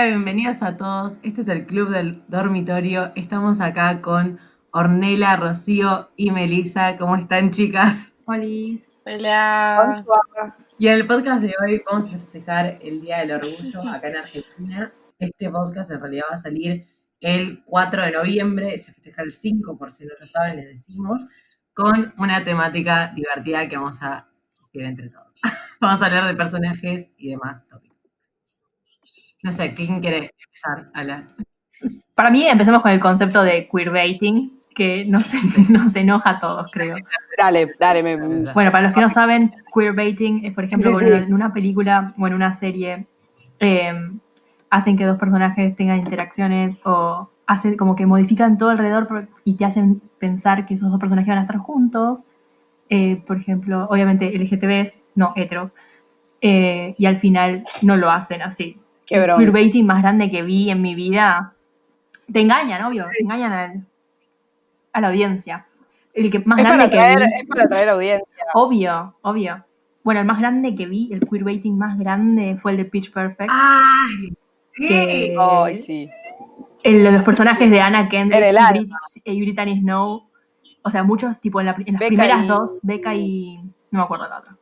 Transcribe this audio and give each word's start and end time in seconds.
Hola, 0.00 0.08
bienvenidos 0.08 0.62
a 0.62 0.78
todos. 0.78 1.18
Este 1.22 1.42
es 1.42 1.48
el 1.48 1.66
Club 1.66 1.90
del 1.90 2.26
Dormitorio. 2.28 3.12
Estamos 3.16 3.60
acá 3.60 4.00
con 4.00 4.38
Ornela, 4.70 5.36
Rocío 5.36 6.08
y 6.16 6.30
Melisa. 6.30 6.96
¿Cómo 6.96 7.16
están, 7.16 7.50
chicas? 7.50 8.14
Hola. 8.24 10.02
Hola. 10.06 10.56
Y 10.78 10.88
en 10.88 10.94
el 10.94 11.06
podcast 11.06 11.42
de 11.42 11.52
hoy 11.60 11.82
vamos 11.86 12.08
a 12.08 12.12
festejar 12.12 12.78
el 12.80 13.02
Día 13.02 13.18
del 13.18 13.32
Orgullo 13.32 13.82
acá 13.90 14.08
en 14.08 14.16
Argentina. 14.16 14.90
Este 15.18 15.50
podcast 15.50 15.90
en 15.90 16.00
realidad 16.00 16.24
va 16.30 16.36
a 16.36 16.38
salir 16.38 16.86
el 17.20 17.62
4 17.66 18.02
de 18.04 18.12
noviembre, 18.12 18.78
se 18.78 18.94
festeja 18.94 19.22
el 19.22 19.32
5, 19.32 19.76
por 19.76 19.92
si 19.92 20.06
no 20.06 20.12
lo 20.18 20.26
saben, 20.26 20.56
les 20.56 20.78
decimos, 20.78 21.28
con 21.74 22.14
una 22.16 22.42
temática 22.42 23.12
divertida 23.14 23.68
que 23.68 23.76
vamos 23.76 24.02
a 24.02 24.30
hacer 24.66 24.82
entre 24.82 25.10
todos. 25.10 25.38
vamos 25.78 26.00
a 26.00 26.06
hablar 26.06 26.26
de 26.26 26.36
personajes 26.36 27.10
y 27.18 27.32
demás 27.32 27.68
tópicos. 27.68 27.89
No 29.42 29.52
sé, 29.52 29.74
¿quién 29.74 30.00
quiere 30.00 30.30
empezar 30.44 30.90
a 30.94 31.00
hablar? 31.00 31.22
Para 32.14 32.30
mí, 32.30 32.46
empecemos 32.46 32.82
con 32.82 32.90
el 32.90 33.00
concepto 33.00 33.42
de 33.42 33.68
queerbaiting, 33.72 34.60
que 34.74 35.04
nos, 35.04 35.32
nos 35.70 35.94
enoja 35.96 36.30
a 36.30 36.40
todos, 36.40 36.70
creo. 36.72 36.96
Dale, 37.38 37.74
dale. 37.78 38.02
Me... 38.02 38.16
Bueno, 38.52 38.70
para 38.70 38.82
los 38.82 38.92
que 38.92 39.00
no 39.00 39.08
saben, 39.08 39.54
queerbaiting 39.74 40.44
es, 40.44 40.54
por 40.54 40.64
ejemplo, 40.64 40.90
Sí, 40.90 40.96
sí. 40.98 41.04
cuando 41.06 41.26
en 41.26 41.34
una 41.34 41.52
película 41.52 42.14
o 42.18 42.26
en 42.26 42.34
una 42.34 42.52
serie 42.52 43.06
eh, 43.58 43.92
hacen 44.68 44.96
que 44.96 45.04
dos 45.04 45.18
personajes 45.18 45.74
tengan 45.76 45.98
interacciones 45.98 46.78
o 46.84 47.30
hacen 47.46 47.76
como 47.76 47.96
que 47.96 48.06
modifican 48.06 48.58
todo 48.58 48.70
alrededor 48.70 49.28
y 49.44 49.56
te 49.56 49.64
hacen 49.64 50.00
pensar 50.18 50.66
que 50.66 50.74
esos 50.74 50.90
dos 50.90 51.00
personajes 51.00 51.28
van 51.28 51.38
a 51.38 51.42
estar 51.42 51.58
juntos. 51.58 52.26
Eh, 52.88 53.22
por 53.26 53.38
ejemplo, 53.38 53.86
obviamente 53.88 54.34
LGTBs, 54.36 55.04
no 55.14 55.32
heteros, 55.36 55.72
eh, 56.40 56.94
y 56.98 57.06
al 57.06 57.18
final 57.18 57.64
no 57.82 57.96
lo 57.96 58.10
hacen 58.10 58.42
así. 58.42 58.78
Qué 59.10 59.16
el 59.16 59.36
queerbaiting 59.36 59.84
más 59.86 60.00
grande 60.02 60.30
que 60.30 60.42
vi 60.42 60.70
en 60.70 60.80
mi 60.80 60.94
vida. 60.94 61.54
Te 62.32 62.40
engañan, 62.40 62.84
obvio, 62.84 63.06
te 63.12 63.22
engañan 63.24 63.52
al- 63.52 63.86
a 64.92 65.00
la 65.00 65.08
audiencia. 65.08 65.66
El 66.14 66.30
que 66.30 66.38
más 66.40 66.58
Es 66.58 66.64
grande 66.64 66.88
para, 66.88 67.14
que 67.16 67.18
vi. 67.20 67.24
es 67.40 67.48
para 67.48 67.68
traer 67.68 67.88
audiencia. 67.90 68.44
Obvio, 68.54 69.14
obvio. 69.22 69.64
Bueno, 70.02 70.20
el 70.20 70.26
más 70.26 70.38
grande 70.38 70.74
que 70.74 70.86
vi, 70.86 71.12
el 71.12 71.20
queerbaiting 71.28 71.76
más 71.76 71.98
grande 71.98 72.56
fue 72.56 72.70
el 72.72 72.78
de 72.78 72.84
Pitch 72.86 73.12
Perfect. 73.12 73.50
¡Ay! 73.52 74.32
Que-. 74.74 75.36
Ay, 75.38 75.82
sí. 75.82 76.10
El 76.82 77.04
los 77.12 77.22
personajes 77.22 77.70
de 77.70 77.80
Anna 77.80 78.08
Kendrick 78.08 78.42
el 78.42 78.54
y, 78.54 78.58
alma. 78.58 78.96
Brit- 79.14 79.22
y 79.24 79.40
Brittany 79.42 79.80
Snow. 79.80 80.28
O 80.82 80.90
sea, 80.90 81.02
muchos, 81.02 81.38
tipo 81.40 81.60
en, 81.60 81.66
la- 81.66 81.72
en 81.78 81.92
las 81.94 82.00
Becca 82.00 82.06
primeras 82.08 82.44
y- 82.44 82.46
dos, 82.46 82.78
Becca 82.82 83.14
y. 83.14 83.58
No 83.90 83.98
me 83.98 84.02
acuerdo 84.04 84.28
la 84.28 84.38
otra. 84.38 84.56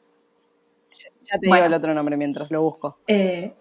Ya 1.31 1.39
te 1.39 1.47
Bueno. 1.49 1.55
digo 1.57 1.67
el 1.67 1.75
otro 1.75 1.95
nombre 1.95 2.17
mientras 2.17 2.51
lo 2.51 2.63
busco. 2.63 2.99
Eh, 3.07 3.55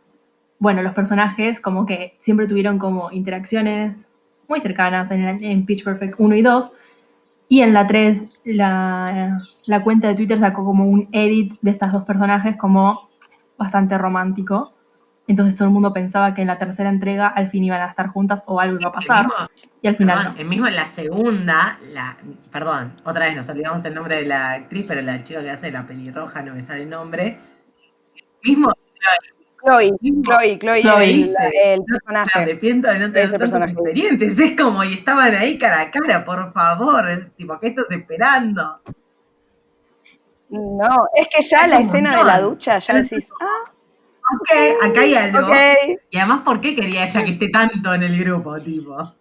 bueno, 0.59 0.81
los 0.81 0.93
personajes 0.93 1.61
como 1.61 1.85
que 1.85 2.17
siempre 2.19 2.47
tuvieron 2.47 2.79
como 2.79 3.11
interacciones 3.11 4.09
muy 4.47 4.59
cercanas 4.59 5.11
en, 5.11 5.65
Pitch 5.65 5.83
Perfect 5.83 6.15
1 6.17 6.35
y 6.35 6.41
2. 6.41 6.71
Y 7.49 7.61
en 7.61 7.73
la 7.73 7.87
3, 7.87 8.29
la, 8.43 9.39
la 9.65 9.81
cuenta 9.81 10.07
de 10.09 10.15
Twitter 10.15 10.39
sacó 10.39 10.65
como 10.65 10.85
un 10.85 11.07
edit 11.11 11.55
de 11.61 11.71
estas 11.71 11.91
dos 11.93 12.03
personajes 12.03 12.57
como 12.57 13.09
bastante 13.57 13.97
romántico. 13.97 14.73
Entonces 15.27 15.55
todo 15.55 15.67
el 15.67 15.73
mundo 15.73 15.91
pensaba 15.91 16.33
que 16.33 16.41
en 16.41 16.47
la 16.47 16.57
tercera 16.57 16.89
entrega 16.89 17.27
al 17.27 17.49
fin 17.49 17.63
iban 17.63 17.81
a 17.81 17.87
estar 17.87 18.07
juntas 18.07 18.43
o 18.47 18.61
algo 18.61 18.79
iba 18.79 18.89
a 18.89 18.93
pasar. 18.93 19.25
El 19.25 19.27
mismo- 19.27 19.47
Y 19.81 19.87
al 19.87 19.95
final 19.97 20.17
Perdón, 20.17 20.35
el 20.39 20.47
mismo 20.47 20.67
en 20.67 20.75
la 20.75 20.85
segunda, 20.85 21.77
la, 21.93 22.15
perdón, 22.51 22.93
otra 23.03 23.25
vez 23.25 23.35
nos 23.35 23.47
olvidamos 23.49 23.83
el 23.85 23.93
nombre 23.93 24.15
de 24.17 24.25
la 24.25 24.51
actriz, 24.51 24.85
pero 24.87 25.01
la 25.01 25.23
chica 25.23 25.41
que 25.41 25.51
hace 25.51 25.71
la 25.71 25.85
pelirroja, 25.85 26.41
no 26.41 26.55
me 26.55 26.61
sale 26.61 26.83
el 26.83 26.89
nombre. 26.89 27.37
Mismo, 28.43 28.71
Chloe. 29.63 29.91
Chloe, 30.23 30.59
Chloe, 30.59 30.81
Chloe 30.81 31.03
el, 31.09 31.13
dice, 31.13 31.51
el 31.65 31.79
me 31.79 31.85
personaje. 31.85 32.39
arrepiento 32.39 32.87
de 32.89 32.99
no 32.99 33.05
tener 33.11 33.31
tantas 33.31 33.39
personaje. 33.39 33.71
experiencias. 33.73 34.39
Es 34.39 34.57
como, 34.61 34.83
y 34.83 34.93
estaban 34.93 35.33
ahí 35.35 35.57
cara 35.57 35.81
a 35.81 35.91
cara, 35.91 36.23
por 36.25 36.53
favor. 36.53 37.09
es 37.09 37.31
tipo, 37.35 37.59
¿qué 37.59 37.67
estás 37.67 37.85
esperando? 37.91 38.79
No, 40.49 41.07
es 41.15 41.27
que 41.27 41.41
ya 41.41 41.63
Es 41.65 41.69
la 41.71 41.79
escena 41.79 42.15
de 42.15 42.23
la 42.23 42.39
ducha 42.39 42.79
ya 42.79 42.93
decís, 42.93 43.25
ah, 43.41 43.71
Ok, 44.39 44.89
acá 44.89 45.01
hay 45.01 45.15
algo. 45.15 45.39
ok. 45.47 45.55
Y 46.11 46.17
además, 46.17 46.41
¿por 46.43 46.59
qué 46.61 46.75
quería 46.75 47.05
ella 47.05 47.23
que 47.23 47.31
esté 47.31 47.49
tanto 47.49 47.93
en 47.93 48.03
el 48.03 48.17
grupo, 48.23 48.55
tipo? 48.61 49.13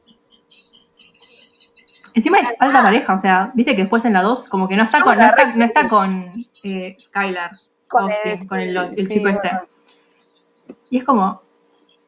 Encima 2.15 2.39
es 2.39 2.53
alta 2.59 2.83
pareja, 2.83 3.15
o 3.15 3.19
sea, 3.19 3.51
viste 3.55 3.77
que 3.77 3.83
después 3.83 4.05
en 4.05 4.15
la 4.15 4.23
2 4.23 4.49
como 4.49 4.69
que 4.69 4.77
no 4.77 4.85
está 4.85 5.03
con, 5.03 5.19
no 5.19 5.25
está, 5.25 5.55
no 5.55 5.65
está 5.65 5.89
con 5.89 6.33
eh, 6.65 6.97
Skylar 6.99 7.51
Con 7.89 8.05
Austin, 8.05 8.33
el- 8.41 8.47
con 8.49 8.59
el, 8.61 8.77
el 8.77 8.97
sí, 8.97 9.07
chico 9.09 9.29
este. 9.29 9.49
bueno. 9.49 9.69
Y 10.91 10.99
es 10.99 11.05
como, 11.05 11.43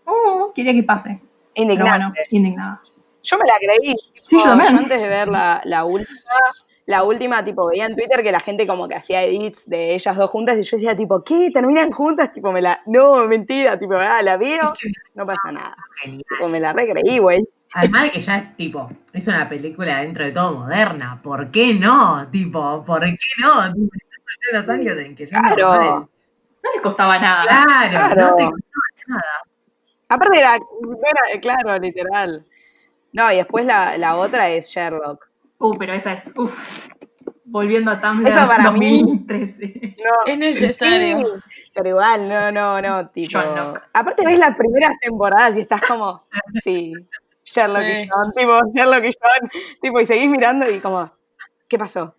"Oh, 0.05 0.53
quería 0.55 0.73
que 0.73 0.83
pase. 0.83 1.21
Pero 1.55 1.85
bueno, 1.85 2.13
indignada. 2.31 2.81
Yo 3.23 3.37
me 3.37 3.45
la 3.47 3.55
creí. 3.59 3.95
Sí, 4.25 4.37
yo 4.37 4.39
tipo, 4.39 4.43
también. 4.45 4.77
Antes 4.79 5.01
de 5.03 5.09
ver 5.09 5.29
la, 5.29 5.61
la 5.65 5.85
última, 5.85 6.21
la 6.87 7.03
última, 7.03 7.45
tipo, 7.45 7.67
veía 7.67 7.87
en 7.87 7.97
Twitter 7.97 8.23
que 8.23 8.31
la 8.33 8.41
gente 8.41 8.67
como 8.67 8.89
que 8.89 8.95
hacía 8.95 9.23
edits 9.25 9.69
de 9.69 9.95
ellas 9.95 10.17
dos 10.17 10.31
juntas 10.31 10.57
y 10.59 10.63
yo 10.63 10.77
decía, 10.77 10.97
tipo, 10.97 11.23
¿qué? 11.25 11.51
¿Terminan 11.53 11.91
juntas? 11.91 12.33
Tipo, 12.33 12.53
me 12.53 12.63
la... 12.63 12.81
No, 12.87 13.27
mentira, 13.27 13.79
tipo, 13.79 13.95
ah, 13.95 14.23
la 14.23 14.37
veo, 14.37 14.73
no 15.15 15.27
pasa 15.27 15.51
nada. 15.53 15.77
Genial. 15.97 16.23
Tipo, 16.29 16.49
me 16.49 16.61
la 16.61 16.73
recreí, 16.73 17.19
güey. 17.19 17.47
Además 17.75 18.05
de 18.05 18.11
que 18.13 18.21
ya 18.21 18.39
es 18.39 18.57
tipo, 18.57 18.89
es 19.13 19.29
una 19.29 19.47
película 19.49 20.01
dentro 20.01 20.25
de 20.25 20.33
todo 20.33 20.61
moderna. 20.61 21.21
¿Por 21.23 21.51
qué 21.51 21.75
no? 21.75 22.27
Tipo, 22.31 22.85
¿por 22.87 23.01
qué 23.05 23.17
no? 23.43 23.73
Tipo, 23.75 23.91
los 24.53 24.69
años 24.69 24.97
en 24.97 25.15
que 25.17 25.27
ya 25.27 25.41
Claro. 25.41 26.09
No 26.63 26.73
les 26.73 26.83
costaba 26.83 27.19
nada. 27.19 27.43
Claro, 27.43 27.91
Claro. 27.91 28.15
no 28.21 28.37
te 28.37 28.45
costaba 28.45 28.87
nada. 29.07 29.23
Aparte 30.09 30.39
era, 30.39 30.55
era- 30.57 31.41
claro, 31.41 31.79
literal. 31.79 32.45
No, 33.13 33.31
y 33.33 33.37
después 33.37 33.65
la, 33.67 33.97
la 33.99 34.17
otra 34.17 34.49
es 34.51 34.67
Sherlock. 34.69 35.29
Uh, 35.59 35.77
pero 35.79 35.93
esa 35.93 36.13
es, 36.13 36.33
uff, 36.37 36.59
volviendo 37.45 37.91
a 37.91 38.01
Tumblr 38.01 38.31
Esa 38.31 38.47
para 38.47 38.71
mí- 38.71 39.01
2013. 39.03 39.97
No, 39.99 40.11
Es 40.33 40.39
necesario. 40.39 41.19
sí, 41.25 41.25
pero 41.75 41.89
igual, 41.91 42.29
no, 42.29 42.53
no, 42.53 42.81
no, 42.81 43.09
tipo. 43.09 43.31
Sherlock. 43.41 43.83
Aparte 43.93 44.25
ves 44.27 44.39
las 44.39 44.57
primeras 44.57 44.93
temporadas 45.01 45.57
y 45.57 45.61
estás 45.61 45.81
como, 45.87 46.25
sí, 46.65 46.93
Sherlock 47.45 47.83
y. 47.83 48.09
John, 48.09 48.33
tipo, 48.37 48.61
Sherlock 48.75 49.05
y 49.05 49.13
John, 49.21 49.51
tipo, 49.83 50.01
y 50.01 50.07
seguís 50.07 50.29
mirando 50.31 50.69
y 50.71 50.81
como, 50.81 51.11
¿qué 51.69 51.79
pasó? 51.79 52.15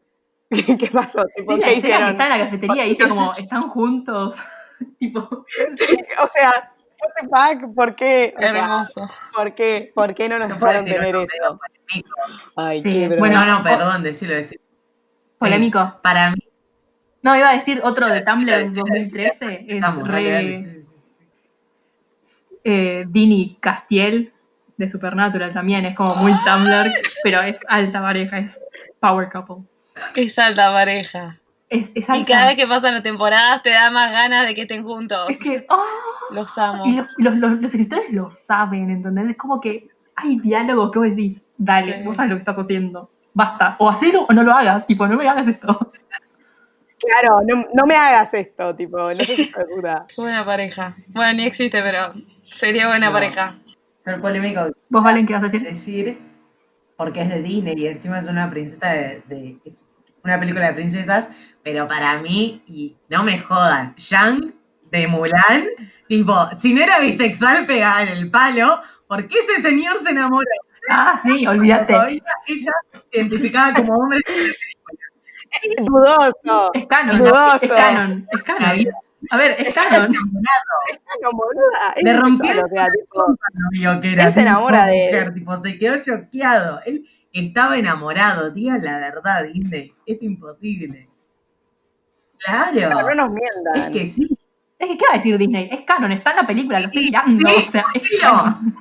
¿Qué 0.80 0.90
pasó? 0.92 1.26
Tipo, 1.36 1.54
Sí, 1.56 1.60
la 1.62 1.66
¿qué 1.68 1.74
escena 1.74 1.74
que 1.74 1.78
hicieron? 1.78 2.10
está 2.10 2.24
en 2.26 2.30
la 2.30 2.46
cafetería 2.46 2.86
y 2.86 2.90
dice 2.90 3.08
como, 3.10 3.34
están 3.36 3.64
juntos. 3.70 4.42
tipo, 5.00 5.20
O 5.22 6.30
sea, 6.34 6.74
what 7.02 7.10
the 7.20 7.28
fuck, 7.62 7.76
¿por 7.76 7.96
qué? 7.96 8.34
O 8.36 8.40
sea, 8.40 8.50
Hermoso. 8.50 9.08
¿Por 9.36 9.56
qué? 9.56 9.92
¿Por 9.94 10.16
qué 10.16 10.30
no 10.30 10.40
nos 10.40 10.50
dejaron 10.50 10.86
tener 10.86 11.16
eso? 11.16 11.60
Ay, 12.56 12.82
Sí, 12.82 13.08
qué 13.10 13.16
bueno. 13.18 13.46
no, 13.46 13.58
no, 13.58 13.64
perdón, 13.64 14.04
decirlo, 14.04 14.36
decirlo. 14.36 14.64
Sí, 14.64 15.38
polémico. 15.40 16.00
para 16.04 16.32
mí, 16.32 16.38
No, 17.22 17.36
iba 17.36 17.50
a 17.50 17.56
decir 17.56 17.80
otro 17.84 18.08
de 18.08 18.22
Tumblr 18.22 18.48
Iba 18.48 18.56
a 18.58 18.60
decir, 18.60 18.76
2013. 18.76 19.66
Es 19.68 20.04
re 20.04 20.86
eh, 22.66 23.06
Dini 23.08 23.58
Castiel 23.60 24.34
de 24.78 24.90
Supernatural 24.90 25.54
también. 25.54 25.86
Es 25.86 25.96
como 25.96 26.16
muy 26.16 26.34
Tumblr, 26.44 26.92
pero 27.24 27.42
es 27.42 27.60
alta 27.68 28.02
pareja, 28.02 28.40
es 28.40 28.62
power 29.00 29.30
couple. 29.30 29.66
Es 30.16 30.38
alta 30.40 30.72
pareja. 30.72 31.38
Es, 31.70 31.92
es 31.96 32.10
alta. 32.10 32.22
Y 32.22 32.26
cada 32.26 32.48
vez 32.48 32.56
que 32.56 32.66
pasan 32.68 32.94
las 32.96 33.04
temporadas 33.04 33.62
te 33.64 33.70
da 33.72 33.92
más 33.92 34.12
ganas 34.12 34.48
de 34.48 34.56
que 34.56 34.62
estén 34.64 34.84
juntos. 34.84 35.30
Es 35.30 35.40
que, 35.40 35.66
¡ah! 35.70 35.84
Los 36.32 36.58
amo. 36.58 36.86
Y 36.86 36.94
los, 36.94 37.08
los, 37.18 37.36
los- 37.38 37.52
los 37.62 37.66
escritores 37.74 38.06
lo 38.12 38.30
saben, 38.32 38.90
¿entendés? 38.90 39.30
Es 39.32 39.38
como 39.38 39.60
que 39.62 39.88
hay 40.16 40.40
diálogos 40.40 40.92
que 40.92 41.00
vos 41.00 41.08
decís, 41.10 41.42
dale, 41.58 42.00
Sí. 42.00 42.06
vos 42.06 42.16
sabes 42.16 42.30
lo 42.32 42.36
que 42.38 42.42
estás 42.42 42.58
haciendo. 42.60 43.10
Basta. 43.34 43.76
O 43.80 43.90
hacelo 43.90 44.24
o 44.28 44.34
no 44.34 44.44
lo 44.44 44.52
hagas. 44.54 44.86
Tipo, 44.88 45.08
no 45.08 45.16
me 45.18 45.28
hagas 45.28 45.48
esto. 45.48 45.92
Claro, 47.02 47.40
no, 47.48 47.66
no 47.74 47.86
me 47.86 47.96
hagas 47.96 48.34
esto, 48.34 48.76
tipo, 48.76 48.98
no 48.98 49.24
sé 49.24 49.50
duda. 49.74 50.06
Buena 50.18 50.44
pareja. 50.44 50.98
Bueno, 51.08 51.32
ni 51.34 51.46
existe, 51.46 51.82
pero 51.82 52.14
sería 52.50 52.88
buena 52.88 53.06
No. 53.08 53.14
pareja. 53.14 53.56
Pero 54.04 54.22
polémico 54.22 54.62
¿Vos, 54.90 55.02
Valen, 55.02 55.26
qué 55.26 55.32
vas 55.34 55.44
a 55.44 55.46
decir? 55.46 55.64
decir, 55.64 56.18
porque 56.98 57.22
es 57.22 57.30
de 57.30 57.42
Disney 57.42 57.76
y 57.78 57.88
encima 57.88 58.20
es 58.20 58.28
una 58.28 58.50
princesa 58.50 58.90
de, 58.90 59.22
de- 59.28 59.58
es 59.64 59.88
una 60.24 60.40
película 60.40 60.68
de 60.68 60.74
princesas, 60.74 61.30
pero 61.64 61.88
para 61.88 62.20
mí, 62.20 62.62
y 62.68 62.96
no 63.10 63.24
me 63.24 63.40
jodan, 63.40 63.96
Yang 63.96 64.54
de 64.92 65.08
Mulan, 65.08 65.66
tipo, 66.08 66.36
si 66.58 66.74
no 66.74 66.82
era 66.82 67.00
bisexual 67.00 67.66
pegada 67.66 68.04
en 68.04 68.10
el 68.10 68.32
palo, 68.32 68.82
¿por 69.08 69.28
qué 69.28 69.40
ese 69.40 69.62
señor 69.62 70.02
se 70.04 70.12
enamoró? 70.12 70.46
Ah, 70.90 71.16
sí, 71.22 71.46
olvídate. 71.46 71.94
Todavía 71.94 72.24
ella 72.48 72.72
se 73.12 73.20
identificaba 73.20 73.74
como 73.74 73.94
hombre. 73.96 74.20
Dudoso. 75.78 76.72
Es 76.74 76.86
canon, 76.86 77.18
Dudoso. 77.20 77.60
es 77.62 77.72
canon, 77.72 78.28
es 78.32 78.44
canon. 78.44 78.86
A 79.32 79.38
ver, 79.38 79.52
es 79.60 79.74
canon. 79.74 80.12
No, 81.22 81.32
boluda, 81.34 81.94
es 81.96 82.04
Le 82.04 82.14
rompió 82.18 82.52
el 82.52 84.02
que 84.02 84.14
era 84.14 84.28
Él 84.28 84.34
se 84.34 84.42
enamora 84.42 84.86
de- 84.88 85.06
mujer, 85.06 85.34
tipo, 85.34 85.62
se 85.64 85.78
quedó 85.80 85.98
choqueado. 86.04 86.82
Él 86.86 87.06
estaba 87.34 87.78
enamorado, 87.78 88.52
digan 88.52 88.84
la 88.84 89.00
verdad, 89.00 89.44
Disney, 89.54 89.94
es 90.06 90.22
imposible. 90.24 91.08
Claro. 92.44 93.02
no 93.02 93.16
nos 93.16 93.32
Es 93.38 93.66
mientan. 93.74 93.92
que 93.92 94.00
sí. 94.10 94.28
Es 94.78 94.88
que, 94.88 94.98
¿qué 94.98 95.06
va 95.06 95.12
a 95.14 95.18
decir 95.18 95.38
Disney? 95.38 95.68
Es 95.72 95.82
canon, 95.82 96.12
está 96.14 96.32
en 96.32 96.38
la 96.38 96.48
película, 96.48 96.80
lo 96.80 96.88
estoy 96.88 97.04
mirando. 97.06 97.50
sí, 97.50 97.56
o 97.58 97.62
sea, 97.72 97.86
es 97.94 98.04
sí, 98.04 98.18
canon. 98.20 98.76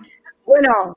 Bueno, 0.47 0.97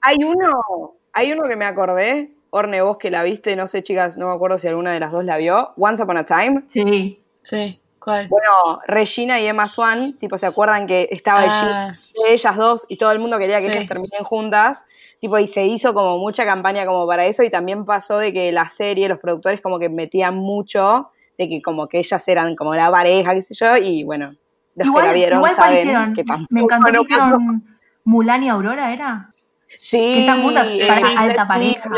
hay 0.00 0.16
uno, 0.24 0.94
hay 1.12 1.32
uno 1.32 1.48
que 1.48 1.54
me 1.56 1.64
acordé, 1.64 2.32
Orne, 2.50 2.82
vos 2.82 2.98
que 2.98 3.10
la 3.10 3.22
viste, 3.22 3.54
no 3.56 3.66
sé, 3.68 3.82
chicas, 3.84 4.16
no 4.18 4.28
me 4.28 4.34
acuerdo 4.34 4.58
si 4.58 4.66
alguna 4.68 4.92
de 4.92 5.00
las 5.00 5.12
dos 5.12 5.24
la 5.24 5.36
vio, 5.36 5.72
Once 5.76 6.02
Upon 6.02 6.16
a 6.18 6.26
Time. 6.26 6.64
Sí. 6.66 7.20
Sí, 7.44 7.80
¿cuál? 8.00 8.26
Bueno, 8.28 8.80
Regina 8.88 9.38
y 9.40 9.46
Emma 9.46 9.68
Swan, 9.68 10.14
tipo, 10.18 10.36
¿se 10.38 10.46
acuerdan 10.46 10.86
que 10.88 11.08
estaba 11.12 11.44
el 11.44 11.50
Ah, 11.52 11.98
de 12.26 12.32
ellas 12.32 12.56
dos 12.56 12.84
y 12.88 12.96
todo 12.96 13.12
el 13.12 13.20
mundo 13.20 13.38
quería 13.38 13.58
que 13.58 13.70
Sí. 13.70 13.78
ellas 13.78 13.88
terminen 13.88 14.24
juntas? 14.24 14.78
Tipo, 15.24 15.38
y 15.38 15.48
se 15.48 15.64
hizo 15.64 15.94
como 15.94 16.18
mucha 16.18 16.44
campaña 16.44 16.84
como 16.84 17.06
para 17.06 17.24
eso 17.24 17.42
y 17.42 17.48
también 17.48 17.86
pasó 17.86 18.18
de 18.18 18.30
que 18.30 18.52
la 18.52 18.68
serie, 18.68 19.08
los 19.08 19.18
productores 19.20 19.62
como 19.62 19.78
que 19.78 19.88
metían 19.88 20.34
mucho 20.36 21.08
de 21.38 21.48
que 21.48 21.62
como 21.62 21.88
que 21.88 22.00
ellas 22.00 22.22
eran 22.28 22.54
como 22.54 22.74
la 22.74 22.90
pareja, 22.90 23.32
qué 23.32 23.42
sé 23.42 23.54
yo, 23.54 23.74
y 23.78 24.04
bueno, 24.04 24.34
los 24.76 24.84
que 24.84 24.86
Igual, 24.88 25.06
la 25.06 25.12
vieron 25.14 25.38
igual 25.38 25.54
saben 25.56 26.12
que 26.14 26.24
tampoco 26.24 26.48
Me 26.50 26.60
encantó 26.60 26.92
que 26.92 27.00
hicieron 27.00 27.64
Mulan 28.04 28.42
y 28.42 28.50
Aurora, 28.50 28.92
¿era? 28.92 29.32
Sí, 29.80 29.96
que 29.96 30.20
están 30.20 30.42
juntas, 30.42 30.66
sí, 30.66 30.78
pareja, 30.86 31.08
sí, 31.08 31.14
alta 31.16 31.42
sí, 31.42 31.48
pareja. 31.48 31.90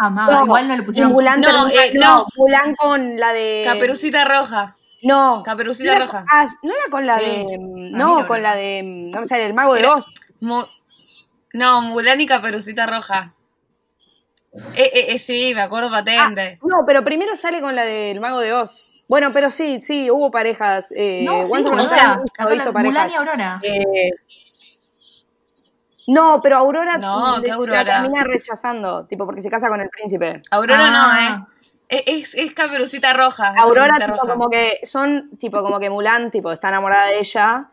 Amaba. 0.00 0.32
No, 0.34 0.44
Igual 0.46 0.66
no 0.68 0.76
le 0.76 0.82
pusieron. 0.82 1.12
Mulan 1.12 1.40
No, 1.42 1.68
eh, 1.68 1.92
no, 1.94 2.00
no. 2.00 2.26
Mulan 2.36 2.74
con 2.74 3.20
la 3.20 3.32
de... 3.32 3.62
Caperucita 3.64 4.24
Roja. 4.24 4.74
No. 5.04 5.44
Caperucita 5.44 5.90
no 5.92 5.96
era- 5.96 6.06
Roja. 6.06 6.24
ah, 6.28 6.48
no 6.64 6.72
era 6.72 6.90
con 6.90 7.06
la 7.06 7.18
Sí. 7.20 7.24
de... 7.46 7.56
mí 7.56 7.90
No, 7.92 8.22
no 8.22 8.26
con 8.26 8.42
la 8.42 8.56
de... 8.56 8.82
No 9.14 9.20
me 9.20 9.28
sale, 9.28 9.44
el 9.46 9.54
mago 9.54 9.74
de 9.74 9.86
Oz. 9.86 10.04
No, 11.54 11.80
Mulan 11.82 12.20
y 12.20 12.26
Caperucita 12.26 12.84
Roja. 12.86 13.32
Eh, 14.76 14.90
eh, 14.94 15.06
eh, 15.10 15.18
sí, 15.18 15.52
me 15.54 15.62
acuerdo 15.62 15.90
patente. 15.90 16.58
No, 16.62 16.84
pero 16.86 17.02
primero 17.02 17.34
sale 17.36 17.60
con 17.60 17.74
la 17.74 17.84
del 17.84 18.20
mago 18.20 18.40
de 18.40 18.52
Oz. 18.52 18.84
Bueno, 19.08 19.32
pero 19.32 19.50
sí, 19.50 19.80
sí, 19.82 20.10
hubo 20.10 20.30
parejas. 20.30 20.86
Eh, 20.94 21.22
No, 21.24 21.44
sí, 21.44 21.50
o 21.72 21.86
sea, 21.86 22.20
hizo- 22.54 22.72
Mulan 22.72 23.10
y 23.10 23.14
Aurora. 23.14 23.60
Eh, 23.62 24.10
no, 26.06 26.40
pero 26.42 26.58
Aurora, 26.58 26.98
No, 26.98 27.38
le- 27.38 27.44
¿qué 27.44 27.66
la 27.72 27.84
termina 27.84 28.24
rechazando, 28.24 29.06
tipo, 29.06 29.24
porque 29.24 29.42
se 29.42 29.50
casa 29.50 29.68
con 29.68 29.80
el 29.80 29.88
príncipe. 29.88 30.42
Aurora 30.50 30.90
no, 30.90 30.98
Ah. 30.98 31.48
eh. 31.88 32.02
Es, 32.06 32.34
es 32.34 32.52
Caperucita 32.52 33.12
Roja. 33.12 33.54
Aurora, 33.56 33.86
Caperucita 33.88 34.06
tipo, 34.06 34.22
Roja. 34.22 34.32
como 34.34 34.50
que 34.50 34.80
son, 34.84 35.30
tipo, 35.38 35.62
como 35.62 35.78
que 35.80 35.90
Mulan, 35.90 36.30
tipo, 36.30 36.50
está 36.52 36.68
enamorada 36.68 37.06
de 37.06 37.20
ella. 37.20 37.68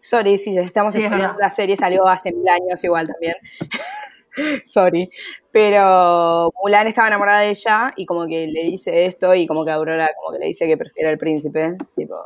Sorry, 0.00 0.38
si 0.38 0.56
estamos 0.58 0.92
Sí, 0.92 1.00
es 1.00 1.06
spoileando, 1.06 1.36
verdad. 1.36 1.48
la 1.50 1.54
serie 1.54 1.76
salió 1.76 2.06
hace 2.08 2.32
mil 2.32 2.48
años 2.48 2.82
igual 2.82 3.06
también. 3.08 3.36
Sorry. 4.66 5.10
Pero 5.50 6.50
Mulan 6.62 6.86
estaba 6.86 7.08
enamorada 7.08 7.40
de 7.40 7.50
ella 7.50 7.92
y 7.96 8.06
como 8.06 8.26
que 8.26 8.46
le 8.46 8.62
dice 8.64 9.06
esto 9.06 9.34
y 9.34 9.46
como 9.46 9.64
que 9.64 9.70
Aurora 9.70 10.08
como 10.20 10.32
que 10.34 10.40
le 10.40 10.46
dice 10.46 10.66
que 10.66 10.76
prefiere 10.76 11.10
al 11.10 11.18
príncipe. 11.18 11.76
Tipo, 11.94 12.16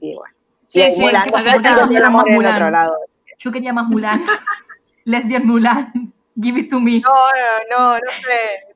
y 0.00 0.14
bueno. 0.14 0.34
Sí, 0.66 0.80
Y 0.82 0.90
sí, 0.92 1.02
Mulan, 1.02 1.24
¿qué 1.24 1.30
como 1.30 1.44
pasó? 1.44 1.48
que 1.48 1.54
¿Por 1.54 1.62
qué 1.62 1.68
está 1.68 1.82
no 1.84 1.88
dieron 1.88 2.12
más 2.12 2.26
en 2.26 2.34
Mulan? 2.34 2.54
otro 2.54 2.70
lado. 2.70 2.96
Yo 3.38 3.52
quería 3.52 3.72
más 3.72 3.86
Mulan. 3.88 4.20
Lesbian 5.04 5.46
Mulan. 5.46 6.12
Give 6.40 6.60
it 6.60 6.70
to 6.70 6.80
me. 6.80 7.00
No, 7.00 7.10
no, 7.10 7.78
no, 7.78 7.94
no 7.98 8.12
sé. 8.12 8.75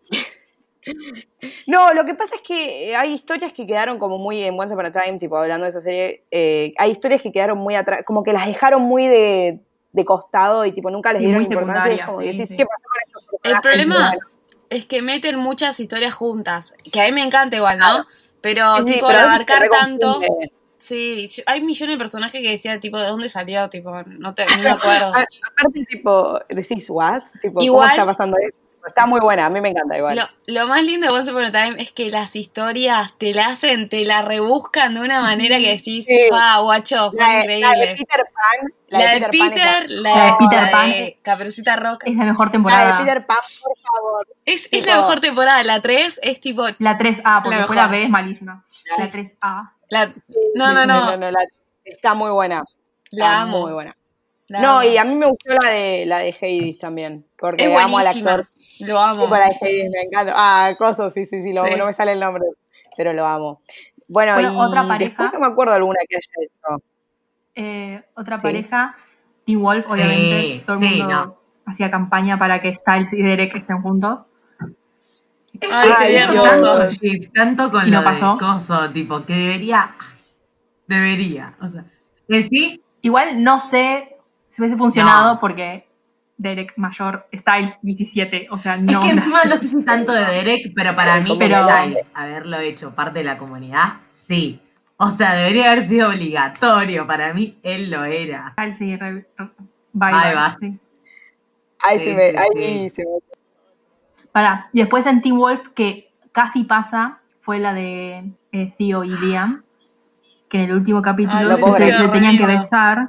No, 1.66 1.92
lo 1.92 2.04
que 2.04 2.14
pasa 2.14 2.36
es 2.36 2.42
que 2.42 2.94
hay 2.96 3.12
historias 3.12 3.52
que 3.52 3.66
quedaron 3.66 3.98
como 3.98 4.18
muy 4.18 4.42
en 4.42 4.58
Once 4.58 4.72
Upon 4.74 4.86
a 4.86 4.92
Time, 4.92 5.18
tipo 5.18 5.36
hablando 5.36 5.64
de 5.64 5.70
esa 5.70 5.80
serie, 5.80 6.24
eh, 6.30 6.72
hay 6.78 6.90
historias 6.92 7.22
que 7.22 7.32
quedaron 7.32 7.58
muy 7.58 7.74
atrás, 7.74 8.00
como 8.06 8.22
que 8.22 8.32
las 8.32 8.46
dejaron 8.46 8.82
muy 8.82 9.06
de, 9.06 9.60
de 9.92 10.04
costado 10.04 10.64
y 10.64 10.72
tipo 10.72 10.90
nunca 10.90 11.12
les 11.12 11.18
Sí, 11.20 11.24
dieron 11.26 11.42
muy 11.42 11.52
importancia. 11.52 11.92
y 11.92 11.94
es 11.94 12.00
secundarias, 12.00 12.06
como 12.06 12.18
que 12.18 12.32
sí, 12.32 12.38
decís, 12.38 12.48
sí. 12.48 12.56
¿qué 12.56 12.66
pasó 12.66 12.82
con 12.82 13.20
estos 13.30 13.40
El 13.54 13.60
problema 13.60 14.12
es 14.70 14.84
que 14.86 15.02
meten 15.02 15.36
muchas 15.38 15.78
historias 15.80 16.14
juntas. 16.14 16.74
Que 16.92 17.00
a 17.00 17.04
mí 17.06 17.12
me 17.12 17.22
encanta 17.22 17.56
igual, 17.56 17.78
¿no? 17.78 18.06
Pero, 18.40 18.84
tipo, 18.84 19.06
pero 19.06 19.18
abarcar 19.20 19.68
tanto. 19.68 20.20
Sí, 20.78 21.26
yo- 21.26 21.42
hay 21.46 21.60
millones 21.60 21.94
de 21.96 21.98
personajes 21.98 22.40
que 22.40 22.50
decían, 22.52 22.80
tipo, 22.80 22.98
¿de 22.98 23.06
dónde 23.08 23.28
salió? 23.28 23.68
Tipo, 23.68 24.02
no, 24.06 24.34
te, 24.34 24.46
no 24.46 24.62
me 24.62 24.70
acuerdo. 24.70 25.12
Aparte, 25.58 25.84
tipo, 25.84 26.40
decís, 26.48 26.88
¿what? 26.88 27.22
Tipo, 27.42 27.60
Igual- 27.60 27.80
¿cómo 27.82 27.90
está 27.90 28.06
pasando 28.06 28.38
esto? 28.38 28.58
Está 28.86 29.06
muy 29.06 29.20
buena, 29.20 29.46
a 29.46 29.50
mí 29.50 29.60
me 29.60 29.68
encanta 29.70 29.96
igual. 29.96 30.16
Lo, 30.16 30.22
lo 30.46 30.66
más 30.66 30.82
lindo 30.82 31.06
de 31.06 31.12
Once 31.12 31.30
Upon 31.30 31.44
a 31.44 31.52
Time 31.52 31.76
es 31.78 31.92
que 31.92 32.10
las 32.10 32.34
historias 32.36 33.16
te 33.18 33.34
la 33.34 33.46
hacen, 33.48 33.88
te 33.88 34.04
la 34.04 34.22
rebuscan 34.22 34.94
de 34.94 35.00
una 35.00 35.20
manera 35.20 35.58
que 35.58 35.68
decís, 35.76 36.06
Sí. 36.06 36.18
ah, 36.32 36.60
guacho, 36.62 37.10
son 37.10 37.18
la, 37.20 37.42
de, 37.46 37.58
la. 37.60 37.70
Peter 37.72 38.24
Pan, 38.32 38.72
La 38.88 39.12
de 39.14 39.20
Pan 39.20 39.30
Peter, 39.30 39.84
la, 39.90 40.16
La 40.16 40.24
de 40.26 40.32
Peter 40.38 40.62
la 40.62 40.70
Pan. 40.70 40.90
de 40.90 41.18
Caperucita 41.22 41.76
Rock. 41.76 42.02
Es 42.06 42.16
la 42.16 42.24
mejor 42.24 42.46
la 42.46 42.52
temporada. 42.52 42.98
de 42.98 43.04
Peter 43.04 43.26
Pan, 43.26 43.38
por 43.62 43.78
favor. 43.78 44.26
Es, 44.44 44.68
es 44.72 44.86
la 44.86 44.96
mejor 44.96 45.20
temporada. 45.20 45.62
La 45.64 45.80
3 45.80 46.20
es 46.22 46.40
tipo. 46.40 46.64
La 46.78 46.98
3A, 46.98 47.42
porque 47.42 47.50
La 47.50 47.58
después 47.58 47.76
la. 47.76 47.86
B 47.88 48.02
es 48.04 48.10
malísima. 48.10 48.64
Sí. 48.70 49.02
La 49.02 49.10
3A. 49.12 49.70
La, 49.88 50.06
no, 50.54 50.72
no, 50.72 50.86
no. 50.86 51.30
la- 51.30 51.44
está 51.84 52.14
muy 52.14 52.30
buena. 52.30 52.64
La 53.10 53.26
Está 53.26 53.40
amo. 53.42 53.60
Muy 53.62 53.72
buena. 53.72 53.96
la 54.48 54.60
no, 54.60 54.70
amo. 54.78 54.82
y 54.84 54.96
a 54.96 55.04
mí 55.04 55.14
me 55.16 55.26
gustó 55.26 55.52
la 55.52 55.68
de 55.70 56.06
la 56.06 56.18
de 56.20 56.30
Hades 56.40 56.78
también, 56.78 57.26
porque 57.38 57.72
es 57.72 57.78
amo 57.78 57.98
al 57.98 58.06
actor. 58.06 58.48
Lo 58.80 58.98
amo. 58.98 59.26
De 59.28 59.42
Hades 59.42 59.90
me 59.90 60.02
encanta. 60.02 60.32
Ah, 60.34 60.74
Coso, 60.78 61.10
sí, 61.10 61.26
sí, 61.26 61.42
sí, 61.42 61.52
lo- 61.52 61.64
Sí. 61.64 61.74
no 61.76 61.86
me 61.86 61.94
sale 61.94 62.12
el 62.12 62.20
nombre, 62.20 62.42
pero 62.96 63.12
lo 63.12 63.26
amo. 63.26 63.60
Bueno, 64.08 64.34
Bueno, 64.34 64.52
y 64.52 64.56
otra 64.56 64.86
pareja. 64.88 65.08
después 65.10 65.32
no 65.34 65.40
me 65.40 65.52
acuerdo 65.52 65.74
alguna 65.74 65.98
que 66.08 66.16
haya 66.16 66.46
hecho. 66.46 66.82
Eh, 67.54 68.02
otra 68.16 68.36
Sí. 68.38 68.42
pareja, 68.42 68.96
Teen 69.44 69.60
Wolf, 69.62 69.86
Sí, 69.86 69.92
obviamente. 69.92 70.62
Todo 70.66 70.76
el 70.78 70.82
sí, 70.82 70.98
mundo 71.00 71.08
no. 71.14 71.36
hacía 71.66 71.90
campaña 71.90 72.38
para 72.38 72.60
que 72.60 72.74
Styles 72.74 73.12
y 73.12 73.22
Derek 73.22 73.54
estén 73.56 73.82
juntos. 73.82 74.22
Ay, 75.70 75.92
sería 75.98 76.24
hermoso. 76.24 76.88
Tanto, 77.34 77.70
con 77.70 77.86
¿Y 77.86 77.90
no 77.90 77.98
lo 77.98 78.04
pasó? 78.04 78.32
de 78.34 78.38
coso, 78.38 78.90
tipo, 78.90 79.24
que 79.24 79.34
debería, 79.34 79.90
debería, 80.86 81.54
o 81.60 81.68
sea, 81.68 81.84
que 82.28 82.42
sí, 82.44 82.82
Igual 83.02 83.42
no 83.42 83.58
sé 83.58 84.16
si 84.48 84.60
hubiese 84.60 84.76
funcionado 84.76 85.34
No. 85.34 85.40
porque 85.40 85.86
Derek 86.40 86.72
mayor, 86.76 87.26
Styles 87.36 87.76
17, 87.82 88.48
o 88.50 88.56
sea, 88.56 88.78
no. 88.78 89.00
es 89.00 89.06
que 89.06 89.10
encima 89.12 89.44
no 89.44 89.56
sé 89.58 89.68
si 89.68 89.84
tanto 89.84 90.12
de 90.12 90.24
Derek, 90.24 90.72
pero 90.74 90.96
para 90.96 91.20
mí, 91.20 91.36
Pero- 91.38 91.68
Styles, 91.68 92.10
haberlo 92.14 92.58
hecho 92.60 92.94
parte 92.94 93.18
de 93.18 93.24
la 93.26 93.36
comunidad, 93.36 93.94
sí. 94.10 94.58
O 94.96 95.10
sea, 95.12 95.34
debería 95.34 95.70
haber 95.72 95.86
sido 95.88 96.08
obligatorio, 96.08 97.06
para 97.06 97.34
mí 97.34 97.58
él 97.62 97.90
lo 97.90 98.04
era. 98.04 98.52
Styles 98.52 98.76
sí, 98.78 98.96
re- 98.96 99.26
bye, 99.92 100.10
Ahí 100.14 100.34
bye, 100.34 100.54
sí. 100.70 100.78
Ahí 101.82 101.98
Sí, 101.98 102.04
se 102.06 102.14
me, 102.14 102.22
ahí 102.38 102.48
sí. 102.88 102.92
se 102.96 103.02
me 103.04 103.10
Pará, 104.32 104.68
y 104.72 104.80
después 104.80 105.04
en 105.06 105.20
Teen 105.20 105.36
Wolf, 105.36 105.68
que 105.74 106.10
casi 106.32 106.64
pasa, 106.64 107.18
fue 107.40 107.58
la 107.58 107.74
de 107.74 108.32
eh, 108.52 108.72
Theo 108.78 109.04
y 109.04 109.10
Liam, 109.16 109.62
que 110.48 110.58
en 110.62 110.70
el 110.70 110.76
último 110.76 111.02
capítulo 111.02 111.36
Ay, 111.56 111.72
se, 111.72 111.94
se- 111.94 112.08
tenían 112.08 112.38
que 112.38 112.46
besar, 112.46 112.98
no. 113.02 113.08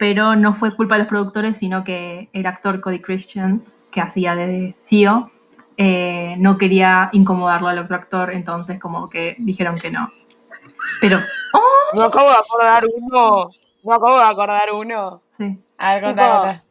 Pero 0.00 0.34
no 0.34 0.54
fue 0.54 0.74
culpa 0.74 0.94
de 0.94 1.00
los 1.00 1.08
productores, 1.08 1.58
sino 1.58 1.84
que 1.84 2.30
el 2.32 2.46
actor 2.46 2.80
Cody 2.80 3.00
Christian, 3.00 3.62
que 3.92 4.00
hacía 4.00 4.34
de 4.34 4.74
Theo, 4.88 5.30
eh, 5.76 6.36
no 6.38 6.56
quería 6.56 7.10
incomodarlo 7.12 7.68
al 7.68 7.78
otro 7.80 7.96
actor, 7.96 8.30
entonces 8.30 8.80
como 8.80 9.10
que 9.10 9.36
dijeron 9.38 9.78
que 9.78 9.90
no. 9.90 10.10
Pero, 11.02 11.18
¡oh! 11.52 11.96
Me 11.98 12.02
acabo 12.02 12.30
de 12.30 12.34
acordar 12.34 12.84
uno. 12.96 13.50
Me 13.84 13.94
acabo 13.94 14.16
de 14.16 14.24
acordar 14.24 14.72
uno. 14.72 15.20
Sí. 15.32 15.60
A 15.76 15.94
ver, 15.96 16.04
contá, 16.04 16.30
contá. 16.30 16.64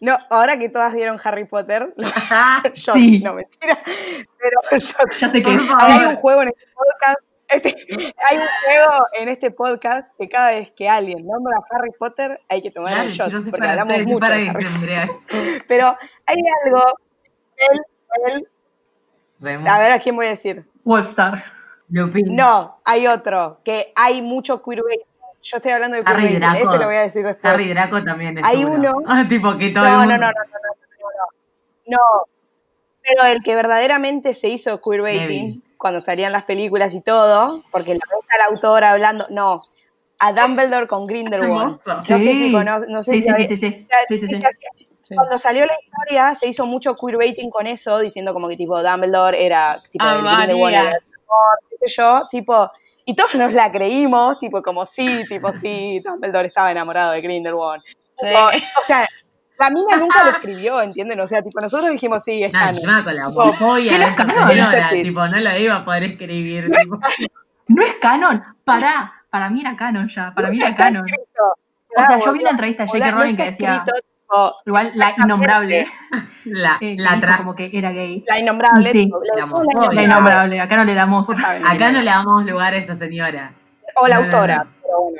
No, 0.00 0.16
ahora 0.30 0.58
que 0.58 0.70
todas 0.70 0.94
vieron 0.94 1.20
Harry 1.22 1.44
Potter, 1.44 1.92
yo 2.74 2.92
Sí. 2.94 3.20
no 3.20 3.34
mentira, 3.34 3.78
pero 3.84 4.80
yo 4.80 4.96
Ya 5.20 5.28
sé 5.28 5.42
que 5.42 5.50
hay 5.50 6.06
un 6.06 6.16
juego 6.16 6.40
en 6.40 6.48
este 6.48 6.64
podcast, 6.74 7.20
este- 7.54 7.76
hay 8.30 8.36
un 8.36 8.44
juego 8.64 9.06
en 9.18 9.28
este 9.28 9.50
podcast 9.50 10.08
que 10.18 10.28
cada 10.28 10.50
vez 10.52 10.70
que 10.76 10.88
alguien 10.88 11.26
nombra 11.26 11.56
a 11.58 11.76
Harry 11.76 11.90
Potter 11.98 12.40
hay 12.48 12.62
que 12.62 12.70
tomar 12.70 12.92
Claro, 12.92 13.08
un 13.08 13.12
shot, 13.12 13.32
porque 13.44 13.50
para 13.58 13.70
hablamos 13.72 14.06
mucho 14.06 14.18
para 14.18 14.36
de 14.36 14.48
Harry 14.50 14.64
diciembre. 14.64 14.96
Potter. 15.30 15.64
Pero 15.68 15.96
hay 16.26 16.38
algo, 16.64 16.84
él, 17.56 17.80
él, 18.26 18.48
a 19.68 19.78
ver 19.78 19.92
a 19.92 20.00
quién 20.00 20.16
voy 20.16 20.26
a 20.26 20.30
decir. 20.30 20.64
Wolfstar. 20.84 21.44
Lupin. 21.88 22.34
No, 22.34 22.78
hay 22.84 23.06
otro, 23.06 23.60
que 23.64 23.92
hay 23.94 24.22
mucho 24.22 24.62
queerbaiting. 24.62 25.06
Yo 25.42 25.56
estoy 25.56 25.72
hablando 25.72 25.96
de 25.96 26.02
Harry 26.06 26.22
queerbaiting, 26.28 26.40
Draco. 26.40 26.66
este 26.70 26.78
lo 26.78 26.84
voy 26.86 26.96
a 26.96 27.00
decir 27.00 27.24
después. 27.26 27.52
Harry 27.52 27.68
Draco 27.68 28.02
también 28.04 28.38
es 28.38 28.44
Hay 28.44 28.64
uno. 28.64 28.74
uno- 28.96 29.02
Ah, 29.08 29.24
tipo 29.28 29.58
que 29.58 29.70
todo 29.70 29.84
no, 29.84 30.02
el 30.04 30.08
no, 30.08 30.12
mundo... 30.14 30.26
no, 30.26 30.32
no, 30.32 30.32
no, 30.32 30.58
no, 30.62 30.68
no, 31.00 31.08
no, 31.86 31.98
no. 31.98 32.26
Pero 33.02 33.24
el 33.26 33.42
que 33.42 33.54
verdaderamente 33.56 34.32
se 34.34 34.48
hizo 34.48 34.80
queerbaiting. 34.80 35.62
Cuando 35.82 36.00
salían 36.00 36.30
las 36.30 36.44
películas 36.44 36.94
y 36.94 37.00
todo, 37.00 37.64
porque 37.72 37.94
la 37.94 38.00
ves 38.08 38.24
al 38.38 38.52
autor 38.54 38.84
hablando, 38.84 39.26
no, 39.30 39.62
a 40.20 40.32
Dumbledore 40.32 40.86
con 40.86 41.08
Grindelwald. 41.08 41.80
No 41.86 42.04
sé 42.06 42.18
si 42.22 42.52
no 42.88 43.02
sé 43.02 43.12
sí, 43.12 43.22
si 43.22 43.56
sí, 43.56 43.56
sí, 44.18 44.28
sí. 45.00 45.14
Cuando 45.16 45.40
salió 45.40 45.66
la 45.66 45.74
historia 45.82 46.34
se 46.36 46.46
hizo 46.46 46.66
mucho 46.66 46.94
queerbaiting 46.94 47.50
con 47.50 47.66
eso, 47.66 47.98
diciendo 47.98 48.32
como 48.32 48.48
que 48.48 48.56
tipo 48.56 48.80
Dumbledore 48.80 49.44
era 49.44 49.82
tipo 49.90 50.04
Ah, 50.04 50.14
el 50.14 50.22
Grindelwald 50.24 50.74
era 50.74 50.98
qué 51.68 51.88
sé 51.88 51.94
yo, 51.96 52.28
tipo, 52.30 52.70
y 53.04 53.16
todos 53.16 53.34
nos 53.34 53.52
la 53.52 53.72
creímos, 53.72 54.38
tipo 54.38 54.62
como 54.62 54.86
sí, 54.86 55.24
tipo 55.28 55.52
sí, 55.52 56.00
Dumbledore 56.04 56.46
estaba 56.46 56.70
enamorado 56.70 57.10
de 57.10 57.20
Grindelwald. 57.22 57.82
O 58.14 58.86
sea, 58.86 59.08
la 59.62 59.70
mina 59.70 59.96
nunca 59.96 60.24
lo 60.24 60.30
escribió, 60.30 60.80
¿entienden? 60.82 61.20
O 61.20 61.28
sea, 61.28 61.42
tipo, 61.42 61.60
nosotros 61.60 61.90
dijimos 61.90 62.24
sí, 62.24 62.42
es 62.42 62.52
No, 62.52 62.58
canon. 62.58 62.74
encima 62.76 63.04
con 63.04 63.14
la 63.16 63.28
homofobia 63.28 63.92
¿qué 63.92 63.98
de 63.98 64.04
no 64.04 64.10
es 64.10 64.16
canon? 64.16 65.02
tipo, 65.02 65.28
no 65.28 65.38
la 65.38 65.58
iba 65.58 65.76
a 65.76 65.84
poder 65.84 66.02
escribir. 66.04 66.70
tipo. 66.70 66.98
No 67.68 67.82
es 67.82 67.94
canon. 67.94 68.42
Pará, 68.64 69.12
para 69.30 69.48
mí 69.50 69.60
era 69.60 69.76
canon 69.76 70.08
ya, 70.08 70.32
para 70.34 70.50
mí 70.50 70.58
era 70.58 70.74
canon. 70.74 71.06
O 71.96 72.04
sea, 72.06 72.18
yo 72.18 72.32
vi 72.32 72.40
una 72.40 72.50
entrevista 72.50 72.82
de 72.84 72.88
J.K. 72.88 73.10
No 73.10 73.18
Rowling 73.18 73.36
que 73.36 73.44
decía, 73.44 73.76
escrito, 73.76 73.92
tipo, 74.22 74.54
igual 74.66 74.92
la 74.94 75.14
innombrable, 75.16 75.86
La, 76.46 76.76
eh, 76.80 76.96
la 76.98 77.10
tra- 77.20 77.36
como 77.36 77.54
que 77.54 77.70
era 77.72 77.92
gay. 77.92 78.24
La 78.26 78.38
innombrable. 78.38 78.90
Sí. 78.92 79.10
La 79.36 79.46
la. 79.46 79.92
La 79.92 80.02
innombrable, 80.02 80.60
acá 80.60 80.76
no 80.76 80.84
le 80.84 80.94
damos 80.94 81.28
otra. 81.28 81.50
Acá 81.70 81.92
no 81.92 82.00
le 82.00 82.06
damos 82.06 82.44
lugar 82.46 82.72
a 82.74 82.76
esa 82.78 82.96
señora. 82.96 83.52
O 83.96 84.08
la 84.08 84.16
No, 84.16 84.20
no, 84.22 84.26
autora. 84.26 84.56
no. 84.64 84.70
Pero 84.82 85.00
bueno, 85.02 85.18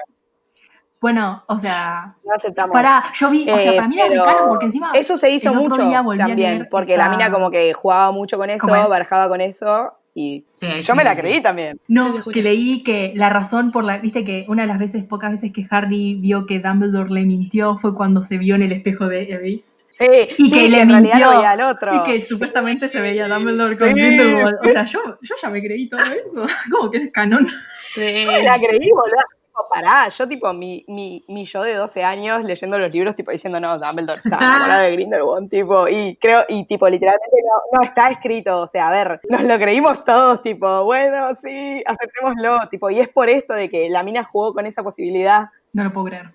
Bueno, 1.03 1.43
o 1.49 1.59
sea, 1.59 2.15
no 2.25 2.33
aceptamos. 2.35 2.73
para, 2.73 3.03
yo 3.13 3.29
vi, 3.31 3.43
o 3.51 3.59
sea, 3.59 3.73
Eh, 3.73 3.77
para 3.77 3.89
mí 3.89 3.99
era 3.99 4.09
pero 4.09 4.25
canon 4.25 4.49
porque 4.49 4.67
encima 4.67 4.93
Eso 4.95 5.17
se 5.19 5.31
hizo 5.31 5.51
el 5.51 5.59
otro 5.59 5.71
mucho 5.77 5.89
día 5.89 6.01
volví 6.01 6.23
a 6.23 6.27
también, 6.29 6.51
leer 6.55 6.69
porque 6.71 6.97
la 6.97 7.05
esta- 7.05 7.17
mina 7.17 7.31
como 7.31 7.51
que 7.51 7.73
jugaba 7.75 8.11
mucho 8.13 8.39
con 8.39 8.49
eso, 8.49 8.67
barajaba 8.67 9.29
con 9.29 9.41
eso, 9.43 9.93
y 10.15 10.45
Sí, 10.55 10.67
yo 10.83 10.93
sí, 10.93 10.97
me 10.97 11.05
la 11.05 11.17
creí 11.17 11.43
también. 11.43 11.77
Sí, 11.79 11.83
No, 11.89 12.23
que 12.33 12.43
leí 12.43 12.83
que 12.85 13.13
la 13.17 13.31
razón 13.31 13.73
por 13.73 13.83
la, 13.83 13.99
viste 13.99 14.25
que 14.25 14.45
una 14.49 14.63
de 14.63 14.69
las 14.69 14.79
veces, 14.79 15.05
pocas 15.05 15.33
veces 15.33 15.53
que 15.53 15.67
Harry 15.71 16.15
vio 16.21 16.47
que 16.47 16.61
Dumbledore 16.61 17.11
le 17.11 17.23
mintió 17.25 17.79
fue 17.79 17.95
cuando 17.95 18.23
se 18.23 18.39
vio 18.39 18.55
en 18.55 18.63
el 18.63 18.73
espejo 18.73 19.09
de 19.09 19.25
Eris. 19.33 19.77
Sí, 19.99 20.07
Y 20.39 20.45
sí, 20.47 20.51
que 20.53 20.69
le 20.69 20.85
mintió. 20.85 21.31
al 21.31 21.61
otro. 21.63 21.95
Y 21.95 22.03
que 22.03 22.23
supuestamente 22.23 22.89
se 22.89 23.01
veía 23.01 23.27
Dumbledore 23.29 23.77
con. 23.79 23.93
Grindelwald. 23.95 24.57
O 24.61 24.65
sea, 24.73 24.85
yo, 24.85 25.01
yo 25.21 25.35
ya 25.41 25.49
me 25.51 25.61
creí 25.61 25.89
todo 25.89 26.01
eso. 26.01 26.47
Como 26.71 26.91
que 26.91 26.99
es 26.99 27.13
canon. 27.13 27.47
Sí. 27.89 28.25
Yo 28.25 28.33
me 28.33 28.43
la 28.43 28.57
creí, 28.59 28.91
boludo. 28.91 29.17
Tipo, 29.53 29.69
pará, 29.69 30.09
yo 30.09 30.27
tipo, 30.27 30.51
mi, 30.55 30.83
mi, 30.89 31.23
mi 31.29 31.45
yo 31.45 31.63
de 31.63 31.75
12 31.75 32.03
años 32.03 32.43
leyendo 32.43 32.79
los 32.79 32.91
libros, 32.91 33.15
tipo, 33.15 33.33
diciendo, 33.33 33.61
no, 33.61 33.79
Dumbledore 33.79 34.23
está 34.25 34.39
enamorado 34.41 34.83
de 34.85 34.93
Grindelwald, 34.93 35.51
tipo, 35.51 35.89
y 35.89 36.17
creo, 36.17 36.45
y 36.49 36.65
tipo, 36.65 36.89
literalmente 36.89 37.37
no, 37.43 37.79
no 37.79 37.85
está 37.85 38.09
escrito, 38.09 38.63
o 38.63 38.67
sea, 38.67 38.89
a 38.89 38.91
ver, 38.91 39.21
nos 39.29 39.43
lo 39.43 39.59
creímos 39.59 40.07
todos, 40.07 40.43
tipo, 40.43 40.85
bueno, 40.85 41.37
sí, 41.43 41.83
aceptémoslo, 41.85 42.67
tipo, 42.71 42.89
y 42.89 43.01
es 43.01 43.11
por 43.11 43.29
esto 43.29 43.53
de 43.53 43.69
que 43.69 43.91
la 43.91 44.03
mina 44.03 44.25
jugó 44.25 44.55
con 44.55 44.65
esa 44.65 44.83
posibilidad, 44.83 45.51
No 45.75 45.85
lo 45.85 45.93
puedo 45.93 46.07
creer. 46.07 46.33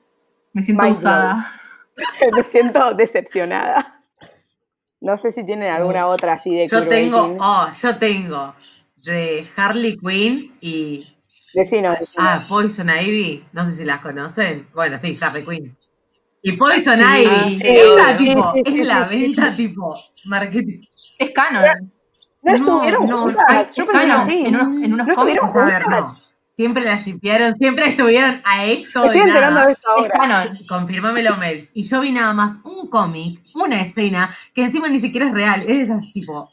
Me 0.53 0.62
siento 0.62 0.83
Mind 0.83 0.95
usada. 0.95 1.51
me 2.36 2.43
siento 2.43 2.93
decepcionada. 2.93 4.03
No 5.01 5.17
sé 5.17 5.31
si 5.31 5.43
tienen 5.43 5.71
alguna 5.71 6.05
otra 6.05 6.33
así 6.33 6.53
de 6.53 6.67
Yo 6.67 6.88
tengo, 6.88 7.36
oh, 7.39 7.67
yo 7.81 7.97
tengo 7.97 8.53
de 8.97 9.47
Harley 9.55 9.97
Quinn 9.97 10.55
y 10.62 11.16
Ah, 12.18 12.46
Poison 12.48 12.88
Ivy, 12.90 13.44
no 13.54 13.66
sé 13.66 13.76
si 13.76 13.84
las 13.86 14.00
conocen. 14.02 14.68
Bueno, 14.74 14.98
sí, 14.98 15.18
Harley 15.20 15.46
Quinn. 15.46 15.78
Y 16.44 16.52
Poison 16.54 16.98
Sí, 16.98 17.04
Ivy, 17.04 17.60
sí, 17.60 17.68
esa 17.68 18.18
tipo, 18.18 18.54
Sí, 18.54 18.62
sí, 18.66 18.72
sí, 18.74 18.82
es 18.82 18.88
la 18.88 19.08
sí, 19.10 19.16
venta 19.20 19.56
tipo 19.56 20.00
marketing. 20.26 20.82
Es 21.18 21.32
canon. 21.32 21.92
no 22.44 22.54
estuvieron 22.56 23.08
no, 23.08 23.22
juntas, 23.24 23.46
ay, 23.50 23.66
yo 23.76 23.84
Es 23.84 23.92
canon. 23.92 24.30
En 24.30 24.56
unos, 24.56 24.84
en 24.84 24.94
unos 24.94 25.08
¿No 25.08 25.14
cómics 25.16 25.56
a 25.56 25.66
ver, 25.66 25.88
no. 25.90 26.20
Siempre 26.56 26.84
la 26.84 26.98
shipearon, 26.98 27.56
siempre 27.58 27.86
estuvieron 27.88 28.42
a 28.44 28.66
esto 28.66 29.06
Estoy 29.06 29.20
de 29.20 29.26
nada. 29.28 29.66
de 29.68 29.72
esto 29.74 29.88
es 29.98 30.04
ahora. 30.04 30.10
canon. 30.44 30.58
Confirmámelo, 30.68 31.38
Mel. 31.38 31.70
Y 31.74 31.84
yo 31.84 32.02
vi 32.02 32.12
nada 32.12 32.34
más 32.34 32.62
un 32.64 32.88
cómic, 32.90 33.42
una 33.54 33.82
escena, 33.82 34.34
que 34.56 34.64
encima 34.66 34.88
ni 34.90 35.00
siquiera 35.00 35.28
es 35.28 35.34
real. 35.34 35.62
Es 35.62 35.68
de 35.68 35.82
esas 35.84 36.14
tipo, 36.14 36.52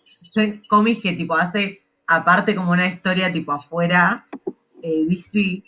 cómics 0.69 1.03
que 1.03 1.13
tipo 1.13 1.35
hace 1.37 1.83
aparte 2.07 2.55
como 2.55 2.73
una 2.73 2.87
historia 2.87 3.33
tipo 3.33 3.53
afuera, 3.53 4.27
eh, 4.85 5.05
DC. 5.09 5.63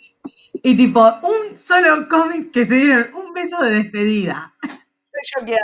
Y 0.63 0.77
tipo, 0.77 1.01
un 1.23 1.57
solo 1.57 2.07
cómic 2.09 2.51
que 2.51 2.65
se 2.65 2.75
dieron 2.75 3.13
un 3.15 3.33
beso 3.33 3.61
de 3.63 3.71
despedida. 3.71 4.53
Estoy 4.63 5.41
choqueada. 5.41 5.61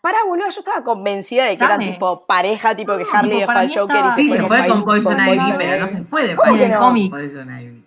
Pará, 0.00 0.18
boludo, 0.26 0.50
yo 0.50 0.58
estaba 0.58 0.82
convencida 0.82 1.44
de 1.44 1.56
que 1.56 1.64
eran 1.64 1.80
Same. 1.80 1.92
tipo 1.92 2.26
pareja, 2.26 2.74
tipo 2.76 2.96
que 2.96 3.04
Harley 3.10 3.30
tipo, 3.30 3.40
dejó 3.40 3.46
para 3.46 3.60
al 3.60 3.68
Joker 3.68 3.96
estaba- 3.96 4.12
y 4.12 4.22
Sí, 4.24 4.32
se 4.32 4.42
fue 4.42 4.66
con 4.66 4.84
Poison 4.84 5.18
Ivy, 5.28 5.52
pero 5.56 5.80
no 5.82 5.88
se 5.88 6.02
fue 6.04 6.28
de. 6.28 6.36
Poison 6.36 7.60
Ivy. 7.60 7.83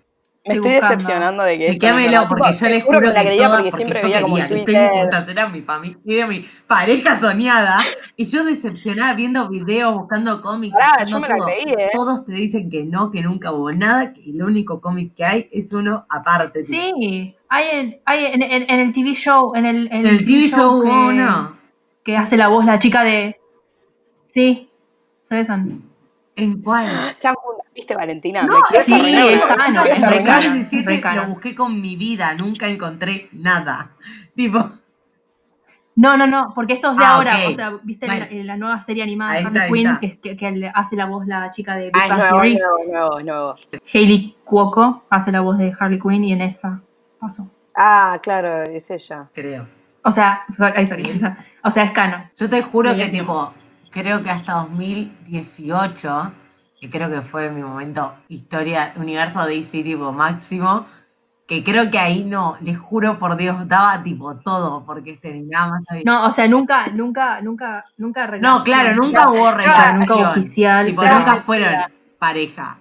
Me 0.47 0.55
Estoy 0.55 0.71
estoy 0.71 0.71
buscando. 0.73 0.95
decepcionando 0.97 1.43
de 1.43 1.57
que 1.57 1.63
esto 1.65 1.87
no 1.87 2.27
porque 2.29 2.43
Tipo, 2.43 2.59
yo 2.59 2.67
les 2.69 2.83
juro 2.83 2.99
juro 2.99 3.07
que 3.09 3.13
la 3.13 3.21
que 3.21 3.27
creía 3.27 3.49
porque 3.49 3.69
porque 3.71 3.85
siempre 3.85 4.01
yo 4.01 4.07
veía 4.07 4.21
como 4.21 4.35
quería 4.35 4.47
que 4.49 4.55
Twitter. 4.65 4.89
juntas, 4.91 5.27
era 5.29 5.47
mi 5.49 5.61
familia, 5.61 6.27
mi 6.27 6.45
pareja 6.67 7.19
soñada, 7.19 7.79
y 8.15 8.25
yo 8.25 8.43
decepcionada 8.45 9.13
viendo 9.13 9.49
videos, 9.49 9.93
buscando 9.95 10.41
cómics, 10.41 10.73
Pará, 10.77 11.03
buscando 11.05 11.11
yo 11.11 11.19
me 11.21 11.27
la 11.29 11.37
todo. 11.37 11.45
creí, 11.47 11.73
¿eh? 11.73 11.89
Todos 11.93 12.25
te 12.25 12.31
dicen 12.33 12.69
que 12.69 12.85
no, 12.85 13.11
que 13.11 13.21
nunca 13.23 13.51
hubo 13.51 13.71
nada, 13.71 14.13
que 14.13 14.23
el 14.29 14.41
único 14.41 14.79
cómic 14.81 15.13
que 15.15 15.25
hay 15.25 15.49
es 15.51 15.73
uno 15.73 16.05
aparte. 16.09 16.63
tipo. 16.63 16.71
Sí, 16.81 17.35
hay, 17.49 17.65
en, 17.73 18.01
hay 18.05 18.25
en, 18.25 18.41
en- 18.43 18.69
en 18.69 18.79
el 18.79 18.93
TV 18.93 19.13
show, 19.13 19.53
en 19.55 19.65
el, 19.65 19.87
en 19.87 20.05
En 20.05 20.07
el 20.07 20.25
TV 20.25 20.47
show 20.49 20.81
que, 20.81 20.87
hubo 20.89 21.07
uno. 21.09 21.51
que 22.03 22.15
hace 22.17 22.37
la 22.37 22.47
voz 22.47 22.65
la 22.65 22.79
chica 22.79 23.03
de... 23.03 23.39
Sí, 24.23 24.69
se 25.23 25.35
besan. 25.35 25.83
¿En 26.37 26.61
cuál? 26.61 27.17
¿Viste, 27.75 27.95
Valentina? 27.95 28.43
No, 28.43 28.59
me 28.71 28.83
sí, 28.85 28.93
arruinar, 28.93 29.25
es 29.27 29.39
boludo. 29.39 29.55
canon, 29.55 29.73
Me 29.73 29.79
es 29.79 29.83
quieres 29.83 29.99
re 30.01 30.05
arruinar. 30.07 30.25
canon. 30.25 30.43
2017 30.53 30.89
re 30.89 31.01
canon. 31.01 31.23
lo 31.23 31.29
busqué 31.33 31.55
con 31.55 31.81
mi 31.81 31.95
vida, 31.95 32.33
nunca 32.35 32.67
encontré 32.67 33.27
nada. 33.33 33.91
Tipo, 34.35 34.69
No, 35.95 36.15
no, 36.15 36.27
no, 36.27 36.53
porque 36.55 36.73
esto 36.73 36.91
es 36.91 36.97
de 36.97 37.03
Ah, 37.03 37.15
ahora. 37.15 37.35
O 37.47 37.53
sea, 37.55 37.73
viste 37.83 38.07
la, 38.07 38.27
la 38.31 38.55
nueva 38.57 38.79
serie 38.81 39.01
animada 39.03 39.33
de 39.33 39.45
Harley 39.45 39.71
Quinn, 39.71 39.97
que, 39.99 40.19
que, 40.19 40.37
que 40.37 40.51
le 40.51 40.71
hace 40.73 40.95
la 40.95 41.05
voz 41.05 41.25
la 41.25 41.49
chica 41.51 41.75
de 41.75 41.85
Big 41.85 41.95
Ah, 41.95 42.03
es 42.03 42.09
Bang 42.09 42.29
Theory. 42.29 42.53
es 42.53 42.59
nuevo, 42.89 43.17
es 43.19 43.25
nuevo. 43.25 43.55
Hayley 43.93 44.35
Cuoco 44.43 45.03
hace 45.09 45.31
la 45.31 45.41
voz 45.41 45.57
de 45.57 45.73
Harley 45.79 45.99
Quinn 45.99 46.23
y 46.23 46.33
en 46.33 46.41
esa 46.41 46.81
pasó. 47.19 47.49
Ah, 47.75 48.19
claro, 48.21 48.63
es 48.63 48.89
ella. 48.91 49.27
creo. 49.33 49.65
O 50.03 50.11
sea, 50.11 50.43
o 50.49 50.53
sea, 50.53 50.73
ahí 50.75 50.85
salió. 50.87 51.07
O 51.63 51.71
sea, 51.71 51.83
es 51.83 51.91
canon. 51.91 52.23
Yo 52.39 52.49
te 52.49 52.61
juro 52.61 52.95
que 52.95 53.07
tipo, 53.07 53.53
creo 53.91 54.23
que 54.23 54.29
hasta 54.29 54.53
2018, 54.53 56.31
que 56.79 56.89
creo 56.89 57.09
que 57.09 57.21
fue 57.21 57.49
mi 57.49 57.61
momento 57.61 58.13
historia, 58.29 58.93
universo 58.97 59.45
DC 59.45 59.83
tipo 59.83 60.11
máximo, 60.11 60.85
que 61.47 61.63
creo 61.63 61.89
que 61.89 61.97
ahí 61.97 62.25
no, 62.25 62.57
les 62.61 62.77
juro 62.77 63.17
por 63.17 63.37
Dios, 63.37 63.67
daba 63.67 64.03
tipo 64.03 64.35
todo, 64.35 64.83
porque 64.85 65.11
este 65.11 65.33
ni 65.33 65.43
nada 65.43 65.71
más 65.71 65.83
había. 65.89 66.03
No, 66.05 66.27
o 66.27 66.31
sea, 66.31 66.47
nunca, 66.47 66.87
nunca, 66.89 67.41
nunca, 67.41 67.85
nunca 67.97 68.27
No, 68.39 68.63
claro, 68.63 68.95
nunca 68.95 69.29
hubo 69.29 69.49
relación. 69.51 69.99
nunca 69.99 70.31
oficial. 70.31 70.85
Tipo, 70.85 71.03
nunca 71.03 71.35
fueron 71.37 71.73
pareja. 72.19 72.77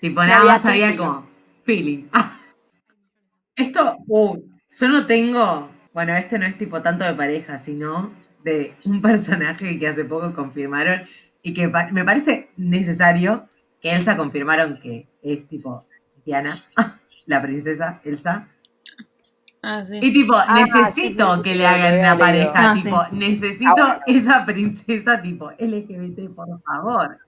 Tipo, 0.00 0.24
nada 0.24 0.44
más 0.44 0.64
había 0.64 0.96
como 0.96 1.26
feeling. 1.64 2.04
Ah. 2.12 2.32
Esto, 3.54 3.98
uh, 4.06 4.38
yo 4.78 4.88
no 4.88 5.06
tengo, 5.06 5.68
bueno, 5.92 6.14
este 6.14 6.38
no 6.38 6.46
es 6.46 6.56
tipo 6.56 6.80
tanto 6.80 7.04
de 7.04 7.12
pareja, 7.12 7.58
sino 7.58 8.10
de 8.44 8.72
un 8.84 9.00
personaje 9.02 9.78
que 9.78 9.88
hace 9.88 10.04
poco 10.04 10.34
confirmaron 10.34 11.00
y 11.42 11.54
que 11.54 11.68
pa- 11.68 11.88
me 11.92 12.04
parece 12.04 12.48
necesario 12.56 13.46
que 13.80 13.92
Elsa 13.94 14.16
confirmaron 14.16 14.78
que 14.80 15.06
es 15.22 15.46
tipo 15.48 15.86
Diana, 16.24 16.56
la 17.26 17.40
princesa 17.42 18.00
Elsa. 18.04 18.48
Ah, 19.62 19.84
sí. 19.84 19.98
Y 20.00 20.12
tipo, 20.12 20.34
Ah, 20.34 20.54
necesito 20.64 21.34
sí, 21.34 21.36
sí, 21.36 21.42
que 21.44 21.52
sí, 21.52 21.58
le 21.58 21.66
hagan 21.66 21.86
había 21.94 22.00
una 22.00 22.18
pareja, 22.18 22.52
Ah, 22.70 22.74
tipo, 22.74 23.04
sí. 23.04 23.16
necesito 23.16 23.70
Ah, 23.76 24.00
bueno. 24.06 24.20
esa 24.20 24.46
princesa 24.46 25.20
tipo 25.22 25.50
LGBT, 25.58 26.34
por 26.34 26.48
favor. 26.62 27.18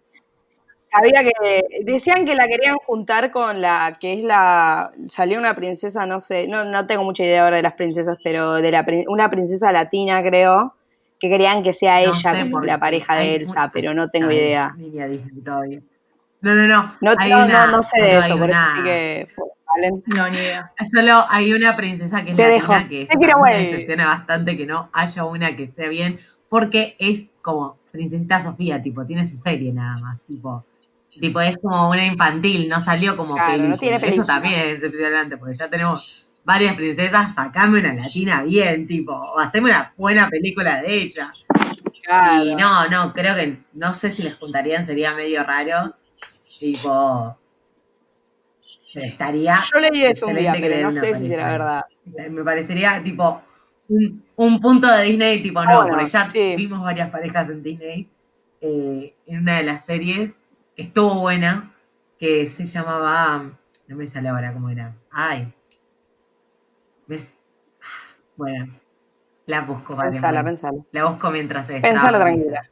Sabía 0.90 1.23
que 1.25 1.62
decían 1.85 2.26
que 2.26 2.35
la 2.35 2.47
querían 2.49 2.76
juntar 2.76 3.31
con 3.31 3.62
la 3.62 3.97
que 3.99 4.12
es 4.14 4.25
la 4.25 4.92
salió 5.11 5.38
una 5.38 5.54
princesa, 5.57 6.04
no 6.04 6.21
sé, 6.21 6.49
no, 6.49 6.64
no 6.66 6.87
tengo 6.87 7.02
mucha 7.04 7.23
idea 7.25 7.45
ahora 7.45 7.57
de 7.57 7.62
las 7.62 7.75
princesas, 7.75 8.19
pero 8.23 8.54
de 8.54 8.71
la 8.71 8.85
prin- 8.85 9.04
una 9.09 9.31
princesa 9.31 9.73
latina 9.73 10.23
creo 10.23 10.75
que 11.23 11.29
querían 11.29 11.62
que 11.62 11.73
sea 11.73 12.05
No 12.05 12.14
ella 12.17 12.47
porque 12.50 12.67
la 12.67 12.81
pareja 12.81 13.14
de 13.14 13.37
Elsa, 13.37 13.71
pero 13.73 13.95
no 13.95 14.09
tengo 14.09 14.33
idea. 14.33 14.75
No, 16.41 16.55
no, 16.57 16.67
no. 16.67 16.93
No, 17.00 17.14
hay 17.17 17.31
no, 17.31 17.45
una- 17.45 17.67
no, 17.67 17.76
no 17.76 17.83
sé 17.85 18.02
de 18.02 18.19
eso, 18.19 18.37
por 18.38 18.50
eso 18.50 18.59
una- 18.59 18.75
sí 18.76 18.83
que. 18.83 19.26
No, 20.07 20.29
ni 20.29 20.37
idea. 20.37 20.73
Solo 20.93 21.25
hay 21.31 21.52
una 21.52 21.76
princesa 21.76 22.25
que 22.25 22.33
es 22.33 22.37
Te 22.37 22.49
latina 22.59 22.88
que 22.88 23.02
it 23.02 23.09
también 23.09 23.41
me 23.41 23.57
decepciona 23.71 24.07
bastante 24.09 24.57
que 24.57 24.67
no 24.67 24.91
haya 24.93 25.25
una 25.25 25.55
que 25.55 25.62
esté 25.62 25.88
bien, 25.88 26.19
porque 26.49 26.97
es 26.99 27.31
como 27.41 27.79
Princesita 27.93 28.41
Sofía, 28.41 28.83
tipo, 28.83 29.07
tiene 29.07 29.25
su 29.25 29.37
serie 29.37 29.73
nada 29.73 29.97
más, 30.00 30.19
tipo, 30.26 30.64
tipo 31.21 31.41
es 31.41 31.57
como 31.59 31.88
una 31.88 32.05
infantil, 32.05 32.69
no 32.69 32.81
salió 32.81 33.17
como 33.17 33.35
Claro, 33.35 33.52
no 33.62 33.76
película. 33.79 33.79
tiene 34.00 34.09
Eso 34.17 34.25
también 34.26 34.55
es 34.59 34.81
decepcionante, 34.81 35.37
porque 35.37 35.55
ya 35.55 35.71
tenemos 35.71 36.22
varias 36.44 36.75
princesas, 36.76 37.34
sacame 37.34 37.80
una 37.80 37.94
latina 37.94 38.42
bien, 38.42 38.87
tipo, 38.87 39.12
o 39.12 39.38
haceme 39.38 39.70
una 39.70 39.92
buena 39.96 40.28
película 40.28 40.80
de 40.82 40.94
ella. 40.94 41.32
Claro. 42.04 42.44
Y 42.44 42.54
no, 42.56 42.88
no, 42.88 43.12
creo 43.12 43.34
que 43.37 43.58
no 43.75 43.94
sé 43.94 44.11
si 44.11 44.22
les 44.22 44.37
juntarían, 44.37 44.84
sería 44.84 45.14
medio 45.14 45.42
raro. 45.44 45.94
Tipo. 46.58 47.37
Estaría. 48.94 49.58
Yo 49.72 49.80
leí 49.80 50.04
eso 50.04 50.26
un 50.26 50.37
día, 50.37 50.52
pero 50.61 50.90
no 50.90 50.92
sé 50.92 51.14
si 51.16 51.26
será 51.26 51.50
verdad. 51.50 51.82
Me 52.30 52.44
parecería 52.44 53.02
tipo 53.02 53.42
un, 53.88 54.25
un 54.37 54.61
punto 54.61 54.87
de 54.88 55.04
Disney, 55.04 55.42
tipo, 55.42 55.64
no, 55.64 55.82
bueno, 55.82 55.94
porque 55.96 56.11
ya 56.11 56.30
sí. 56.30 56.54
vimos 56.56 56.82
varias 56.82 57.11
parejas 57.11 57.49
en 57.50 57.62
Disney. 57.62 58.08
eh, 58.61 59.14
en 59.26 59.40
una 59.40 59.56
de 59.58 59.64
las 59.64 59.84
series 59.87 60.42
que 60.76 60.82
estuvo 60.82 61.20
buena, 61.20 61.72
que 62.18 62.49
se 62.49 62.66
llamaba. 62.66 63.50
No 63.88 63.96
me 63.96 64.06
sale 64.08 64.28
ahora 64.28 64.52
cómo 64.52 64.70
era. 64.70 64.94
Ay. 65.11 65.52
¿Ves? 67.12 67.38
Bueno, 68.37 68.73
la 69.45 69.61
busco 69.61 69.95
que 69.95 70.02
Pensala, 70.02 70.42
pensala. 70.42 70.78
La 70.92 71.04
busco 71.04 71.31
mientras 71.31 71.66
se 71.66 71.78
Pensala 71.78 72.19
tranquila. 72.19 72.62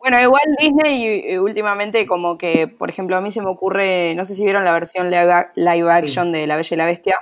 Bueno, 0.00 0.20
igual 0.20 0.42
Disney 0.58 1.30
y 1.30 1.38
últimamente 1.38 2.08
como 2.08 2.36
que, 2.36 2.66
por 2.66 2.90
ejemplo, 2.90 3.16
a 3.16 3.20
mí 3.20 3.30
se 3.30 3.40
me 3.40 3.50
ocurre, 3.50 4.16
no 4.16 4.24
sé 4.24 4.34
si 4.34 4.42
vieron 4.42 4.64
la 4.64 4.72
versión 4.72 5.10
live, 5.10 5.90
action 5.92 6.32
de 6.32 6.48
La 6.48 6.56
Bella 6.56 6.74
y 6.74 6.76
la 6.76 6.86
Bestia, 6.86 7.20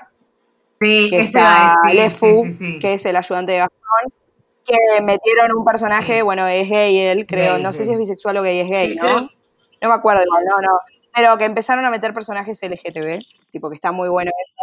Sí, 0.80 1.08
que 1.10 1.20
está 1.20 1.76
Lefu, 1.92 2.44
sí, 2.44 2.52
sí, 2.52 2.72
sí. 2.72 2.78
que 2.78 2.94
es 2.94 3.04
el 3.04 3.16
ayudante 3.16 3.52
de 3.52 3.58
Gastón, 3.58 4.12
que 4.64 5.02
metieron 5.02 5.52
un 5.58 5.64
personaje, 5.64 6.22
bueno, 6.22 6.46
es 6.48 6.70
gay 6.70 6.98
él, 6.98 7.26
creo, 7.26 7.54
Gay, 7.54 7.62
no 7.62 7.74
sé 7.74 7.84
si 7.84 7.92
es 7.92 7.98
bisexual 7.98 8.38
o 8.38 8.42
gay, 8.42 8.60
es 8.60 8.70
gay, 8.70 8.92
Sí, 8.92 8.96
¿no? 8.96 9.02
creo. 9.02 9.28
No 9.82 9.88
me 9.90 9.94
acuerdo, 9.94 10.22
no, 10.24 10.60
no. 10.62 10.78
Pero 11.14 11.38
que 11.38 11.44
empezaron 11.44 11.84
a 11.84 11.90
meter 11.90 12.12
personajes 12.12 12.60
LGTB, 12.60 13.20
tipo 13.52 13.68
que 13.70 13.76
está 13.76 13.92
muy 13.92 14.08
bueno 14.08 14.30
eso, 14.30 14.53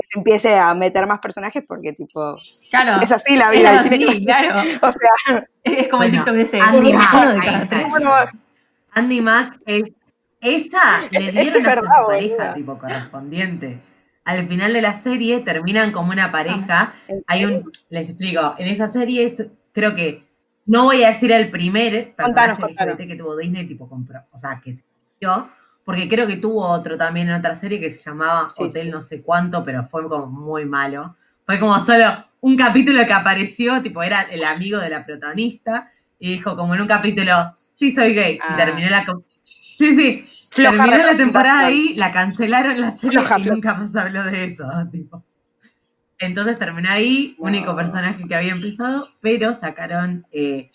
que 0.00 0.06
se 0.12 0.18
empiece 0.18 0.54
a 0.58 0.74
meter 0.74 1.06
más 1.06 1.20
personajes 1.20 1.62
porque 1.66 1.92
tipo, 1.92 2.36
Claro. 2.70 3.02
es 3.02 3.10
así 3.12 3.36
la 3.36 3.52
Es 3.52 3.58
vida. 3.58 3.80
así, 3.80 3.88
tiene 3.90 4.06
que- 4.18 4.24
claro. 4.24 4.60
O 4.82 4.92
sea, 4.92 5.46
Es 5.62 5.88
como 5.88 6.02
el 6.04 6.10
Bueno, 6.10 6.24
TikTok 6.24 6.40
ese. 6.40 6.60
Andy 6.60 6.92
Mack, 6.92 7.40
de 7.40 8.28
Andy 8.92 9.20
Mack 9.20 9.60
es. 9.66 9.82
Esa 10.42 11.02
le 11.10 11.18
Es- 11.18 11.32
dieron 11.32 11.60
es 11.60 11.66
verdad, 11.66 11.90
su 12.00 12.06
pareja, 12.06 12.54
tipo 12.54 12.78
correspondiente. 12.78 13.78
Al 14.24 14.46
final 14.48 14.72
de 14.72 14.80
la 14.80 14.98
serie 14.98 15.40
terminan 15.40 15.92
como 15.92 16.12
una 16.12 16.30
pareja. 16.30 16.94
¿en 17.08 17.22
Hay 17.26 17.44
un. 17.44 17.70
Les 17.90 18.08
explico. 18.08 18.54
En 18.58 18.68
esa 18.68 18.88
serie 18.88 19.24
es, 19.24 19.46
creo 19.72 19.94
que. 19.94 20.24
No 20.64 20.84
voy 20.84 21.02
a 21.04 21.08
decir 21.08 21.30
el 21.32 21.50
primer 21.50 22.14
Contanos, 22.14 22.34
personaje 22.34 22.62
contanos. 22.62 22.94
LGBT 22.94 23.08
que 23.08 23.16
tuvo 23.16 23.36
Disney, 23.36 23.66
tipo 23.66 23.86
compró. 23.88 24.20
O 24.32 24.38
sea, 24.38 24.60
que 24.64 24.76
se 24.76 24.84
dio. 25.20 25.46
Porque 25.84 26.08
creo 26.08 26.26
que 26.26 26.36
tuvo 26.36 26.66
otro 26.68 26.96
también 26.96 27.28
en 27.28 27.34
otra 27.34 27.54
serie 27.54 27.80
que 27.80 27.90
se 27.90 28.02
llamaba 28.02 28.52
Sí, 28.56 28.64
Hotel 28.64 28.86
sí. 28.86 28.90
no 28.90 29.02
sé 29.02 29.22
cuánto, 29.22 29.64
pero 29.64 29.88
fue 29.88 30.08
como 30.08 30.26
muy 30.26 30.64
malo. 30.64 31.16
Fue 31.46 31.58
como 31.58 31.84
solo 31.84 32.06
un 32.40 32.56
capítulo 32.56 33.04
que 33.06 33.12
apareció, 33.12 33.82
tipo, 33.82 34.02
era 34.02 34.22
el 34.22 34.44
amigo 34.44 34.78
de 34.78 34.90
la 34.90 35.04
protagonista, 35.04 35.90
y 36.18 36.32
dijo 36.32 36.56
como 36.56 36.74
en 36.74 36.82
un 36.82 36.86
capítulo, 36.86 37.54
sí, 37.74 37.90
soy 37.90 38.14
gay. 38.14 38.38
Ah. 38.42 38.52
Y 38.52 38.56
terminó 38.56 38.90
la... 38.90 39.04
Sí, 39.78 39.94
sí. 39.96 40.26
Floja 40.50 40.84
terminó 40.84 41.06
la 41.06 41.16
temporada 41.16 41.66
ahí, 41.66 41.94
la 41.94 42.12
cancelaron 42.12 42.80
la 42.80 42.96
serie 42.96 43.18
Floja, 43.20 43.38
y 43.38 43.42
floja. 43.42 43.54
nunca 43.54 43.74
más 43.74 43.96
habló 43.96 44.24
de 44.24 44.44
eso. 44.44 44.64
tipo. 44.92 45.24
Entonces 46.18 46.58
terminó 46.58 46.90
ahí, 46.90 47.34
único 47.38 47.74
personaje 47.74 48.26
que 48.28 48.34
había 48.34 48.52
empezado, 48.52 49.08
pero 49.22 49.54
sacaron, 49.54 50.26
eh, 50.32 50.70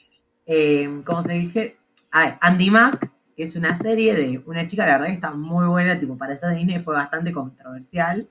eh, 0.48 0.90
¿cómo 1.06 1.22
se 1.22 1.34
dije? 1.34 1.78
Ah, 2.12 2.38
Andy 2.42 2.72
Mack, 2.72 3.12
que 3.36 3.44
es 3.44 3.56
una 3.56 3.76
serie 3.76 4.14
de 4.16 4.42
una 4.46 4.68
chica, 4.68 4.86
la 4.86 4.94
verdad 4.94 5.08
que 5.08 5.14
está 5.14 5.32
muy 5.32 5.68
buena, 5.68 6.00
tipo, 6.00 6.18
para 6.18 6.34
esa 6.34 6.50
Disney 6.52 6.80
fue 6.80 6.96
bastante 6.96 7.32
controversial, 7.34 8.28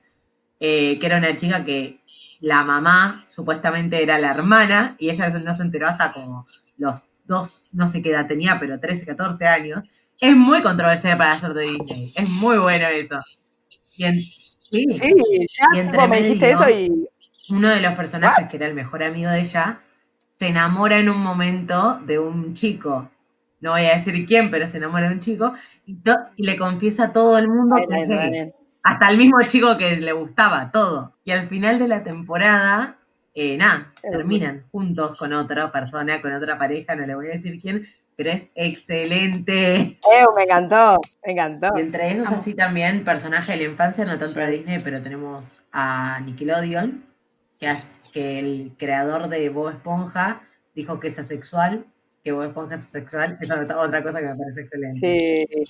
eh, 0.61 0.99
que 1.01 1.07
era 1.07 1.19
una 1.19 1.37
chica 1.37 1.65
que 1.65 2.01
la 2.41 2.65
mamá 2.65 3.25
supuestamente 3.29 4.03
era 4.03 4.19
la 4.19 4.31
hermana, 4.31 4.97
y 4.99 5.11
ella 5.11 5.29
no 5.31 5.55
se 5.55 5.63
enteró 5.63 5.89
hasta 5.89 6.13
como 6.13 6.47
los 6.79 7.03
dos, 7.27 7.71
no 7.73 7.89
sé 7.89 8.03
qué 8.03 8.11
edad 8.11 8.27
tenía, 8.27 8.59
pero 8.61 8.81
13, 8.81 9.07
14 9.07 9.47
años. 9.47 9.83
Es 10.21 10.37
muy 10.37 10.63
controversial 10.63 11.19
para 11.19 11.39
ser 11.39 11.55
de 11.55 11.65
Disney, 11.65 12.13
es 12.17 12.29
muy 12.29 12.59
bueno 12.59 12.87
eso. 12.89 13.21
Y 13.97 14.05
en- 14.05 14.21
sí, 14.21 14.33
sí, 14.71 14.99
ya 15.59 15.67
Y 15.77 15.79
entre 15.81 16.09
me 16.09 16.19
dijiste 16.23 16.51
eso 16.53 16.69
y 16.71 17.09
uno 17.51 17.69
de 17.69 17.81
los 17.81 17.95
personajes, 17.95 18.49
que 18.49 18.57
era 18.57 18.67
el 18.67 18.75
mejor 18.75 19.03
amigo 19.03 19.31
de 19.31 19.41
ella, 19.41 19.81
se 20.31 20.49
enamora 20.49 20.99
en 20.99 21.09
un 21.11 21.19
momento 21.23 22.01
de 22.07 22.19
un 22.19 22.55
chico. 22.55 23.11
No 23.65 23.71
voy 23.71 23.87
a 23.87 23.95
decir 23.95 24.27
quién, 24.27 24.51
pero 24.51 24.69
se 24.69 24.77
enamora 24.77 25.09
de 25.09 25.15
un 25.15 25.21
chico 25.21 25.55
y, 25.87 25.97
le 26.37 26.59
confiesa 26.59 27.05
a 27.05 27.13
todo 27.15 27.39
el 27.39 27.49
mundo 27.49 27.77
que 27.77 28.03
es 28.03 28.09
gay. 28.09 28.53
Hasta 28.83 29.09
el 29.09 29.17
mismo 29.17 29.39
chico 29.49 29.79
que 29.79 29.97
le 29.97 30.13
gustaba, 30.13 30.71
todo. 30.71 31.15
Y 31.25 31.31
al 31.31 31.49
final 31.49 31.79
de 31.79 31.89
la 31.89 32.05
temporada, 32.05 32.99
eh, 33.35 33.57
nada, 33.57 33.91
terminan 34.03 34.65
juntos 34.71 35.17
con 35.17 35.33
otra 35.33 35.73
persona, 35.73 36.21
con 36.21 36.35
otra 36.35 36.59
pareja, 36.59 36.95
no 36.95 37.07
le 37.07 37.15
voy 37.15 37.29
a 37.29 37.37
decir 37.37 37.59
quién, 37.59 37.89
pero 38.17 38.33
es 38.33 38.51
excelente. 38.55 39.77
Eh, 39.77 40.25
me 40.37 40.43
encantó, 40.43 41.01
me 41.25 41.33
encantó. 41.33 41.69
Y 41.75 41.81
entre 41.81 42.13
esos 42.13 42.29
así 42.29 42.53
también, 42.53 43.03
personaje 43.03 43.53
de 43.53 43.59
la 43.65 43.71
infancia, 43.71 44.05
no 44.05 44.19
tanto 44.19 44.41
de 44.41 44.51
Disney, 44.51 44.83
pero 44.85 45.01
tenemos 45.03 45.63
a 45.73 46.21
Nickelodeon, 46.21 47.03
que, 47.59 47.71
es, 47.71 47.95
que 48.13 48.41
el 48.41 48.75
creador 48.79 49.31
de 49.31 49.49
Bob 49.49 49.71
Esponja 49.71 50.43
dijo 50.75 51.01
que 51.01 51.09
es 51.09 51.19
asexual, 51.19 51.87
que 52.25 52.33
Bob 52.33 52.45
Esponja 52.45 52.75
es 52.77 52.83
asexual, 52.83 53.39
esa 53.41 53.63
es 53.63 53.71
otra 53.71 54.03
cosa 54.03 54.21
que 54.21 54.27
me 54.27 54.37
parece 54.37 54.63
excelente. 54.63 55.01
Sí, 55.01 55.65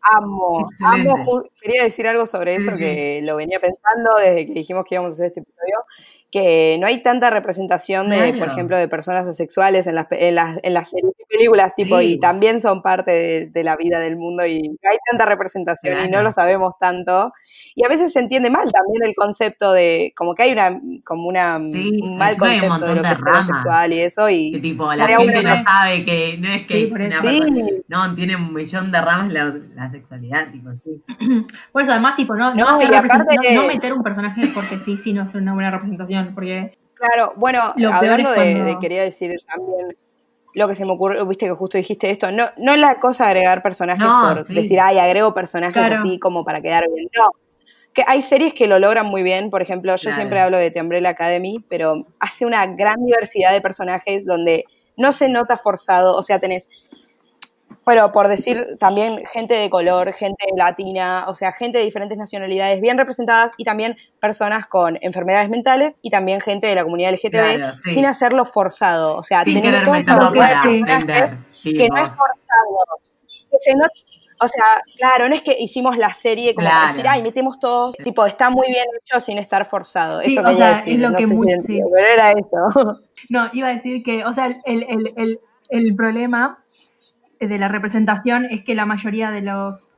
amo, 0.00 0.68
Excelente. 0.70 1.10
amo. 1.10 1.42
Quería 1.60 1.84
decir 1.84 2.06
algo 2.08 2.26
sobre 2.26 2.56
Sí, 2.56 2.62
eso 2.62 2.76
sí. 2.76 2.78
que 2.78 3.20
lo 3.24 3.36
venía 3.36 3.60
pensando 3.60 4.16
desde 4.18 4.46
que 4.46 4.52
dijimos 4.54 4.84
que 4.88 4.94
íbamos 4.96 5.12
a 5.12 5.14
hacer 5.14 5.26
este 5.26 5.40
episodio, 5.40 5.84
que 6.30 6.76
no 6.78 6.86
hay 6.86 7.02
tanta 7.02 7.30
representación 7.30 8.08
de, 8.10 8.16
Claro. 8.16 8.38
por 8.38 8.48
ejemplo, 8.48 8.76
de 8.76 8.86
personas 8.88 9.26
asexuales 9.26 9.86
en 9.86 9.94
las, 9.94 10.06
pe- 10.06 10.28
en 10.28 10.34
las, 10.34 10.58
en 10.62 10.74
las 10.74 10.90
series 10.90 11.14
y 11.18 11.24
películas, 11.24 11.74
tipo, 11.74 11.98
Sí. 12.00 12.12
y 12.14 12.20
también 12.20 12.60
son 12.60 12.82
parte 12.82 13.10
de, 13.10 13.46
de 13.52 13.64
la 13.64 13.76
vida 13.76 13.98
del 13.98 14.16
mundo 14.16 14.44
y 14.46 14.60
no 14.68 14.90
hay 14.90 14.98
tanta 15.10 15.24
representación 15.26 16.06
y 16.06 16.10
no 16.10 16.22
lo 16.22 16.32
sabemos 16.32 16.74
tanto. 16.78 17.32
Y 17.74 17.84
a 17.84 17.88
veces 17.88 18.12
se 18.12 18.18
entiende 18.18 18.50
mal 18.50 18.68
también 18.72 19.04
el 19.04 19.14
concepto 19.14 19.72
de, 19.72 20.12
como 20.16 20.34
que 20.34 20.42
hay 20.42 20.52
una, 20.52 20.80
como 21.04 21.28
una, 21.28 21.60
Sí, 21.70 22.00
un 22.02 22.16
mal 22.16 22.34
un 22.40 22.48
de 22.60 22.68
montón 22.68 22.88
lo 22.96 23.02
que 23.02 23.08
de 23.08 23.12
es 23.14 23.18
ser 23.18 23.24
ramas. 23.24 23.42
homosexual 23.44 23.92
y 23.92 24.00
eso, 24.00 24.28
y 24.28 24.50
Que 24.52 24.58
tipo, 24.58 24.92
la 24.94 25.06
gente 25.06 25.42
no 25.44 25.62
sabe 25.62 26.04
que 26.04 26.36
no 26.40 26.48
es 26.48 26.66
que 26.66 26.74
Sí, 26.74 26.84
es 26.86 26.90
una 26.92 27.22
persona- 27.22 27.66
No, 27.88 28.14
tiene 28.16 28.34
un 28.36 28.52
millón 28.52 28.90
de 28.90 29.00
ramas 29.00 29.32
la, 29.32 29.54
la 29.76 29.88
sexualidad, 29.90 30.50
tipo, 30.50 30.70
sí. 30.84 31.02
Por 31.72 31.82
eso, 31.82 31.92
además, 31.92 32.16
tipo, 32.16 32.34
no, 32.34 32.52
no, 32.54 32.64
No, 32.64 32.68
hacer 32.70 32.90
y 32.90 32.94
aparte- 32.96 33.14
represent- 33.24 33.54
no, 33.54 33.62
no 33.62 33.68
meter 33.68 33.92
un 33.92 34.02
personaje 34.02 34.42
porque 34.52 34.76
sí, 34.78 34.96
sí, 34.96 35.12
no 35.12 35.22
hacer 35.22 35.40
una 35.40 35.54
buena 35.54 35.70
representación. 35.70 36.17
Porque 36.34 36.78
Claro, 36.94 37.32
bueno, 37.36 37.72
Lo 37.76 37.90
peor 37.90 38.20
hablando 38.20 38.32
de, 38.32 38.76
quería 38.80 39.02
decir 39.02 39.38
también 39.46 39.96
lo 40.54 40.66
que 40.66 40.74
se 40.74 40.84
me 40.84 40.92
ocurrió, 40.92 41.24
viste 41.26 41.46
que 41.46 41.52
justo 41.52 41.78
dijiste 41.78 42.10
esto, 42.10 42.32
no, 42.32 42.48
no 42.56 42.72
es 42.72 42.80
la 42.80 42.98
cosa 42.98 43.26
agregar 43.28 43.62
personajes 43.62 44.04
No, 44.04 44.20
por 44.20 44.44
sí. 44.44 44.54
decir, 44.54 44.80
ay, 44.80 44.98
agrego 44.98 45.32
personajes 45.32 45.74
Claro. 45.76 45.96
así 46.00 46.18
como 46.18 46.44
para 46.44 46.60
quedar 46.60 46.84
bien. 46.92 47.08
No, 47.16 47.30
que 47.94 48.02
hay 48.06 48.22
series 48.22 48.54
que 48.54 48.66
lo 48.66 48.78
logran 48.80 49.06
muy 49.06 49.22
bien, 49.22 49.50
por 49.50 49.62
ejemplo, 49.62 49.92
yo 49.92 50.02
Claro. 50.02 50.16
siempre 50.16 50.40
hablo 50.40 50.56
de 50.56 50.72
The 50.72 50.80
Umbrella 50.80 51.10
Academy, 51.10 51.64
pero 51.68 52.06
hace 52.18 52.44
una 52.46 52.66
gran 52.66 53.04
diversidad 53.04 53.52
de 53.52 53.60
personajes 53.60 54.24
donde 54.24 54.64
no 54.96 55.12
se 55.12 55.28
nota 55.28 55.58
forzado, 55.58 56.16
o 56.16 56.22
sea, 56.24 56.40
tenés, 56.40 56.68
pero 57.84 58.12
por 58.12 58.28
decir 58.28 58.76
también 58.78 59.24
gente 59.32 59.54
de 59.54 59.70
color, 59.70 60.12
gente 60.12 60.44
latina, 60.56 61.24
o 61.28 61.34
sea, 61.34 61.52
gente 61.52 61.78
de 61.78 61.84
diferentes 61.84 62.18
nacionalidades 62.18 62.80
bien 62.80 62.98
representadas 62.98 63.52
y 63.56 63.64
también 63.64 63.96
personas 64.20 64.66
con 64.66 64.98
enfermedades 65.00 65.48
mentales 65.48 65.94
y 66.02 66.10
también 66.10 66.40
gente 66.40 66.66
de 66.66 66.74
la 66.74 66.84
comunidad 66.84 67.12
LGTB 67.14 67.30
Claro, 67.56 67.78
sí. 67.82 67.94
sin 67.94 68.06
hacerlo 68.06 68.44
forzado, 68.46 69.16
o 69.16 69.22
sea, 69.22 69.42
Sin 69.44 69.58
esta 69.58 69.90
meterlo 69.90 70.32
para 70.34 70.62
vender. 70.64 71.30
que 71.62 71.88
no 71.88 71.96
es 71.96 72.08
forzado. 72.08 73.00
Que 73.50 73.56
se 73.62 73.74
not- 73.74 73.90
o 74.40 74.46
sea, 74.46 74.62
claro, 74.96 75.28
no 75.28 75.34
es 75.34 75.42
que 75.42 75.56
hicimos 75.58 75.96
la 75.96 76.14
serie 76.14 76.54
como 76.54 76.66
para 76.68 76.78
Claro. 76.78 76.92
decir, 76.94 77.08
ay, 77.08 77.22
metemos 77.22 77.58
todo, 77.58 77.92
tipo, 77.94 78.24
está 78.24 78.50
muy 78.50 78.68
bien 78.68 78.84
hecho 79.02 79.20
sin 79.20 79.36
estar 79.38 79.68
forzado. 79.68 80.20
Sí, 80.22 80.36
eso 80.38 80.48
o 80.48 80.54
sea, 80.54 80.76
decir, 80.78 80.94
es 80.94 81.00
lo 81.00 81.10
no 81.10 81.16
que 81.16 81.26
muy- 81.26 81.60
sí. 81.60 81.80
pero 81.92 82.06
era 82.06 82.30
eso. 82.32 83.00
No, 83.30 83.48
iba 83.52 83.66
a 83.68 83.72
decir 83.72 84.02
que, 84.04 84.24
o 84.24 84.32
sea, 84.32 84.46
el, 84.46 84.86
el, 84.88 85.12
el, 85.16 85.40
el 85.70 85.96
problema 85.96 86.58
de 87.46 87.58
la 87.58 87.68
representación 87.68 88.46
es 88.50 88.62
que 88.64 88.74
la 88.74 88.86
mayoría 88.86 89.30
de 89.30 89.42
los, 89.42 89.94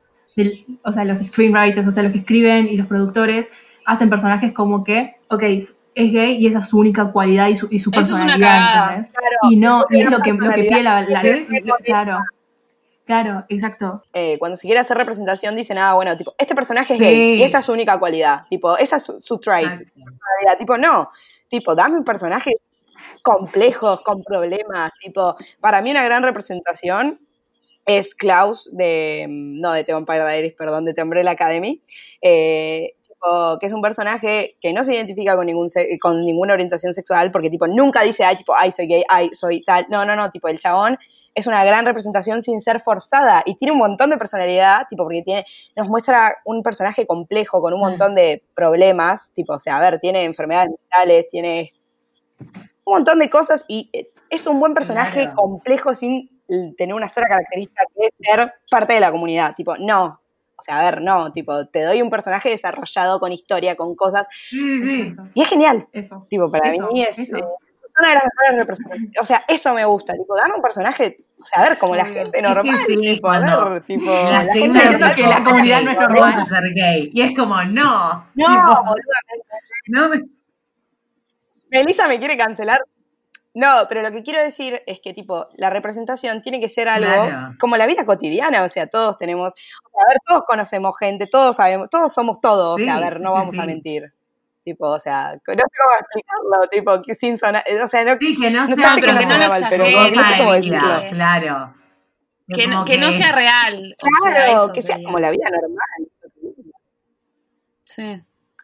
o 0.83 0.91
sea, 0.93 1.03
los 1.05 1.19
screenwriters, 1.19 1.87
o 1.87 1.91
sea, 1.91 2.03
los 2.03 2.11
que 2.11 2.19
escriben 2.19 2.67
y 2.67 2.77
los 2.77 2.87
productores 2.87 3.51
hacen 3.85 4.09
personajes 4.09 4.51
como 4.53 4.83
que, 4.83 5.15
ok, 5.29 5.43
es 5.43 5.77
gay 5.95 6.37
y 6.37 6.47
esa 6.47 6.59
es 6.59 6.67
su 6.69 6.79
única 6.79 7.11
cualidad 7.11 7.47
y 7.47 7.55
su, 7.55 7.67
y 7.69 7.79
su 7.79 7.89
es 7.89 7.95
personalidad, 7.97 9.07
Y 9.49 9.55
no, 9.57 9.85
y 9.89 10.01
es 10.01 10.09
lo 10.09 10.19
que, 10.21 10.31
lo 10.33 10.49
que 10.51 10.63
pide 10.63 10.83
la, 10.83 11.01
la- 11.01 11.21
claro, 11.83 12.19
claro, 13.05 13.43
exacto. 13.49 14.03
eh, 14.13 14.37
cuando 14.39 14.55
se 14.57 14.61
quiere 14.67 14.79
hacer 14.79 14.95
representación 14.97 15.55
dicen, 15.55 15.77
ah, 15.77 15.93
bueno, 15.95 16.15
tipo, 16.17 16.33
este 16.37 16.55
personaje 16.55 16.93
es 16.93 16.99
Sí. 16.99 17.05
gay 17.05 17.33
y 17.39 17.43
esta 17.43 17.59
es 17.59 17.65
su 17.65 17.73
única 17.73 17.99
cualidad, 17.99 18.43
tipo, 18.49 18.77
esa 18.77 18.97
es 18.97 19.03
su, 19.03 19.19
su 19.19 19.37
trait, 19.39 19.65
Exacto. 19.67 20.57
tipo, 20.59 20.77
no, 20.77 21.09
tipo, 21.49 21.75
dame 21.75 21.97
un 21.97 22.05
personaje 22.05 22.51
complejos, 23.21 24.01
con 24.01 24.23
problemas, 24.23 24.91
tipo, 25.01 25.35
para 25.59 25.81
mí 25.81 25.91
una 25.91 26.03
gran 26.03 26.23
representación 26.23 27.19
es 27.85 28.15
Klaus 28.15 28.69
de, 28.71 29.25
mm, 29.27 29.59
no 29.61 29.73
de 29.73 29.83
The 29.83 29.93
Vampire 29.93 30.25
Diaries, 30.25 30.55
perdón, 30.55 30.85
de 30.85 30.93
The 30.93 31.03
Umbrella 31.03 31.31
Academy, 31.31 31.81
eh, 32.21 32.93
tipo, 33.07 33.57
que 33.59 33.67
es 33.67 33.73
un 33.73 33.81
personaje 33.81 34.55
que 34.61 34.73
no 34.73 34.83
se 34.83 34.93
identifica 34.93 35.35
con, 35.35 35.45
ningún 35.45 35.69
con 36.01 36.25
ninguna 36.25 36.53
orientación 36.53 36.93
sexual, 36.93 37.31
porque 37.31 37.49
tipo, 37.49 37.67
nunca 37.67 38.03
dice, 38.03 38.23
ay, 38.23 38.37
tipo, 38.37 38.53
ay, 38.55 38.71
soy 38.71 38.87
gay, 38.87 39.03
ay, 39.09 39.29
soy 39.33 39.63
tal, 39.63 39.85
no, 39.89 40.05
no, 40.05 40.15
no, 40.15 40.31
tipo, 40.31 40.47
el 40.47 40.59
chabón 40.59 40.97
es 41.33 41.47
una 41.47 41.63
gran 41.63 41.85
representación 41.85 42.41
sin 42.41 42.61
ser 42.61 42.81
forzada 42.81 43.41
y 43.45 43.55
tiene 43.55 43.71
un 43.71 43.77
montón 43.77 44.09
de 44.09 44.17
personalidad, 44.17 44.87
tipo, 44.89 45.03
porque 45.03 45.23
tiene, 45.23 45.45
nos 45.75 45.87
muestra 45.87 46.35
un 46.45 46.61
personaje 46.61 47.07
complejo 47.07 47.61
con 47.61 47.73
un 47.73 47.79
montón 47.79 48.15
de 48.15 48.43
problemas, 48.53 49.31
tipo, 49.33 49.53
o 49.53 49.59
sea, 49.59 49.77
a 49.77 49.81
ver, 49.81 49.99
tiene 49.99 50.25
enfermedades 50.25 50.71
mentales, 50.71 51.29
tiene 51.31 51.73
un 52.39 52.93
montón 52.93 53.19
de 53.19 53.29
cosas 53.29 53.63
y 53.67 53.89
eh, 53.93 54.09
es 54.29 54.47
un 54.47 54.59
buen 54.59 54.73
personaje 54.73 55.29
complejo 55.35 55.95
sin 55.95 56.29
tener 56.77 56.93
una 56.95 57.07
sola 57.09 57.27
característica 57.27 57.83
que 57.95 58.07
es 58.07 58.11
ser 58.19 58.53
parte 58.69 58.93
de 58.93 58.99
la 58.99 59.11
comunidad, 59.11 59.55
tipo, 59.55 59.75
no. 59.77 60.19
O 60.57 60.63
sea, 60.63 60.79
a 60.79 60.83
ver, 60.83 61.01
no, 61.01 61.31
tipo, 61.33 61.65
te 61.67 61.81
doy 61.81 62.01
un 62.03 62.09
personaje 62.11 62.49
desarrollado 62.49 63.19
con 63.19 63.31
historia, 63.31 63.75
con 63.75 63.95
cosas, 63.95 64.27
Sí, 64.49 64.79
sí, 64.79 65.03
sí. 65.09 65.15
Y 65.33 65.41
es 65.41 65.47
genial. 65.49 65.87
Eso. 65.91 66.23
Tipo, 66.29 66.51
para 66.51 66.69
Eso, 66.69 66.87
mí 66.91 67.01
es, 67.03 67.17
eso. 67.17 67.35
eh, 67.37 67.43
una 67.99 68.09
de 68.09 68.15
las 68.15 68.23
mejores 68.23 68.59
representaciones. 68.59 69.11
O 69.19 69.25
sea, 69.25 69.43
eso 69.47 69.73
me 69.73 69.85
gusta. 69.85 70.13
Tipo, 70.13 70.35
dame 70.35 70.53
un 70.55 70.61
personaje, 70.61 71.17
o 71.39 71.43
sea, 71.45 71.61
a 71.61 71.69
ver, 71.69 71.77
como 71.79 71.95
la 71.95 72.05
gente 72.05 72.41
normal. 72.43 72.77
sí, 72.85 72.95
tipo, 72.95 73.27
a 73.27 73.39
cuando 73.41 73.69
ver, 73.71 73.81
tipo, 73.83 74.05
La 74.05 74.43
la 74.43 74.53
gente 74.53 74.83
normal, 74.85 75.15
que 75.15 75.21
la 75.23 75.43
comunidad 75.43 75.81
no 75.81 75.91
es 75.91 75.99
normal. 75.99 76.33
A 76.41 76.45
ser 76.45 76.63
gay. 76.75 77.11
Y 77.13 77.21
es 77.21 77.35
como, 77.35 77.55
no. 77.63 78.25
No, 78.35 78.45
tipo, 78.45 78.83
boluda, 78.85 79.17
no 79.87 80.09
me- 80.09 80.21
Melissa 81.71 82.07
me 82.07 82.19
quiere 82.19 82.37
cancelar. 82.37 82.81
No, 83.53 83.85
pero 83.89 84.01
lo 84.01 84.11
que 84.13 84.23
quiero 84.23 84.39
decir 84.41 84.81
es 84.85 85.01
que, 85.03 85.13
tipo, 85.13 85.47
la 85.55 85.69
representación 85.69 86.41
tiene 86.41 86.61
que 86.61 86.69
ser 86.69 86.87
algo 86.87 87.05
Claro. 87.27 87.55
como 87.59 87.75
la 87.75 87.85
vida 87.85 88.05
cotidiana, 88.05 88.63
o 88.63 88.69
sea, 88.69 88.87
todos 88.87 89.17
tenemos, 89.17 89.51
o 89.51 89.89
sea, 89.91 90.01
a 90.05 90.07
ver, 90.07 90.17
todos 90.25 90.43
conocemos 90.45 90.95
gente, 90.97 91.27
todos 91.27 91.57
sabemos, 91.57 91.89
todos 91.89 92.13
somos 92.13 92.39
todos, 92.39 92.77
Sí, 92.79 92.83
o 92.83 92.85
sea, 92.85 92.95
a 92.95 92.99
ver, 93.01 93.19
no 93.19 93.33
vamos 93.33 93.53
sí. 93.55 93.59
a 93.59 93.65
mentir. 93.65 94.13
Tipo, 94.63 94.87
o 94.89 94.99
sea, 94.99 95.33
no 95.33 95.39
sé 95.43 95.43
cómo 95.55 95.95
explicarlo, 95.99 96.69
tipo, 96.69 97.01
que 97.01 97.15
sin 97.15 97.37
sonar, 97.37 97.63
o 97.83 97.87
sea, 97.89 98.05
no, 98.05 98.17
Sí, 98.19 98.39
que 98.39 98.51
no 98.51 98.67
No, 98.67 98.75
sea 98.75 98.91
pero 99.01 99.17
que 99.17 99.25
no 99.25 99.37
lo 99.37 99.47
no 99.47 99.53
sé 99.55 99.61
cómo 100.37 100.51
de 100.51 100.57
decirlo. 100.57 100.79
vida, 100.87 101.09
claro. 101.11 101.73
Que, 102.47 102.67
no- 102.67 102.73
como 102.73 102.85
que 102.85 102.97
no 102.99 103.11
sea 103.11 103.31
real. 103.33 103.95
o 104.01 104.23
sea, 104.23 104.31
claro, 104.33 104.55
eso 104.65 104.73
que 104.73 104.81
sea 104.81 104.95
sería. 104.95 105.05
como 105.07 105.19
la 105.19 105.29
vida 105.31 105.45
normal. 105.49 106.07
Sí. 107.83 108.21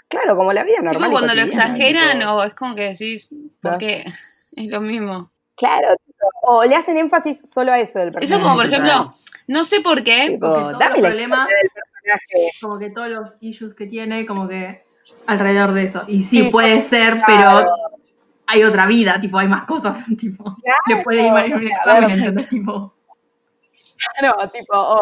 Claro, 0.10 0.36
como 0.38 0.54
la 0.54 0.64
vida 0.64 0.78
normal. 0.82 0.98
Tipo 0.98 1.12
cuando 1.12 1.36
lo 1.36 1.42
exageran 1.42 2.20
tipo, 2.20 2.32
o 2.32 2.44
es 2.44 2.54
como 2.54 2.76
que 2.76 2.84
decís, 2.84 3.30
¿por 3.62 3.78
qué? 3.78 4.06
Es 4.58 4.68
lo 4.72 4.82
mismo. 4.82 5.32
Claro, 5.56 5.96
o 6.42 6.64
le 6.66 6.76
hacen 6.76 6.98
énfasis 6.98 7.40
solo 7.52 7.72
a 7.72 7.80
eso 7.80 8.00
del 8.00 8.12
personaje. 8.12 8.34
Eso 8.36 8.44
como 8.44 8.56
por 8.58 8.66
ejemplo, 8.66 9.10
no 9.48 9.64
sé 9.64 9.82
por 9.82 10.04
qué, 10.04 10.30
Tipo, 10.32 10.48
Porque 10.48 10.60
todos 10.74 10.80
los 10.80 10.98
problemas- 11.00 11.40
historia 11.48 11.58
del 11.62 11.72
personaje. 11.72 12.50
Como 12.62 12.80
que 12.80 12.90
todos 12.92 13.08
los 13.10 13.38
issues 13.42 13.74
que 13.76 13.86
tiene, 13.88 14.26
como 14.26 14.48
que 14.48 14.84
alrededor 15.26 15.74
de 15.74 15.84
eso. 15.84 16.04
Y 16.08 16.22
sí, 16.24 16.44
Sí, 16.44 16.50
puede 16.50 16.82
ser, 16.82 17.22
Claro. 17.24 17.26
pero 17.64 17.72
hay 18.48 18.64
otra 18.64 18.86
vida, 18.86 19.20
tipo, 19.20 19.38
hay 19.40 19.48
más 19.48 19.64
cosas, 19.66 20.06
tipo. 20.20 20.56
Le 20.88 20.98
puede 21.04 21.26
ir 21.26 21.32
mal 21.32 21.46
en 21.46 21.54
un 21.56 21.68
examen. 21.68 22.36
Tipo, 22.50 22.94
No, 24.22 24.50
tipo, 24.52 24.74
o, 24.78 25.02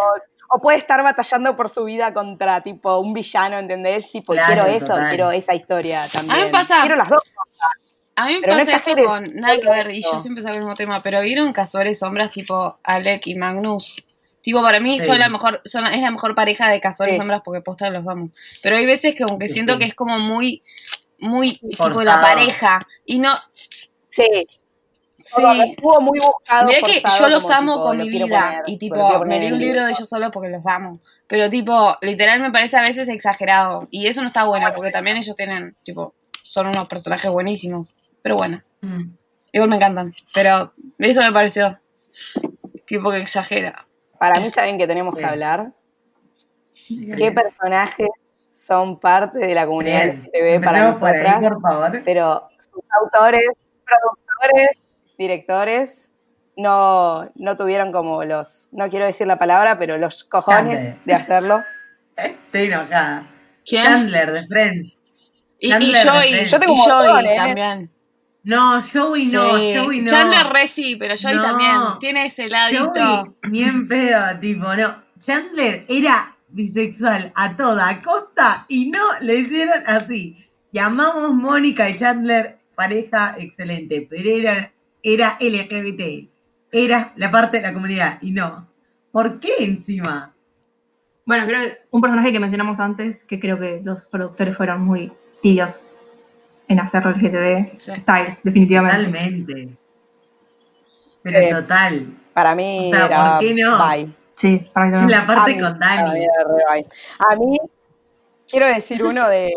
o 0.52 0.60
puede 0.62 0.78
estar 0.78 1.02
batallando 1.04 1.56
por 1.56 1.70
su 1.70 1.84
vida 1.86 2.14
contra, 2.14 2.62
tipo, 2.62 2.98
un 3.00 3.14
villano, 3.14 3.58
¿entendés? 3.60 4.10
Tipo, 4.12 4.34
y 4.34 4.38
Claro, 4.38 4.64
quiero 4.64 4.68
eso, 4.78 4.86
total. 4.88 5.10
quiero 5.10 5.32
esa 5.32 5.54
historia 5.54 6.08
también. 6.12 6.32
A 6.34 6.38
mí 6.40 6.46
me 6.46 6.52
pasa- 6.52 6.82
Quiero 6.82 6.96
las 6.96 7.10
dos. 7.10 7.22
A 8.16 8.26
mí 8.28 8.34
me 8.36 8.42
Pero 8.42 8.54
no 8.56 8.66
pasa 8.66 8.92
eso 8.92 9.06
con 9.06 9.36
nada 9.36 9.58
que 9.60 9.70
ver, 9.70 9.92
y 9.92 10.02
yo 10.02 10.20
siempre 10.20 10.42
saco 10.44 10.56
el 10.56 10.62
mismo 10.62 10.76
tema, 10.76 11.04
pero 11.04 11.22
vieron 11.22 11.52
Cazadores 11.54 12.00
Sombras 12.00 12.32
tipo 12.32 12.80
Alec 12.84 13.28
y 13.28 13.36
Magnus. 13.36 14.04
Tipo, 14.42 14.62
para 14.62 14.80
mí 14.80 15.00
Sí. 15.00 15.08
son 15.08 15.18
la 15.20 15.28
mejor, 15.28 15.62
son 15.66 15.86
es 15.88 16.02
la 16.02 16.12
mejor 16.12 16.36
pareja 16.36 16.70
de 16.70 16.80
Cazadores 16.80 17.16
Sí. 17.16 17.20
Sombras 17.20 17.42
porque 17.44 17.62
posta 17.62 17.90
los 17.90 18.04
vamos. 18.04 18.30
Pero 18.62 18.78
hay 18.78 18.86
veces 18.86 19.16
que 19.16 19.24
como 19.26 19.40
que 19.40 19.48
Sí, 19.48 19.56
siento 19.56 19.74
sí. 19.74 19.80
que 19.80 19.86
es 19.86 19.96
como 19.96 20.20
muy, 20.20 20.62
muy 21.20 21.58
tipo 21.58 22.04
la 22.04 22.22
pareja. 22.22 22.80
Y 23.06 23.18
no, 23.18 23.34
Sí, 24.12 24.24
sí. 25.18 25.44
estuvo 25.72 26.00
muy 26.02 26.20
buscado. 26.20 26.68
Mira 26.68 26.80
que 26.82 27.02
yo 27.20 27.28
los 27.28 27.50
amo 27.50 27.74
tipo, 27.76 27.88
con 27.88 27.98
mi 27.98 28.08
vida. 28.10 28.40
poner, 28.40 28.64
y 28.68 28.78
tipo, 28.78 29.26
me 29.26 29.40
leí 29.40 29.52
un 29.52 29.60
libro 29.60 29.84
de 29.84 29.92
ellos 29.92 30.08
solos 30.08 30.30
porque 30.32 30.50
los 30.50 30.66
amo. 30.68 31.00
Pero 31.28 31.50
tipo, 31.50 31.98
literal 32.02 32.40
me 32.40 32.52
parece 32.52 32.78
a 32.78 32.82
veces 32.82 33.08
exagerado. 33.08 33.88
Y 33.90 34.06
eso 34.08 34.22
no 34.22 34.28
está 34.28 34.44
bueno, 34.46 34.72
porque 34.76 34.92
también 34.92 35.18
ellos 35.18 35.36
tienen, 35.36 35.76
tipo, 35.84 36.14
son 36.44 36.68
unos 36.68 36.88
personajes 36.88 37.32
buenísimos. 37.32 37.96
Pero 38.26 38.38
bueno, 38.38 38.60
Mm. 38.82 39.04
igual 39.52 39.70
me 39.70 39.76
encantan. 39.76 40.12
Pero 40.34 40.74
eso 40.98 41.22
me 41.22 41.32
pareció. 41.32 41.80
Tipo 42.88 43.12
que 43.12 43.20
exagera. 43.20 43.86
Para 44.20 44.40
mí 44.40 44.52
saben 44.52 44.80
que 44.80 44.88
tenemos 44.88 45.14
que 45.14 45.22
Sí. 45.22 45.28
hablar. 45.28 45.72
¿Qué 46.88 47.32
personajes 47.32 48.08
son 48.56 49.00
parte 49.00 49.38
de 49.38 49.54
la 49.54 49.68
comunidad 49.68 50.06
Bien. 50.06 50.16
LGTB 50.18 50.66
para 50.66 50.78
Empecemos 50.90 51.00
por 51.00 51.10
ahí, 51.10 51.22
nosotras? 51.24 51.54
por 51.54 51.62
favor. 51.62 52.02
pero 52.04 52.50
sus 52.72 52.84
autores, 53.04 53.44
productores, 53.86 54.70
directores 55.20 56.10
no, 56.58 57.30
no 57.36 57.58
tuvieron 57.58 57.92
como 57.92 58.24
los, 58.24 58.68
no 58.72 58.90
quiero 58.90 59.06
decir 59.06 59.28
la 59.28 59.38
palabra, 59.38 59.78
pero 59.78 59.98
los 60.00 60.24
cojones 60.24 60.64
Chandler. 60.80 60.96
de 61.06 61.14
hacerlo. 61.14 61.62
Estoy 62.18 62.62
enojada. 62.66 63.24
¿Quién? 63.66 63.84
Chandler 63.84 64.32
de 64.32 64.48
Friends. 64.48 64.98
Y, 65.60 65.68
y 65.68 65.70
Chandler 65.70 66.04
de 66.04 66.10
Joey. 66.10 66.30
Friends. 66.30 66.52
Yo 66.52 66.60
tengo 66.60 66.74
y 66.74 66.78
montón, 66.78 67.26
¿eh? 67.28 67.36
también. 67.36 67.92
No, 68.46 68.82
Joey 68.82 69.26
no, 69.28 69.58
Sí. 69.58 69.74
Joey 69.76 70.02
no. 70.02 70.08
Chandler 70.08 70.46
re 70.54 70.68
sí, 70.68 70.96
pero 70.98 71.16
Joey 71.22 71.36
No. 71.36 71.42
también. 71.42 71.74
Tiene 72.00 72.26
ese 72.28 72.48
ladito. 72.48 72.94
Joey, 72.94 73.32
ni 73.50 73.64
en 73.64 73.88
pedo, 73.88 74.40
tipo, 74.40 74.74
no. 74.76 75.04
Chandler 75.22 75.84
era 75.90 76.36
bisexual 76.50 77.32
a 77.36 77.58
toda 77.58 78.00
costa 78.02 78.66
y 78.70 78.90
no 78.92 79.00
le 79.22 79.40
hicieron 79.40 79.84
así. 79.88 80.38
Llamamos 80.72 81.34
Mónica 81.34 81.90
y 81.90 81.98
Chandler 81.98 82.60
pareja 82.76 83.36
excelente, 83.40 84.06
pero 84.10 84.30
era, 84.30 84.72
era 85.02 85.38
LGBT. 85.40 86.30
Era 86.72 87.12
la 87.16 87.32
parte 87.32 87.58
de 87.58 87.64
la 87.64 87.74
comunidad 87.74 88.20
y 88.22 88.32
no. 88.32 88.68
¿Por 89.12 89.40
qué 89.40 89.52
encima? 89.60 90.32
bueno, 91.28 91.48
creo 91.48 91.60
que 91.62 91.78
un 91.90 92.02
personaje 92.02 92.32
que 92.32 92.40
mencionamos 92.40 92.80
antes, 92.80 93.24
que 93.24 93.40
creo 93.40 93.58
que 93.58 93.82
los 93.84 94.06
productores 94.06 94.56
fueron 94.56 94.82
muy 94.82 95.12
tibios 95.42 95.82
en 96.68 96.80
hacerlo 96.80 97.12
el 97.12 97.18
GTD, 97.22 97.80
Sí. 97.80 97.92
Styles, 98.00 98.38
definitivamente. 98.44 99.06
Totalmente. 99.06 99.78
Pero 101.24 101.40
Sí. 101.40 101.54
total. 101.62 102.06
Para 102.34 102.56
mí 102.56 102.90
O 102.92 102.96
sea, 102.96 103.06
era 103.06 103.32
¿por 103.32 103.40
qué 103.40 103.54
no? 103.56 103.78
bye. 103.88 104.08
Sí, 104.36 104.70
para 104.74 104.86
mí 104.88 104.92
también. 104.92 105.20
La 105.20 105.26
parte 105.26 105.54
mí- 105.56 105.60
con 105.62 105.80
Dani. 105.80 106.28
A 107.20 107.36
mí, 107.38 107.58
quiero 108.50 108.68
decir 108.68 109.04
uno 109.04 109.30
de... 109.30 109.52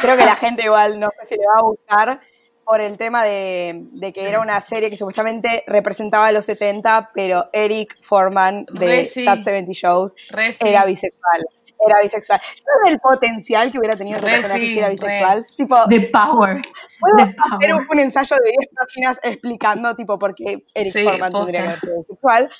Creo 0.00 0.16
que 0.16 0.24
la 0.24 0.36
gente 0.36 0.64
igual 0.64 0.98
no 1.00 1.10
sé 1.20 1.28
si 1.30 1.34
le 1.36 1.46
va 1.46 1.58
a 1.58 1.62
gustar 1.62 2.20
por 2.64 2.80
el 2.80 2.98
tema 2.98 3.24
de, 3.24 3.86
de 3.92 4.12
que 4.12 4.28
era 4.28 4.40
una 4.40 4.60
serie 4.60 4.90
que 4.90 4.96
supuestamente 4.96 5.64
representaba 5.66 6.26
a 6.26 6.32
los 6.32 6.44
70, 6.44 7.10
pero 7.14 7.46
Eric 7.52 7.96
Foreman 8.02 8.66
de 8.72 8.86
Re 8.86 9.04
sí. 9.04 9.24
That 9.24 9.38
70 9.42 9.72
Shows 9.72 10.14
Re 10.30 10.52
sí. 10.52 10.68
era 10.68 10.84
bisexual. 10.84 11.46
Era 11.86 12.02
bisexual. 12.02 12.40
¿Sabes 12.40 12.92
el 12.92 12.98
potencial 13.00 13.70
que 13.70 13.78
hubiera 13.78 13.96
tenido 13.96 14.18
Re 14.20 14.30
personaje 14.32 14.60
sí, 14.60 14.66
si 14.72 14.78
era 14.78 14.88
re. 14.88 14.94
bisexual? 14.94 15.46
Tipo, 15.56 15.76
The 15.88 16.00
Power. 16.12 16.62
¿puedo 17.00 17.16
The 17.16 17.22
hacer 17.22 17.72
un, 17.74 17.78
Power. 17.78 17.86
un 17.90 17.98
ensayo 18.00 18.36
de 18.36 18.50
10 18.50 18.70
páginas 18.76 19.18
explicando 19.22 19.94
tipo 19.96 20.18
por 20.18 20.34
qué 20.34 20.64
Eric 20.74 20.92
Sí, 20.92 21.04
Foreman 21.04 21.30
posta. 21.32 21.52
tendría 21.52 21.74
que 21.74 21.80
sido 21.80 21.98
bisexual? 22.02 22.50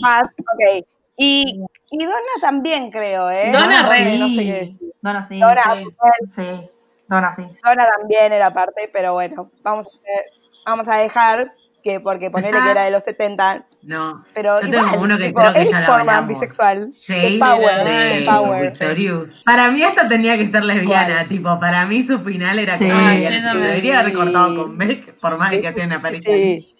Más, 0.00 0.22
ok. 0.24 0.86
Y, 1.16 1.60
y 1.90 2.04
Donna 2.04 2.18
también 2.40 2.90
creo, 2.92 3.28
¿eh? 3.30 3.50
Donna 3.52 3.82
no, 3.82 3.88
re. 3.90 3.96
sé, 3.98 4.18
no 4.18 4.28
sé 4.28 4.34
qué 4.36 4.42
Sí. 4.42 4.50
decir. 4.52 4.92
Donna 5.02 5.26
sí. 5.28 5.40
Donna, 5.40 5.74
sí. 5.74 5.84
Sí. 6.30 6.70
Donna 7.08 7.32
sí. 7.34 7.42
Donna 7.64 7.88
también 7.98 8.32
era 8.32 8.52
parte, 8.52 8.88
pero 8.92 9.14
bueno, 9.14 9.50
vamos 9.62 9.86
a, 9.86 9.88
hacer- 9.88 10.30
vamos 10.64 10.86
a 10.88 10.96
dejar 10.98 11.52
que 11.88 12.00
porque 12.00 12.30
ponerle 12.30 12.60
que 12.62 12.70
era 12.70 12.84
de 12.84 12.90
los 12.90 13.02
70, 13.04 13.66
No. 13.82 14.24
pero 14.34 14.60
Yo 14.60 14.70
tengo 14.70 15.00
uno 15.00 15.16
que 15.16 15.28
tipo, 15.28 15.40
creo 15.40 15.54
que 15.54 15.66
ya 15.70 15.80
lo 15.80 15.92
hablamos. 15.94 16.28
bisexual. 16.28 16.92
Jade 17.06 17.38
power, 17.38 17.84
de 17.84 18.24
power. 18.26 18.62
Victorious. 18.70 19.42
Para 19.44 19.68
mí 19.70 19.82
esta 19.82 20.06
tenía 20.08 20.36
que 20.36 20.46
ser 20.46 20.64
lesbiana, 20.64 21.14
¿Cuál? 21.14 21.28
tipo, 21.28 21.58
para 21.60 21.86
mí 21.86 22.02
su 22.02 22.18
final 22.20 22.58
era 22.58 22.76
Sí. 22.76 22.84
como 22.88 22.98
Ah. 22.98 23.14
Lo 23.54 23.60
debería 23.60 24.00
haber 24.00 24.12
cortado 24.12 24.54
con 24.56 24.76
Beck, 24.78 25.18
por 25.20 25.38
más 25.38 25.50
que 25.50 25.66
hacía 25.66 25.84
una 25.86 26.02
pareja. 26.02 26.24
Sí. 26.24 26.74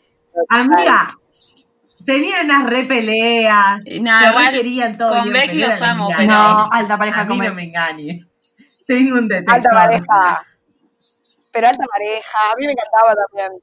Amiga, 0.50 1.08
tenían 2.04 2.44
unas 2.44 2.68
re 2.70 2.84
peleas, 2.84 3.80
Y 3.84 4.00
nada, 4.00 4.24
se 4.24 4.30
igual, 4.30 4.46
re 4.46 4.52
querían 4.52 4.98
todo 4.98 5.10
con 5.18 5.32
Beck 5.32 5.50
pero 5.52 5.68
los 5.68 5.82
amo, 5.82 6.08
lesbiana. 6.10 6.34
No, 6.34 6.58
A 6.60 6.68
alta 6.70 6.98
pareja 6.98 7.22
mí 7.24 7.28
como 7.30 7.42
no 7.42 7.54
me 7.54 7.62
engañe. 7.64 8.24
Tengo 8.86 9.16
un 9.16 9.28
detector. 9.28 9.56
Alta 9.56 9.70
pareja. 9.70 10.44
Pero 11.50 11.66
alta 11.66 11.84
pareja, 11.90 12.38
a 12.52 12.56
mí 12.56 12.66
me 12.66 12.72
encantaba 12.72 13.14
también. 13.26 13.60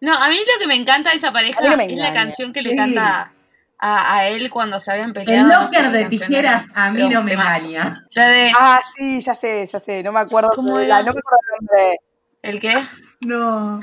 No, 0.00 0.14
a 0.14 0.28
mí 0.28 0.36
lo 0.36 0.60
que 0.60 0.66
me 0.66 0.76
encanta 0.76 1.10
de 1.10 1.16
esa 1.16 1.32
pareja 1.32 1.60
no 1.60 1.80
es 1.82 1.92
la 1.96 2.12
canción 2.12 2.52
que 2.52 2.62
le 2.62 2.70
Sí. 2.70 2.76
canta 2.76 3.32
a, 3.78 4.14
a 4.16 4.26
él 4.28 4.48
cuando 4.50 4.78
se 4.80 4.92
habían 4.92 5.12
peleado. 5.12 5.40
El 5.42 5.48
no 5.48 5.68
sé 5.68 5.76
locker 5.82 5.90
de 5.92 6.04
tijeras 6.06 6.64
era, 6.68 6.84
a 6.84 6.90
mí 6.90 7.08
no 7.08 7.22
me 7.22 7.32
engaña. 7.32 8.06
La 8.12 8.28
de. 8.28 8.52
Ah, 8.58 8.80
sí, 8.96 9.20
ya 9.20 9.34
sé, 9.34 9.66
ya 9.66 9.80
sé, 9.80 10.02
no 10.02 10.12
me 10.12 10.20
acuerdo. 10.20 10.50
¿Cómo 10.54 10.78
de 10.78 10.86
la- 10.86 11.02
no 11.02 11.12
me 11.12 11.18
acuerdo 11.20 11.38
el 11.60 11.66
nombre. 11.66 12.00
¿El 12.42 12.60
qué? 12.60 12.74
No. 13.20 13.80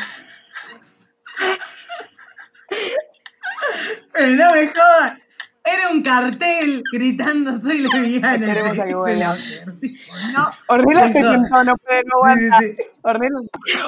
Pero 4.14 4.28
no 4.28 4.52
me 4.54 4.68
jodas. 4.68 5.20
Era 5.66 5.90
un 5.90 6.04
cartel 6.04 6.84
gritando 6.92 7.60
soy 7.60 7.80
lesbiana. 7.80 8.52
A 8.82 8.86
que 8.86 8.96
vuelva. 8.96 9.36
tipo, 9.82 10.14
No. 10.32 10.52
Ornella 10.68 11.12
se 11.12 11.24
sentó, 11.24 11.64
no 11.64 11.76
puede, 11.78 12.04
no 12.04 12.18
aguanta. 12.18 12.60
sí, 12.60 12.76
sí. 12.78 12.84
Ornella, 13.02 13.36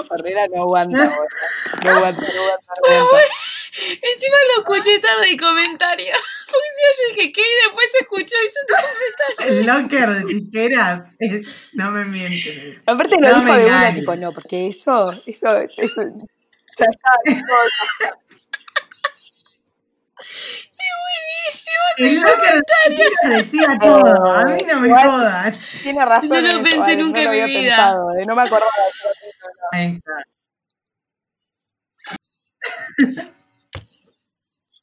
Ornella 0.09 0.47
no 0.47 0.61
aguanta, 0.63 0.97
no 1.05 1.11
aguanta, 1.11 1.85
no 1.85 1.91
aguanta, 1.93 2.73
no 2.81 2.95
aguanta. 2.95 3.27
Encima 3.77 4.37
lo 4.55 4.63
escuché 4.63 4.99
tarde 4.99 5.29
el 5.29 5.39
comentario. 5.39 6.13
Porque 6.47 6.67
si 6.75 6.81
yo 6.81 7.15
dije 7.15 7.31
¿qué? 7.31 7.41
y 7.41 7.65
después 7.65 7.91
se 7.91 7.99
escuchó 7.99 8.35
y 8.43 8.47
yo 8.47 9.45
te 9.45 9.47
El 9.49 9.65
locker 9.67 10.09
de 10.09 10.23
tijeras. 10.25 11.03
no 11.73 11.91
me 11.91 12.05
mientes. 12.05 12.77
Aparte 12.87 13.15
lo 13.19 13.29
No 13.29 13.39
dijo 13.41 13.53
me 13.53 13.59
de 13.59 13.65
una, 13.65 13.93
tipo, 13.93 14.15
no, 14.15 14.31
porque 14.31 14.67
eso, 14.69 15.11
eso, 15.27 15.57
eso, 15.77 16.01
ya 16.79 16.85
está, 16.89 17.11
eso, 21.97 22.27
locker 22.27 22.53
de 22.55 22.61
tijeras 22.95 23.43
decía 23.43 23.67
todo. 23.81 24.35
A 24.35 24.43
mí 24.45 24.63
no 24.63 24.79
me 24.79 24.87
Igual- 24.87 25.07
jodan. 25.09 25.53
tiene 25.83 26.05
razón. 26.05 26.29
No 26.29 26.41
lo 26.41 26.47
en 26.49 26.55
eso, 26.55 26.63
pensé 26.63 26.81
Alex, 26.83 26.97
nunca 27.03 27.23
no 27.23 27.33
en 27.33 27.45
mi 27.45 27.47
vida. 27.47 27.75
pensado, 27.75 28.11
eh, 28.17 28.25
no 28.25 28.35
me 28.35 28.41
acordaba 28.41 28.71
de 29.71 29.77
eso. 29.77 29.77
Está. 29.97 30.17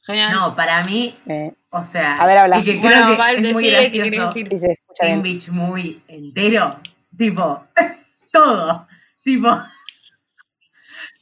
Genial. 0.06 0.32
No, 0.32 0.54
para 0.54 0.84
mí, 0.84 1.14
Eh, 1.26 1.52
o 1.70 1.82
sea, 1.84 2.18
A 2.18 2.26
ver, 2.26 2.36
habla. 2.38 2.58
y 2.58 2.64
que 2.64 2.78
creo 2.78 2.82
bueno, 2.82 3.10
que 3.12 3.16
Val, 3.16 3.44
es 3.46 3.52
muy 3.54 3.70
gracioso 3.70 4.26
decir. 4.26 4.48
se 4.50 4.72
escucha 4.72 5.00
Teen. 5.00 5.22
Beach 5.22 5.48
Movie 5.48 6.00
entero, 6.08 6.78
tipo, 7.16 7.66
todo, 8.32 8.86
tipo, 9.24 9.48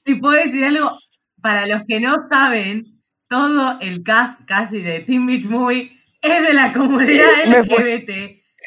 y 0.05 0.15
puedo 0.17 0.35
decir 0.35 0.65
algo, 0.65 0.99
para 1.41 1.67
los 1.67 1.83
que 1.87 2.01
no 2.01 2.17
saben, 2.29 2.92
todo 3.33 3.79
el 3.81 4.03
cast 4.03 4.45
casi 4.45 4.83
de 4.83 5.01
Teen 5.01 5.25
Beach 5.25 5.47
Movie 5.47 5.91
es 6.21 6.47
de 6.47 6.53
la 6.53 6.71
comunidad. 6.71 7.31
LGBT, 7.47 8.11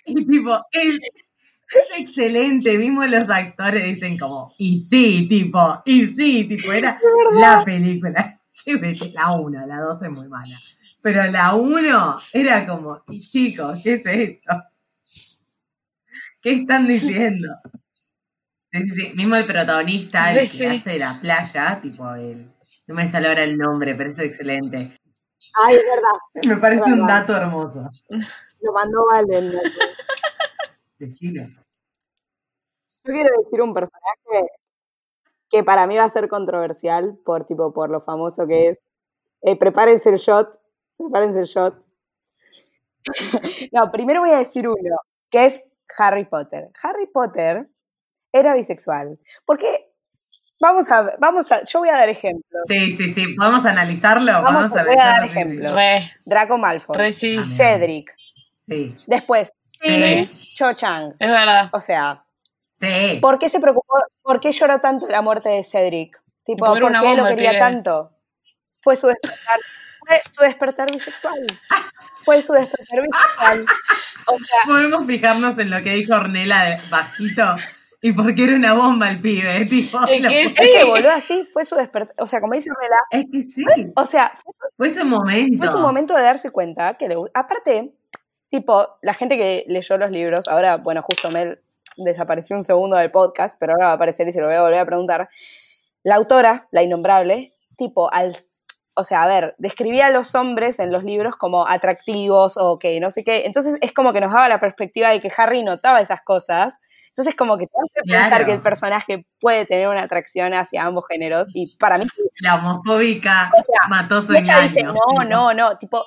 y 0.07 0.25
tipo, 0.25 0.59
es, 0.71 0.95
es 0.95 1.99
excelente, 1.99 2.75
mismo 2.79 3.05
los 3.05 3.29
actores 3.29 3.83
dicen 3.83 4.17
como, 4.17 4.55
y 4.57 4.79
sí, 4.79 5.27
tipo, 5.29 5.83
y 5.85 6.07
sí, 6.07 6.45
tipo, 6.45 6.73
era 6.73 6.97
la 7.33 7.63
película, 7.63 8.41
LGBT, 8.65 9.13
la 9.13 9.33
1, 9.33 9.67
la 9.67 9.81
2 9.81 10.01
es 10.01 10.09
muy 10.09 10.27
mala, 10.29 10.59
pero 10.99 11.23
la 11.27 11.53
1 11.53 12.19
era 12.33 12.65
como, 12.65 13.03
y 13.07 13.21
chicos, 13.21 13.81
¿qué 13.83 13.93
es 13.93 14.05
esto? 14.07 14.63
¿Qué 16.41 16.53
están 16.53 16.87
diciendo? 16.87 17.49
Sí, 18.71 18.81
sí, 18.81 18.91
sí. 18.91 19.11
Mismo 19.15 19.37
el 19.37 19.45
protagonista, 19.45 20.33
el 20.33 20.51
que 20.51 20.67
hace 20.67 20.99
la 20.99 21.17
playa, 21.21 21.79
tipo 21.81 22.13
el. 22.13 22.54
No 22.87 22.95
me 22.95 23.07
sale 23.07 23.27
ahora 23.27 23.43
el 23.43 23.57
nombre, 23.57 23.95
pero 23.95 24.11
es 24.11 24.19
excelente. 24.19 24.97
Ay, 25.53 25.75
es 25.75 25.83
verdad. 25.83 26.19
Me 26.55 26.61
parece 26.61 26.93
un 26.93 27.07
dato 27.07 27.35
hermoso. 27.35 27.89
Lo 28.61 28.73
mandó 28.73 29.05
Valen. 29.11 29.51
Yo 29.51 29.59
Decilo. 30.97 31.43
quiero 33.03 33.29
decir 33.43 33.61
un 33.61 33.73
personaje 33.73 34.49
que 35.49 35.63
para 35.63 35.85
mí 35.87 35.97
va 35.97 36.05
a 36.05 36.09
ser 36.09 36.27
controversial 36.29 37.17
por 37.23 37.45
tipo 37.45 37.73
por 37.73 37.89
lo 37.89 38.01
famoso 38.01 38.47
que 38.47 38.69
es. 38.69 38.79
Eh, 39.41 39.57
prepárense 39.57 40.09
el 40.09 40.17
shot. 40.17 40.59
Prepárense 40.97 41.39
el 41.39 41.45
shot. 41.45 41.85
no, 43.71 43.91
primero 43.91 44.21
voy 44.21 44.31
a 44.31 44.39
decir 44.39 44.67
uno, 44.67 44.97
que 45.29 45.45
es 45.45 45.61
Harry 45.97 46.25
Potter. 46.25 46.69
Harry 46.81 47.07
Potter 47.07 47.67
era 48.31 48.55
bisexual. 48.55 49.19
Porque 49.45 49.91
vamos 50.59 50.89
a 50.91 51.15
vamos 51.19 51.51
a 51.51 51.63
yo 51.65 51.79
voy 51.79 51.89
a 51.89 51.93
dar 51.97 52.09
ejemplos. 52.09 52.61
Sí, 52.67 52.91
sí, 52.93 53.13
sí. 53.13 53.35
¿Podemos 53.35 53.65
analizarlo? 53.65 54.31
Vamos 54.31 54.53
Vamos, 54.71 54.77
a- 54.77 54.81
a 54.81 54.85
voy 54.85 54.93
a 54.95 55.05
dar 55.05 55.23
ejemplos. 55.25 55.75
Re, 55.75 56.11
Draco 56.25 56.57
Malfoy, 56.57 56.97
re 56.97 57.13
sí. 57.13 57.37
Cedric, 57.57 58.11
Sí, 58.67 58.97
después 59.05 59.51
sí, 59.83 60.51
Cho 60.55 60.73
Chang. 60.73 61.13
Es 61.19 61.29
verdad. 61.29 61.69
O 61.73 61.81
sea, 61.81 62.23
sí. 62.79 63.19
¿por 63.21 63.37
qué 63.39 63.49
se 63.49 63.59
preocupó? 63.59 63.93
¿Por 64.23 64.39
qué 64.39 64.51
lloró 64.51 64.79
tanto 64.81 65.07
la 65.07 65.21
muerte 65.21 65.49
de 65.49 65.63
Cedric? 65.65 66.19
Tipo, 66.45 66.65
¿por 66.65 66.75
qué 66.77 67.15
lo 67.15 67.25
quería 67.25 67.49
pibe. 67.51 67.59
tanto? 67.59 68.11
Fue 68.81 68.95
su 68.95 69.07
despertar, 69.07 69.59
fue 70.07 70.21
su 70.35 70.41
despertar 70.43 70.91
bisexual. 70.91 71.45
Fue 72.23 72.41
su 72.43 72.53
despertar 72.53 73.01
bisexual. 73.01 73.65
O 74.27 74.37
sea, 74.39 74.57
Podemos 74.65 75.05
fijarnos 75.05 75.55
en 75.59 75.69
lo 75.69 75.83
que 75.83 75.91
dijo 75.91 76.15
Ornella 76.15 76.63
de 76.63 76.77
bajito 76.89 77.43
y 78.05 78.13
porque 78.13 78.43
era 78.43 78.55
una 78.55 78.73
bomba 78.73 79.09
el 79.09 79.19
pibe, 79.19 79.65
tipo. 79.69 79.97
Es 80.07 80.27
que 80.27 80.41
es 80.43 80.53
sí. 80.53 80.73
que 81.01 81.07
así, 81.09 81.43
fue 81.51 81.65
su 81.65 81.75
despertar. 81.75 82.13
O 82.19 82.27
sea, 82.27 82.39
como 82.39 82.53
dice 82.53 82.69
Rela, 82.79 82.99
Es 83.09 83.25
que 83.31 83.41
sí. 83.49 83.63
o 83.95 84.05
sea, 84.05 84.31
Fue 84.77 84.89
ese 84.89 85.03
momento. 85.03 85.57
fue 85.57 85.71
su 85.75 85.79
momento 85.79 86.13
de 86.15 86.21
darse 86.21 86.51
cuenta 86.51 86.93
que 86.99 87.07
le 87.09 87.15
Aparte, 87.33 87.95
tipo, 88.51 88.87
la 89.01 89.15
gente 89.15 89.37
que 89.37 89.63
leyó 89.67 89.97
los 89.97 90.11
libros, 90.11 90.47
ahora, 90.47 90.77
bueno, 90.77 91.01
justo 91.01 91.31
Mel 91.31 91.57
desapareció 91.97 92.55
un 92.55 92.63
segundo 92.63 92.95
del 92.95 93.09
podcast, 93.09 93.55
pero 93.59 93.71
ahora 93.73 93.87
va 93.87 93.91
a 93.93 93.95
aparecer 93.95 94.27
y 94.27 94.33
se 94.33 94.39
lo 94.39 94.45
voy 94.45 94.55
a 94.55 94.61
volver 94.61 94.79
a 94.81 94.85
preguntar. 94.85 95.27
La 96.03 96.13
autora, 96.17 96.67
la 96.69 96.83
innombrable, 96.83 97.55
tipo, 97.75 98.13
al. 98.13 98.45
O 98.93 99.03
sea, 99.03 99.23
a 99.23 99.27
ver, 99.27 99.55
describía 99.57 100.05
a 100.05 100.11
los 100.11 100.35
hombres 100.35 100.77
en 100.77 100.91
los 100.91 101.03
libros 101.03 101.35
como 101.37 101.67
atractivos 101.67 102.55
o 102.55 102.77
que 102.77 102.99
no 102.99 103.09
sé 103.09 103.23
qué. 103.23 103.47
Entonces 103.47 103.77
es 103.81 103.91
como 103.93 104.13
que 104.13 104.21
nos 104.21 104.31
daba 104.31 104.47
la 104.47 104.59
perspectiva 104.59 105.09
de 105.09 105.19
que 105.21 105.31
Harry 105.35 105.63
notaba 105.63 106.01
esas 106.01 106.21
cosas. 106.21 106.75
Entonces 107.17 107.35
como 107.35 107.57
que 107.57 107.67
te 107.67 107.73
hace 107.77 108.07
pensar 108.11 108.45
que 108.45 108.51
el 108.53 108.61
personaje 108.61 109.25
puede 109.39 109.65
tener 109.65 109.87
una 109.87 110.03
atracción 110.03 110.53
hacia 110.53 110.83
ambos 110.83 111.05
géneros. 111.07 111.47
Y 111.53 111.77
para 111.77 111.97
mí 111.97 112.05
La 112.41 112.55
homofóbica 112.55 113.49
O 113.57 113.63
sea, 113.63 113.87
mató 113.87 114.21
su 114.21 114.33
ella 114.33 114.65
engaño. 114.65 114.67
dice, 114.69 114.83
no, 114.83 114.93
no, 115.29 115.53
no, 115.53 115.77
tipo, 115.77 116.03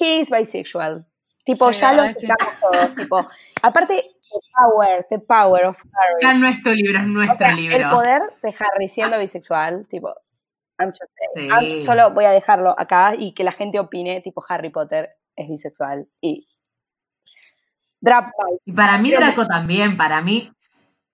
he 0.00 0.20
is 0.20 0.30
bisexual. 0.30 1.06
Tipo, 1.44 1.72
Sí, 1.72 1.80
ya 1.80 1.92
lo 1.92 2.02
aceptamos 2.02 2.60
todos. 2.60 2.94
Tipo, 2.94 3.28
aparte, 3.62 3.94
the 4.30 4.38
power, 4.56 5.06
the 5.10 5.18
power 5.18 5.64
of 5.66 5.76
Ya 6.20 6.30
Harry. 6.30 6.46
es 6.48 6.62
tu 6.62 6.70
libro, 6.70 6.98
es 6.98 7.04
O 7.04 7.08
nuestro 7.08 7.38
sea, 7.38 7.48
el 7.50 7.56
libro. 7.56 7.90
poder 7.90 8.22
de 8.42 8.54
Harry 8.58 8.88
siendo 8.88 9.18
bisexual, 9.18 9.86
tipo, 9.88 10.14
I'm 10.78 10.88
just 10.90 11.10
saying. 11.34 11.50
Sí. 11.50 11.66
I'm- 11.82 11.86
solo 11.86 12.10
voy 12.12 12.24
a 12.24 12.30
dejarlo 12.30 12.74
acá 12.78 13.14
y 13.18 13.34
que 13.34 13.44
la 13.44 13.52
gente 13.52 13.78
opine, 13.80 14.20
tipo, 14.22 14.42
Harry 14.48 14.70
Potter 14.70 15.10
es 15.36 15.48
bisexual. 15.48 16.08
Y 16.20 16.48
Drap 18.02 18.32
Y 18.66 18.72
para 18.72 18.98
mí 18.98 19.10
Draco 19.12 19.46
también, 19.46 19.96
para 19.96 20.20
mí 20.20 20.50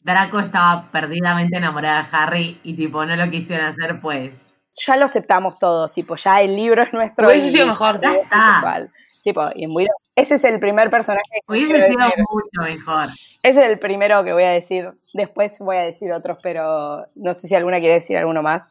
Draco 0.01 0.41
estaba 0.41 0.85
perdidamente 0.91 1.59
enamorada 1.59 2.03
de 2.03 2.09
Harry 2.17 2.59
y 2.65 2.75
tipo 2.75 3.05
no 3.05 3.15
lo 3.15 3.31
quisieron 3.31 3.67
hacer 3.67 4.01
pues. 4.01 4.53
ya 4.87 4.97
lo 4.97 5.05
aceptamos 5.07 5.59
todos, 5.59 5.93
tipo, 5.93 6.17
ya 6.17 6.41
el 6.41 6.57
libro 6.57 6.83
es 6.83 6.93
nuestro. 6.93 7.29
Hubiese 7.29 7.51
sido 7.53 7.67
mejor. 7.67 8.01
Ya 8.01 8.15
está. 8.15 8.89
Tipo, 9.23 9.43
y 9.55 9.67
muy- 9.67 9.87
ese 10.17 10.37
es 10.37 10.45
el 10.45 10.59
primer 10.61 10.89
personaje 10.91 11.23
que 11.33 11.53
Hubiese 11.53 11.75
sido 11.91 12.07
decir. 12.07 12.25
mucho 12.31 12.63
mejor. 12.73 13.09
Ese 13.43 13.61
es 13.61 13.67
el 13.71 13.79
primero 13.79 14.25
que 14.25 14.33
voy 14.33 14.45
a 14.45 14.51
decir. 14.51 14.91
Después 15.13 15.59
voy 15.59 15.77
a 15.77 15.83
decir 15.83 16.11
otros, 16.13 16.39
pero 16.43 17.07
no 17.17 17.35
sé 17.35 17.47
si 17.49 17.55
alguna 17.55 17.79
quiere 17.81 17.95
decir 17.95 18.17
alguno 18.17 18.43
más. 18.43 18.71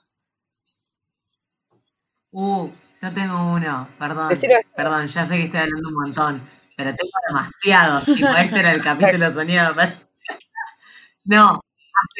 Uh, 2.32 2.70
yo 3.02 3.14
tengo 3.14 3.52
uno, 3.54 3.88
perdón. 4.00 4.30
Perdón, 4.76 5.08
ya 5.08 5.26
sé 5.28 5.36
que 5.36 5.44
estoy 5.44 5.60
hablando 5.62 5.90
un 5.90 5.94
montón, 5.96 6.42
pero 6.78 6.96
tengo 6.96 7.12
demasiados. 7.28 8.06
Tipo, 8.06 8.30
este 8.38 8.60
era 8.60 8.72
el 8.74 8.82
capítulo 8.84 9.34
soñado. 9.34 9.76
No, 11.26 11.60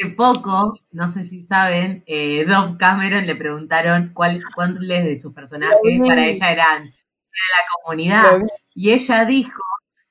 hace 0.00 0.10
poco, 0.14 0.78
no 0.90 1.08
sé 1.08 1.24
si 1.24 1.42
saben, 1.42 2.02
eh, 2.06 2.44
Dove 2.44 2.76
Cameron 2.78 3.26
le 3.26 3.36
preguntaron 3.36 4.10
cuál, 4.14 4.42
cuáles 4.54 5.04
de 5.04 5.18
sus 5.20 5.32
personajes 5.32 5.78
para 6.06 6.26
ella 6.26 6.52
eran 6.52 6.84
de 6.84 6.90
la 6.90 7.64
comunidad. 7.82 8.38
Y 8.74 8.90
ella 8.92 9.24
dijo 9.24 9.62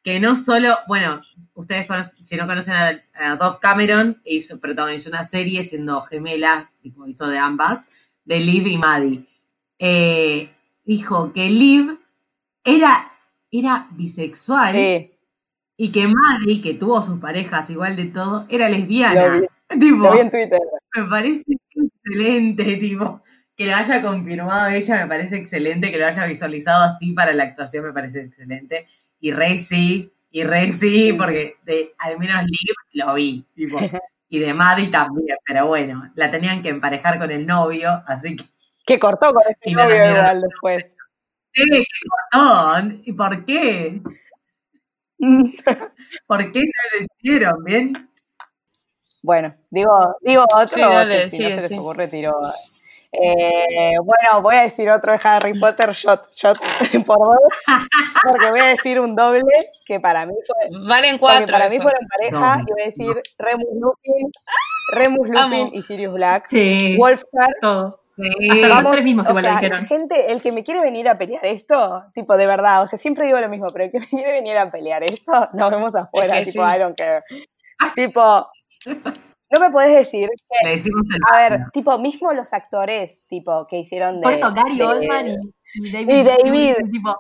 que 0.03 0.19
no 0.19 0.35
solo, 0.35 0.77
bueno, 0.87 1.21
ustedes 1.53 1.87
conocen- 1.87 2.23
si 2.25 2.37
no 2.37 2.47
conocen 2.47 2.73
a, 2.73 2.91
a 3.13 3.35
Dove 3.35 3.59
Cameron, 3.61 4.19
hizo, 4.25 4.59
protagonizó 4.59 5.09
una 5.09 5.27
serie 5.27 5.63
siendo 5.65 6.01
gemelas, 6.03 6.69
tipo 6.81 7.05
hizo 7.07 7.27
de 7.27 7.37
ambas, 7.37 7.87
de 8.25 8.39
Liv 8.39 8.67
y 8.67 8.77
Maddie. 8.77 9.25
Eh, 9.79 10.49
dijo 10.85 11.33
que 11.33 11.49
Liv 11.49 11.99
era, 12.63 13.07
era 13.51 13.87
bisexual 13.91 14.73
Sí, 14.73 15.17
y 15.77 15.91
que 15.91 16.07
Maddie, 16.07 16.61
que 16.61 16.73
tuvo 16.73 17.03
sus 17.03 17.19
parejas 17.19 17.69
igual 17.69 17.95
de 17.95 18.05
todo, 18.05 18.45
era 18.49 18.67
lesbiana. 18.67 19.39
Vi. 19.39 19.47
Tipo, 19.79 20.03
lo 20.03 20.13
vi 20.13 20.19
en 20.19 20.31
Twitter. 20.31 20.59
me 20.95 21.03
parece 21.09 21.43
excelente, 21.75 22.77
tipo, 22.77 23.21
que 23.53 23.65
lo 23.65 23.75
haya 23.75 24.01
confirmado 24.01 24.69
ella, 24.69 25.01
me 25.01 25.07
parece 25.07 25.35
excelente, 25.35 25.91
que 25.91 25.97
lo 25.97 26.07
haya 26.07 26.25
visualizado 26.25 26.85
así 26.85 27.11
para 27.11 27.33
la 27.33 27.43
actuación, 27.43 27.83
me 27.83 27.91
parece 27.91 28.21
excelente. 28.21 28.87
Y 29.19 29.33
re 29.33 29.59
sí, 29.59 30.09
y 30.31 30.43
re 30.45 30.71
sí, 30.71 31.11
porque 31.17 31.55
de, 31.65 31.93
al 31.99 32.17
menos 32.17 32.43
Liv 32.45 32.75
lo 32.93 33.13
vi, 33.15 33.45
tipo, 33.55 33.77
y 34.29 34.39
de 34.39 34.53
Maddie 34.53 34.87
también, 34.87 35.37
pero 35.45 35.67
bueno, 35.67 36.13
la 36.15 36.31
tenían 36.31 36.63
que 36.63 36.69
emparejar 36.69 37.19
con 37.19 37.29
el 37.29 37.45
novio, 37.45 37.89
así 38.07 38.37
que, 38.37 38.45
Que 38.85 38.99
cortó 38.99 39.33
con 39.33 39.43
no 39.65 39.83
novio 39.83 40.09
igual 40.11 40.41
después. 40.41 40.85
¿Qué? 41.57 41.83
¿Y 43.05 43.13
por 43.13 43.45
qué? 43.45 44.01
¿Por 46.27 46.51
qué 46.51 46.59
no 46.59 46.99
lo 46.99 47.05
hicieron? 47.19 47.63
¿Bien? 47.63 48.09
bueno, 49.23 49.55
digo, 49.71 49.91
digo 50.21 50.43
otro. 50.43 50.67
Sí, 50.67 50.79
dale, 50.81 51.23
que 51.23 51.29
si 51.29 51.37
sí, 51.37 51.43
no 51.43 51.49
se 51.49 51.55
les 51.55 51.67
sí. 51.67 51.77
ocurre, 51.77 52.07
tiro. 52.07 52.31
Eh, 53.11 53.95
bueno, 54.03 54.41
voy 54.41 54.55
a 54.55 54.61
decir 54.63 54.89
otro 54.89 55.11
de 55.13 55.19
Harry 55.23 55.59
Potter, 55.59 55.91
shot, 55.93 56.29
shot 56.33 56.57
por 57.05 57.17
dos, 57.17 57.53
porque 58.23 58.49
voy 58.51 58.59
a 58.59 58.65
decir 58.67 58.99
un 58.99 59.15
doble 59.15 59.43
que 59.85 59.99
para 59.99 60.25
mí 60.25 60.33
fue, 60.45 60.79
Valen 60.87 61.17
porque 61.17 61.19
cuatro. 61.19 61.51
para 61.51 61.69
mí 61.69 61.77
fueron 61.77 62.07
pareja, 62.07 62.61
y 62.67 62.71
voy 62.71 62.81
a 62.81 62.85
decir 62.85 63.21
Remus 63.39 63.69
Lupin, 63.79 64.31
Remus 64.93 65.27
Lupin 65.27 65.37
Amo. 65.39 65.69
y 65.73 65.81
Sirius 65.83 66.13
Black, 66.13 66.45
Sí, 66.47 66.95
Wolfgar 66.97 67.49
todo. 67.61 68.01
Sí. 68.17 68.49
Hasta 68.49 68.67
Vamos, 68.69 68.83
los 68.83 68.91
tres 68.93 69.03
mismos 69.05 69.27
o 69.27 69.29
igual 69.29 69.43
sea, 69.45 69.53
lo 69.53 69.59
dijeron. 69.59 69.81
la 69.81 69.87
gente, 69.87 70.31
el 70.31 70.41
que 70.41 70.51
me 70.51 70.63
quiere 70.63 70.81
venir 70.81 71.07
a 71.07 71.15
pelear 71.17 71.45
esto, 71.45 72.03
tipo, 72.15 72.35
de 72.35 72.47
verdad, 72.47 72.81
o 72.81 72.87
sea, 72.87 72.97
siempre 72.97 73.25
digo 73.27 73.39
lo 73.39 73.47
mismo, 73.47 73.67
pero 73.71 73.85
el 73.85 73.91
que 73.91 73.99
me 73.99 74.07
quiere 74.07 74.31
venir 74.31 74.57
a 74.57 74.71
pelear 74.71 75.03
esto, 75.03 75.31
nos 75.53 75.71
vemos 75.71 75.93
afuera, 75.95 76.39
Es 76.39 76.45
que 76.47 76.51
tipo, 76.51 76.65
sí. 76.67 76.75
I 76.75 76.79
don't 76.79 76.97
care. 76.97 77.21
Tipo, 77.95 78.49
no 79.51 79.59
me 79.59 79.69
podés 79.69 79.93
decir 79.95 80.29
que, 80.29 80.67
Le 80.67 80.71
decimos 80.75 81.03
el 81.13 81.19
a 81.31 81.49
ver, 81.49 81.59
tipo, 81.73 81.97
mismo 81.99 82.33
los 82.33 82.51
actores, 82.53 83.25
tipo, 83.27 83.67
que 83.67 83.77
hicieron 83.79 84.15
de... 84.19 84.23
Por 84.23 84.33
eso 84.33 84.51
Gary 84.53 84.77
de- 84.77 84.83
Oldman 84.83 85.27
y, 85.27 85.87
y 85.87 85.91
David. 85.91 86.09
y 86.09 86.23
David. 86.23 86.75
tipo, 86.91 87.15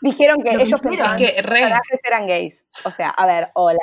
Dijeron 0.00 0.42
que 0.42 0.52
lo 0.52 0.58
que 0.58 0.64
ellos 0.64 0.80
pensaban 0.80 1.14
Es 1.14 1.20
que 1.20 1.42
re. 1.42 1.60
personajes 1.60 2.00
eran 2.04 2.26
gays. 2.26 2.64
O 2.84 2.90
sea, 2.90 3.10
a 3.10 3.26
ver, 3.26 3.48
hola. 3.54 3.78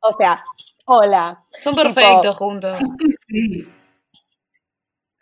O 0.00 0.12
sea, 0.12 0.44
hola. 0.84 1.42
Son 1.58 1.74
Tipo- 1.74 1.82
perfectos 1.94 2.36
juntos. 2.36 2.78
Sí. 3.28 3.66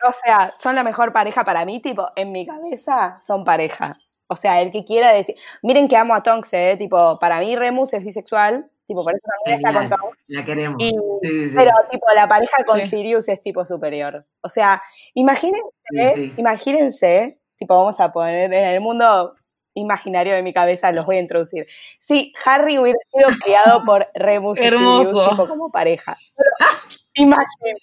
O 0.08 0.12
sea, 0.24 0.54
son 0.58 0.74
la 0.74 0.82
mejor 0.84 1.12
pareja 1.12 1.44
para 1.44 1.64
mí, 1.64 1.80
tipo, 1.80 2.08
en 2.16 2.32
mi 2.32 2.46
cabeza 2.46 3.18
son 3.22 3.44
pareja. 3.44 3.96
O 4.26 4.36
sea, 4.36 4.60
el 4.62 4.72
que 4.72 4.84
quiera 4.84 5.12
decir, 5.12 5.34
miren 5.62 5.86
que 5.88 5.96
amo 5.96 6.14
a 6.14 6.22
Tonks, 6.22 6.48
eh, 6.52 6.76
tipo, 6.78 7.18
para 7.18 7.40
mí 7.40 7.54
Remus 7.56 7.92
es 7.94 8.04
bisexual, 8.04 8.66
tipo, 8.86 9.02
por 9.04 9.14
eso 9.14 9.22
también 9.44 9.66
está 9.66 9.80
con 9.80 9.88
Tonks. 9.98 10.18
La 10.28 10.44
queremos. 10.44 10.76
Y- 10.80 10.90
Sí, 11.22 11.28
sí, 11.30 11.48
sí. 11.50 11.54
Pero, 11.56 11.70
tipo, 11.90 12.06
la 12.14 12.28
pareja 12.28 12.58
con 12.66 12.80
Sí. 12.80 12.88
Sirius 12.90 13.28
es 13.28 13.40
tipo 13.42 13.64
superior. 13.66 14.24
O 14.42 14.48
sea, 14.48 14.82
imagínense, 15.14 15.68
Sí, 15.90 16.30
sí. 16.30 16.34
imagínense, 16.38 17.38
tipo, 17.58 17.76
vamos 17.76 17.98
a 18.00 18.12
poner 18.12 18.52
en 18.52 18.64
el 18.64 18.80
mundo 18.80 19.34
imaginario 19.74 20.34
de 20.34 20.42
mi 20.42 20.52
cabeza, 20.52 20.92
los 20.92 21.04
voy 21.06 21.16
a 21.16 21.20
introducir. 21.20 21.66
Si 22.06 22.32
Harry 22.44 22.78
hubiera 22.78 22.98
sido 23.12 23.28
criado 23.42 23.84
por 23.84 24.06
Remus 24.14 24.58
y 24.58 24.62
Hermoso. 24.66 25.10
Sirius, 25.10 25.30
tipo, 25.30 25.48
como 25.48 25.70
pareja. 25.70 26.16
Imaginen. 27.14 27.77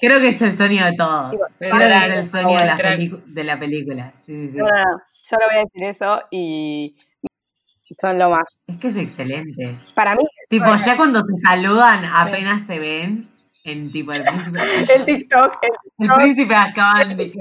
Creo 0.00 0.20
que 0.20 0.28
es 0.28 0.42
el 0.42 0.56
sueño 0.56 0.84
de 0.86 0.92
todos. 0.96 1.34
Creo 1.58 1.76
que 1.78 2.06
es 2.06 2.14
el 2.16 2.28
sueño 2.28 2.58
de 2.58 2.64
la, 2.64 2.76
de 3.26 3.44
la 3.44 3.58
película. 3.58 4.12
Sí, 4.24 4.46
sí, 4.46 4.52
sí. 4.52 4.58
No, 4.58 4.66
no, 4.66 4.72
no. 4.72 4.98
Yo 5.30 5.36
no 5.38 5.46
voy 5.46 5.56
a 5.56 5.64
decir 5.64 5.84
eso 5.84 6.20
y 6.30 6.96
son 8.00 8.18
lo 8.18 8.30
más. 8.30 8.44
Es 8.66 8.78
que 8.78 8.88
es 8.88 8.96
excelente. 8.96 9.74
Para 9.94 10.14
mí, 10.16 10.24
Tipo, 10.48 10.74
ya 10.84 10.96
cuando 10.96 11.20
se 11.20 11.38
saludan, 11.38 12.04
apenas 12.04 12.66
se 12.66 12.78
ven 12.78 13.28
en 13.64 13.90
tipo 13.92 14.12
el 14.12 14.24
príncipe. 14.24 14.58
el 14.94 15.04
TikTok, 15.04 15.58
el 15.62 16.06
El 16.10 16.14
príncipe 16.14 16.54
acaban 16.54 17.16
de 17.16 17.32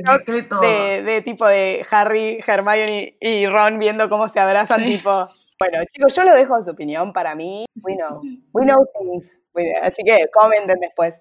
de, 0.61 1.03
de 1.03 1.21
tipo 1.21 1.45
de 1.47 1.85
Harry, 1.91 2.39
Hermione 2.45 3.17
y 3.19 3.45
Ron 3.47 3.79
viendo 3.79 4.07
cómo 4.09 4.29
se 4.29 4.39
abrazan, 4.39 4.81
Sí. 4.83 4.97
tipo. 4.97 5.29
Bueno, 5.63 5.85
chicos, 5.93 6.13
yo 6.13 6.23
lo 6.23 6.33
dejo 6.33 6.57
en 6.57 6.63
su 6.65 6.71
opinión. 6.71 7.13
Para 7.13 7.35
mí, 7.35 7.65
we 7.83 7.95
know. 7.95 8.21
We 8.51 8.65
know 8.65 8.85
things. 8.99 9.39
We- 9.53 9.77
Así 9.81 10.03
que 10.03 10.27
comenten 10.33 10.79
después. 10.79 11.13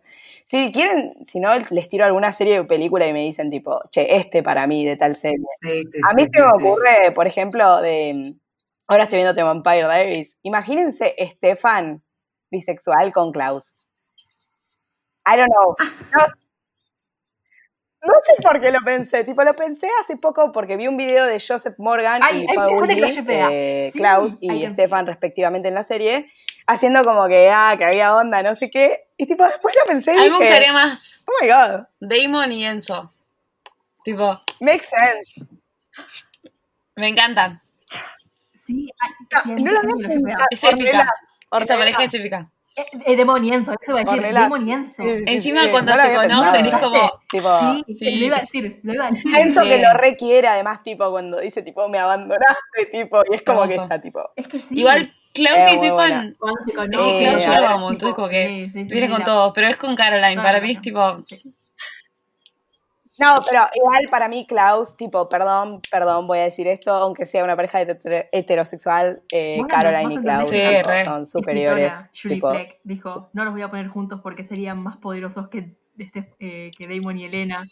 Si 0.50 0.72
quieren, 0.72 1.14
si 1.30 1.38
no, 1.38 1.54
les 1.70 1.88
tiro 1.88 2.04
alguna 2.04 2.32
serie 2.32 2.58
o 2.58 2.66
película 2.66 3.06
y 3.06 3.12
me 3.12 3.20
dicen, 3.20 3.50
tipo, 3.50 3.80
che, 3.92 4.16
este 4.16 4.42
para 4.42 4.66
mí 4.66 4.84
de 4.84 4.96
tal 4.96 5.16
serie. 5.16 5.46
Sí, 5.60 5.82
sí, 5.92 6.00
A 6.10 6.14
mí 6.14 6.24
sí, 6.24 6.30
se 6.34 6.40
me 6.40 6.48
ocurre, 6.48 7.12
por 7.14 7.26
ejemplo, 7.28 7.80
de. 7.80 8.34
Ahora 8.88 9.04
estoy 9.04 9.18
viendo 9.18 9.34
The 9.34 9.44
Vampire 9.44 9.86
Diaries. 9.86 10.36
Imagínense 10.42 11.14
Stefan 11.36 12.02
bisexual 12.50 13.12
con 13.12 13.30
Klaus. 13.30 13.62
I 15.24 15.36
don't 15.36 15.50
know. 15.50 15.76
No, 16.12 16.26
no 18.02 18.14
sé 18.26 18.42
por 18.42 18.60
qué 18.60 18.70
lo 18.72 18.80
pensé. 18.80 19.24
Tipo, 19.24 19.44
lo 19.44 19.54
pensé 19.54 19.86
hace 20.02 20.16
poco 20.16 20.52
porque 20.52 20.76
vi 20.76 20.88
un 20.88 20.96
video 20.96 21.26
de 21.26 21.40
Joseph 21.40 21.78
Morgan 21.78 22.20
Ay, 22.22 22.44
y 22.44 23.10
shippea. 23.10 23.48
eh, 23.50 23.90
Sí, 23.92 23.98
Klaus 23.98 24.36
y 24.40 24.66
Stefan 24.66 25.06
respectivamente 25.06 25.68
en 25.68 25.74
la 25.74 25.84
serie, 25.84 26.30
haciendo 26.66 27.04
como 27.04 27.28
que, 27.28 27.50
ah, 27.50 27.74
que 27.78 27.84
había 27.84 28.16
onda, 28.16 28.42
no 28.42 28.56
sé 28.56 28.70
qué. 28.70 29.04
Y 29.16 29.26
tipo, 29.26 29.44
después 29.44 29.74
lo 29.80 29.86
pensé 29.86 30.12
y 30.12 30.14
A 30.14 30.22
mí 30.22 30.30
me 30.30 30.36
dije, 30.36 30.38
gustaría 30.38 30.72
más 30.72 31.22
oh 31.26 31.32
my 31.40 31.48
god, 31.48 31.86
Damon 32.00 32.52
y 32.52 32.64
Enzo. 32.64 33.12
Tipo, 34.04 34.40
makes 34.60 34.86
sense. 34.86 35.46
me 36.96 37.08
encantan. 37.08 37.60
Sí, 38.60 38.90
No 39.46 39.82
lo 39.82 40.08
shippea. 40.08 40.38
Es 40.50 40.64
épica. 40.64 41.12
Esa 41.60 41.76
pareja 41.76 42.04
es 42.04 42.14
épica. 42.14 42.50
Eh, 42.74 42.86
eh, 43.04 43.16
Demon 43.16 43.44
y 43.44 43.52
Enzo, 43.52 43.72
eso 43.78 43.90
iba 43.90 44.00
a 44.00 44.04
decir. 44.04 44.22
Sí, 44.86 45.02
sí, 45.02 45.24
Encima 45.26 45.62
sí, 45.64 45.70
cuando 45.70 45.94
no 45.94 46.00
se 46.02 46.14
conocen 46.14 46.66
es 46.66 46.74
como... 46.76 47.12
Tipo, 47.30 47.82
Sí, 47.86 47.92
sí. 47.94 48.16
lo 48.18 48.26
iba 48.26 48.36
a 48.38 48.40
decir, 48.40 48.80
lo 48.82 48.94
iba 48.94 49.06
a 49.06 49.10
decir. 49.10 49.36
Enzo 49.36 49.62
Sí. 49.62 49.68
que 49.68 49.78
lo 49.78 49.92
requiere, 49.94 50.48
además, 50.48 50.82
tipo, 50.82 51.10
cuando 51.10 51.38
dice, 51.40 51.62
tipo, 51.62 51.86
me 51.88 51.98
abandonaste, 51.98 52.86
tipo, 52.90 53.22
y 53.30 53.34
es 53.34 53.42
como 53.42 53.66
que 53.68 53.74
está, 53.74 54.00
tipo, 54.00 54.30
Es 54.36 54.48
que 54.48 54.58
sí. 54.60 54.78
Igual 54.78 55.12
Klaus 55.34 55.64
y 55.70 55.76
conocen, 55.76 56.36
Klaus 56.38 57.42
yo 57.44 57.54
lo 57.60 57.68
amo, 57.68 57.90
entonces 57.90 58.14
como 58.14 58.28
que 58.28 58.46
sí, 58.46 58.70
sí, 58.72 58.86
sí, 58.86 58.92
viene 58.92 59.08
con 59.08 59.20
la- 59.20 59.24
todo, 59.24 59.52
pero 59.52 59.66
es 59.68 59.76
con 59.76 59.94
Caroline, 59.96 60.36
No, 60.36 60.42
para 60.42 60.58
no, 60.58 60.66
mí 60.66 60.72
no. 60.72 60.78
es 60.78 60.82
tipo... 60.82 61.24
No, 63.22 63.34
pero 63.48 63.68
igual 63.74 64.08
para 64.10 64.28
mí 64.28 64.46
Klaus, 64.46 64.96
tipo, 64.96 65.28
perdón, 65.28 65.80
perdón, 65.90 66.26
voy 66.26 66.38
a 66.40 66.42
decir 66.44 66.66
esto, 66.68 66.92
aunque 66.92 67.24
sea 67.26 67.44
una 67.44 67.54
pareja 67.56 67.80
heter- 67.82 68.28
heterosexual, 68.32 69.22
eh, 69.30 69.56
Bueno, 69.58 69.74
Caroline 69.74 70.14
y 70.14 70.18
Klaus 70.18 70.50
Sí, 70.50 70.60
son 71.04 71.28
superiores. 71.28 71.92
Julie 72.20 72.34
tipo, 72.36 72.50
Fleck 72.50 72.78
dijo, 72.84 73.30
no 73.32 73.44
los 73.44 73.52
voy 73.52 73.62
a 73.62 73.70
poner 73.70 73.88
juntos 73.88 74.20
porque 74.22 74.44
serían 74.44 74.82
más 74.82 74.96
poderosos 74.96 75.48
que, 75.48 75.74
este, 75.98 76.34
eh, 76.40 76.70
que 76.76 76.88
Damon 76.88 77.18
y 77.18 77.24
Elena. 77.26 77.64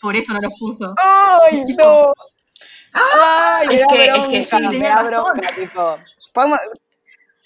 Por 0.00 0.16
eso 0.16 0.32
no 0.32 0.40
los 0.40 0.52
puso. 0.58 0.94
¡Ay, 0.96 1.64
no! 1.76 2.14
¡Ay, 2.92 3.68
me 3.68 3.74
Es 3.74 3.86
que- 3.88 4.04
es 4.06 4.26
que 4.28 4.42
sí, 4.42 4.56
tenía 4.70 4.88
da 4.88 5.02
razón. 5.02 5.24
bronca, 5.34 5.54
tipo, 5.54 5.98
podemos- 6.32 6.58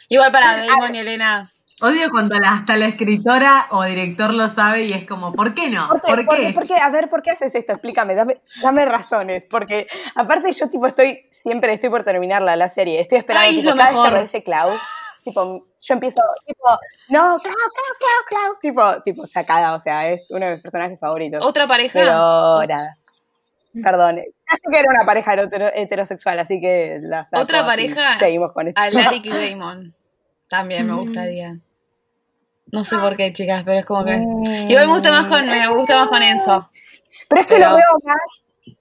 Igual 0.08 0.30
para 0.32 0.64
Damon 0.66 0.94
y 0.94 0.98
Elena... 0.98 1.50
Odio 1.82 2.08
cuando 2.10 2.38
la- 2.38 2.52
hasta 2.52 2.76
la 2.76 2.86
escritora 2.86 3.66
o 3.70 3.82
director 3.84 4.32
lo 4.32 4.48
sabe 4.48 4.84
y 4.84 4.92
es 4.92 5.06
como, 5.06 5.32
¿por 5.32 5.54
qué 5.54 5.68
no? 5.70 5.88
¿Por 5.88 6.00
qué? 6.02 6.06
¿Por 6.06 6.24
¿Por 6.26 6.36
qué? 6.36 6.46
qué? 6.46 6.52
¿Por 6.52 6.66
qué? 6.66 6.74
A 6.76 6.90
ver, 6.90 7.10
¿por 7.10 7.22
qué 7.22 7.32
haces 7.32 7.54
esto? 7.54 7.72
Explícame, 7.72 8.14
dame, 8.14 8.40
dame 8.62 8.84
razones. 8.84 9.42
Porque 9.50 9.88
aparte 10.14 10.52
yo 10.52 10.70
tipo 10.70 10.86
estoy, 10.86 11.28
siempre 11.42 11.74
estoy 11.74 11.90
por 11.90 12.04
terminarla 12.04 12.54
la 12.56 12.68
serie. 12.68 13.00
Estoy 13.00 13.18
esperando, 13.18 13.48
Ay, 13.48 13.56
tipo, 13.56 13.70
lo 13.70 13.76
cada 13.76 13.90
vez 13.90 14.00
que 14.02 14.08
aparece 14.08 14.42
Klaus, 14.44 14.80
tipo, 15.24 15.66
yo 15.80 15.94
empiezo, 15.94 16.20
tipo, 16.46 16.68
no, 17.08 17.20
Klaus, 17.20 17.42
Klaus, 17.42 17.98
Klaus, 17.98 18.24
Klaus, 18.28 18.60
tipo, 18.60 19.02
tipo, 19.02 19.26
sacada, 19.26 19.74
o 19.74 19.80
sea, 19.82 20.08
es 20.10 20.30
uno 20.30 20.46
de 20.46 20.52
mis 20.54 20.62
personajes 20.62 20.98
favoritos. 21.00 21.44
Otra 21.44 21.66
pareja... 21.66 21.92
Pero 21.98 22.66
nada. 22.68 22.96
Perdón, 23.82 24.20
casi 24.44 24.62
que 24.70 24.78
era 24.78 24.88
una 24.88 25.04
pareja 25.04 25.34
hetero- 25.34 25.72
heterosexual, 25.74 26.38
así 26.38 26.60
que 26.60 27.00
la 27.02 27.24
saco, 27.24 27.42
Otra 27.42 27.66
pareja, 27.66 28.16
Seguimos 28.20 28.52
con 28.52 28.68
esto. 28.68 28.80
Alaric 28.80 29.26
y 29.26 29.30
Damon. 29.50 29.92
También 30.48 30.86
me 30.86 30.94
gustaría. 30.94 31.56
No 32.72 32.84
sé 32.84 32.98
por 32.98 33.16
qué, 33.16 33.32
chicas, 33.32 33.62
pero 33.64 33.78
es 33.80 33.84
como 33.86 34.04
que... 34.04 34.12
Igual 34.68 34.86
me 34.86 34.92
gusta 34.94 35.10
más 35.10 35.26
con, 35.26 35.44
me 35.44 35.68
gusta 35.68 36.00
más 36.00 36.08
con 36.08 36.22
Enzo. 36.22 36.70
Pero 37.28 37.40
es 37.42 37.46
que 37.46 37.54
Pero- 37.56 37.66
los 37.70 37.76
veo 37.76 37.86
más. 38.04 38.76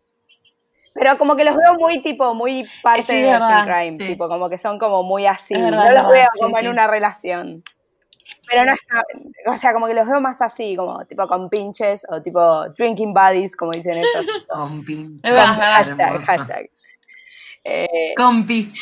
Pero 0.95 1.17
como 1.17 1.35
que 1.35 1.43
los 1.43 1.55
veo 1.55 1.73
muy 1.79 2.03
tipo, 2.03 2.33
muy 2.35 2.67
parte 2.83 3.01
Sí, 3.03 3.17
de 3.17 3.31
Crime, 3.65 3.97
sí. 3.97 4.07
tipo, 4.09 4.27
como 4.27 4.47
que 4.49 4.57
son 4.59 4.77
como 4.77 5.01
muy 5.03 5.25
así. 5.25 5.53
Verdad, 5.55 5.71
no 5.71 5.77
los 5.77 5.85
verdad, 5.93 6.09
veo 6.11 6.27
sí, 6.35 6.39
como 6.39 6.55
sí. 6.57 6.65
en 6.65 6.71
una 6.71 6.87
relación. 6.87 7.63
Pero 8.47 8.65
no 8.65 8.73
está, 8.73 9.03
o 9.51 9.57
sea, 9.59 9.73
como 9.73 9.87
que 9.87 9.95
los 9.95 10.07
veo 10.07 10.21
más 10.21 10.39
así, 10.41 10.75
como 10.75 11.03
tipo 11.05 11.27
con 11.27 11.49
pinches 11.49 12.05
o 12.09 12.21
tipo 12.21 12.67
drinking 12.77 13.11
buddies, 13.13 13.55
como 13.55 13.71
dicen 13.71 13.93
ellos. 13.93 14.27
Con 14.47 14.85
pin- 14.85 15.19
Es 15.23 15.31
verdad, 15.33 15.51
es 15.51 15.57
verdad. 15.57 15.73
hashtag, 15.97 16.21
hashtag. 16.25 16.69
Eh, 17.63 18.13
Compis. 18.15 18.73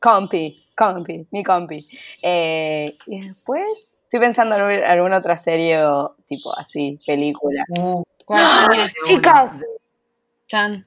compi, 0.00 0.61
compi, 0.76 1.26
mi 1.30 1.44
compi. 1.44 1.86
Eh, 2.22 2.96
y 3.06 3.28
después 3.28 3.64
estoy 4.04 4.20
pensando 4.20 4.56
en 4.56 4.68
ver 4.68 4.84
alguna 4.84 5.18
otra 5.18 5.42
serie 5.42 5.84
o 5.84 6.16
tipo 6.28 6.56
así, 6.56 6.98
película. 7.06 7.64
Uh, 7.70 8.02
¿Cuál? 8.24 8.68
¿Qué? 8.70 8.92
Chicas, 9.04 9.50
Chan. 10.46 10.86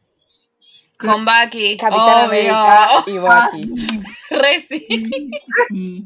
Con 0.98 1.26
Bucky. 1.26 1.78
Capitán 1.78 2.30
Obvio. 2.30 2.56
América 2.56 3.04
y 3.08 3.18
Bucky. 3.20 4.04
Re 4.30 4.60
sí. 4.60 4.88
Sí, 5.70 6.04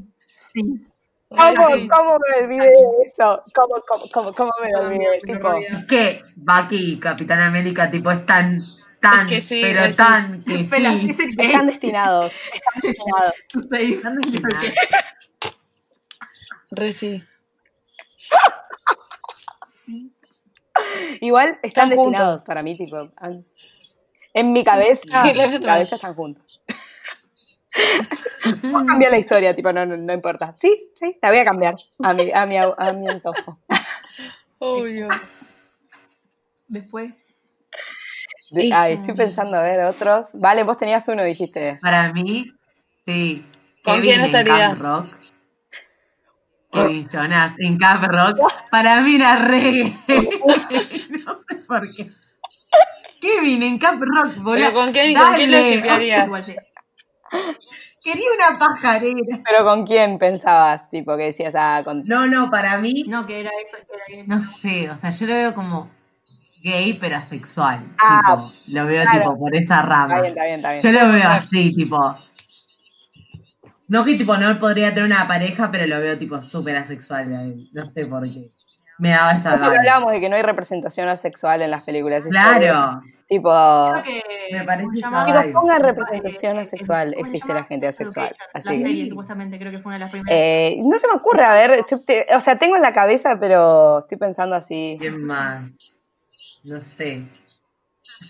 sí. 0.54 0.86
¿Cómo. 1.30 1.68
¿Cómo 1.92 2.18
me 2.18 2.44
olvidé 2.44 2.66
de 2.66 3.08
eso? 3.08 3.44
¿Cómo, 3.54 3.76
cómo, 3.88 4.06
cómo, 4.12 4.34
cómo 4.34 4.52
me 4.62 4.76
olvidé? 4.76 5.20
Tipo, 5.22 5.54
es 5.54 5.86
que 5.86 6.22
Bucky 6.36 6.94
y 6.94 7.00
Capitán 7.00 7.42
América, 7.42 7.92
tipo, 7.92 8.10
es 8.10 8.26
tan, 8.26 8.64
tan, 9.02 9.22
Es 9.22 9.28
que 9.28 9.42
sí, 9.42 9.62
pero 9.64 9.86
sí. 9.86 9.94
tan 9.98 10.44
que 10.44 10.58
Pelas, 10.70 10.96
sí. 11.00 11.10
es 11.10 11.20
el 11.20 11.40
están 11.40 11.68
destinados. 11.68 12.32
Están 12.54 12.82
destinados. 12.84 13.34
Están 13.96 14.16
destinados. 14.16 14.74
Re 16.72 16.94
sí. 16.94 17.24
Igual 21.22 21.60
están 21.64 21.64
Están 21.64 21.90
juntos. 21.92 22.12
destinados 22.12 22.44
para 22.44 22.64
mí, 22.64 22.78
tipo. 22.78 23.12
En 24.34 24.54
mi 24.54 24.64
cabeza, 24.64 25.02
Sí, 25.24 25.30
en 25.30 25.52
mi 25.52 25.60
cabeza 25.62 25.96
están 25.96 26.14
juntos. 26.14 26.62
Vos 28.72 28.84
cambiar 28.86 29.12
la 29.12 29.18
historia, 29.20 29.56
tipo, 29.56 29.72
no, 29.74 29.86
no, 29.86 29.98
no 29.98 30.14
importa. 30.14 30.56
Sí, 30.62 30.92
sí, 31.00 31.18
la 31.22 31.30
voy 31.30 31.40
a 31.40 31.46
cambiar 31.46 31.76
a 32.04 32.14
mi, 32.14 32.32
a 32.32 32.46
mi, 32.46 32.58
a 32.58 32.94
mi 32.94 33.10
antojo. 33.10 33.60
Obvio. 34.60 35.08
Después, 36.68 37.29
Ay, 38.74 38.94
estoy 38.94 39.16
pensando 39.16 39.58
a 39.58 39.62
ver 39.62 39.84
otros. 39.84 40.26
Vale, 40.34 40.64
vos 40.64 40.78
tenías 40.78 41.08
uno, 41.08 41.24
dijiste. 41.24 41.78
Para 41.82 42.12
mí, 42.14 42.46
sí. 43.06 43.46
¿Con 43.84 43.96
Kevin 43.96 44.10
quién 44.10 44.20
en 44.20 44.26
estaría? 44.26 44.70
Camp 44.70 44.82
Rock. 44.82 45.08
Kevin 46.72 47.10
Jonas 47.10 47.56
en 47.60 47.78
Camp 47.78 48.04
Rock. 48.04 48.40
Para 48.72 49.02
mí 49.02 49.16
era 49.16 49.36
re. 49.36 49.94
no 50.08 51.34
sé 51.48 51.56
por 51.68 51.96
qué. 51.96 52.12
Kevin 53.22 53.64
en 53.64 53.80
Camp 53.80 54.02
Rock, 54.02 54.38
boludo. 54.38 54.56
Pero 54.56 54.74
¿con 54.74 54.88
quién, 54.92 55.16
¿con 55.16 55.34
quién 55.34 55.52
lo 55.52 55.58
sí. 56.42 56.56
Quería 58.02 58.24
una 58.36 58.58
pajarera. 58.58 59.42
Pero 59.44 59.64
¿con 59.66 59.86
quién 59.86 60.18
pensabas? 60.18 60.90
Tipo, 60.90 61.18
que 61.18 61.24
decías, 61.24 61.54
ah, 61.58 61.82
con... 61.84 62.04
No, 62.06 62.28
no, 62.28 62.50
para 62.50 62.78
mí, 62.78 63.04
No, 63.08 63.28
que 63.28 63.42
era 63.42 63.52
eso, 63.64 63.78
que 63.86 63.94
era 63.94 64.06
que 64.08 64.28
no 64.28 64.42
sé, 64.42 64.90
o 64.90 64.98
sea, 64.98 65.10
yo 65.12 65.28
lo 65.28 65.34
veo 65.34 65.54
como 65.54 65.90
gay 66.62 66.98
pero 67.00 67.18
asexual. 67.18 67.80
Ah, 67.98 68.22
tipo, 68.36 68.52
lo 68.68 68.86
veo 68.86 69.02
claro. 69.04 69.20
tipo 69.20 69.40
por 69.40 69.56
esa 69.56 69.82
rama. 69.82 70.20
Está 70.20 70.22
bien, 70.22 70.28
está 70.34 70.44
bien, 70.44 70.56
está 70.60 70.72
bien. 70.72 70.82
Yo 70.82 70.92
lo 71.08 71.14
veo 71.14 71.28
así, 71.30 71.76
tipo. 71.76 72.18
No 73.88 74.06
que 74.06 74.16
tipo 74.18 74.38
no 74.38 74.60
podría 74.60 74.90
tener 74.94 75.06
una 75.06 75.28
pareja, 75.28 75.70
pero 75.72 75.88
lo 75.88 76.00
veo 76.00 76.18
tipo 76.18 76.42
súper 76.42 76.76
asexual. 76.76 77.32
él. 77.32 77.70
No 77.74 77.86
sé 77.90 78.06
por 78.06 78.24
qué. 78.24 78.48
me 79.00 79.10
daba 79.10 79.32
esa 79.32 79.52
Nosotros 79.52 79.70
gana. 79.70 79.80
hablábamos 79.80 80.12
de 80.12 80.20
que 80.20 80.30
no 80.30 80.36
hay 80.36 80.42
representación 80.44 81.08
asexual 81.08 81.62
en 81.62 81.72
las 81.72 81.84
películas. 81.84 82.24
Claro. 82.30 83.02
Tipo, 83.30 83.50
Creo 83.52 84.04
que 84.04 84.24
Me 84.58 84.64
parece. 84.64 84.88
Chicos, 84.96 85.46
pongan 85.54 85.82
Eh, 85.82 85.84
representación 85.84 86.58
eh, 86.58 86.62
asexual. 86.62 87.14
¿cómo 87.14 87.26
se 87.28 87.32
Existe 87.36 87.54
la 87.54 87.64
gente 87.64 87.88
Sex 87.94 88.00
asexual. 88.02 88.36
La 88.54 88.60
Así 88.60 88.70
que- 88.70 88.78
serie, 88.88 89.10
supuestamente, 89.10 89.60
creo 89.60 89.72
que 89.72 89.78
fue 89.80 89.90
una 89.92 89.96
de 89.96 90.00
las 90.00 90.12
primeras. 90.12 90.34
Eh, 90.36 90.78
no 90.84 91.00
se 91.00 91.08
me 91.08 91.14
ocurre, 91.14 91.46
a 91.46 91.54
ver, 91.54 91.72
estoy- 91.74 92.04
te- 92.06 92.26
o 92.36 92.42
sea, 92.42 92.58
tengo 92.58 92.76
en 92.76 92.82
la 92.82 92.92
cabeza, 92.94 93.38
pero 93.40 94.00
estoy 94.00 94.18
pensando 94.18 94.56
así. 94.56 94.98
¿Quién 95.00 95.24
más? 95.24 95.64
No 96.64 96.82
sé. 96.82 97.24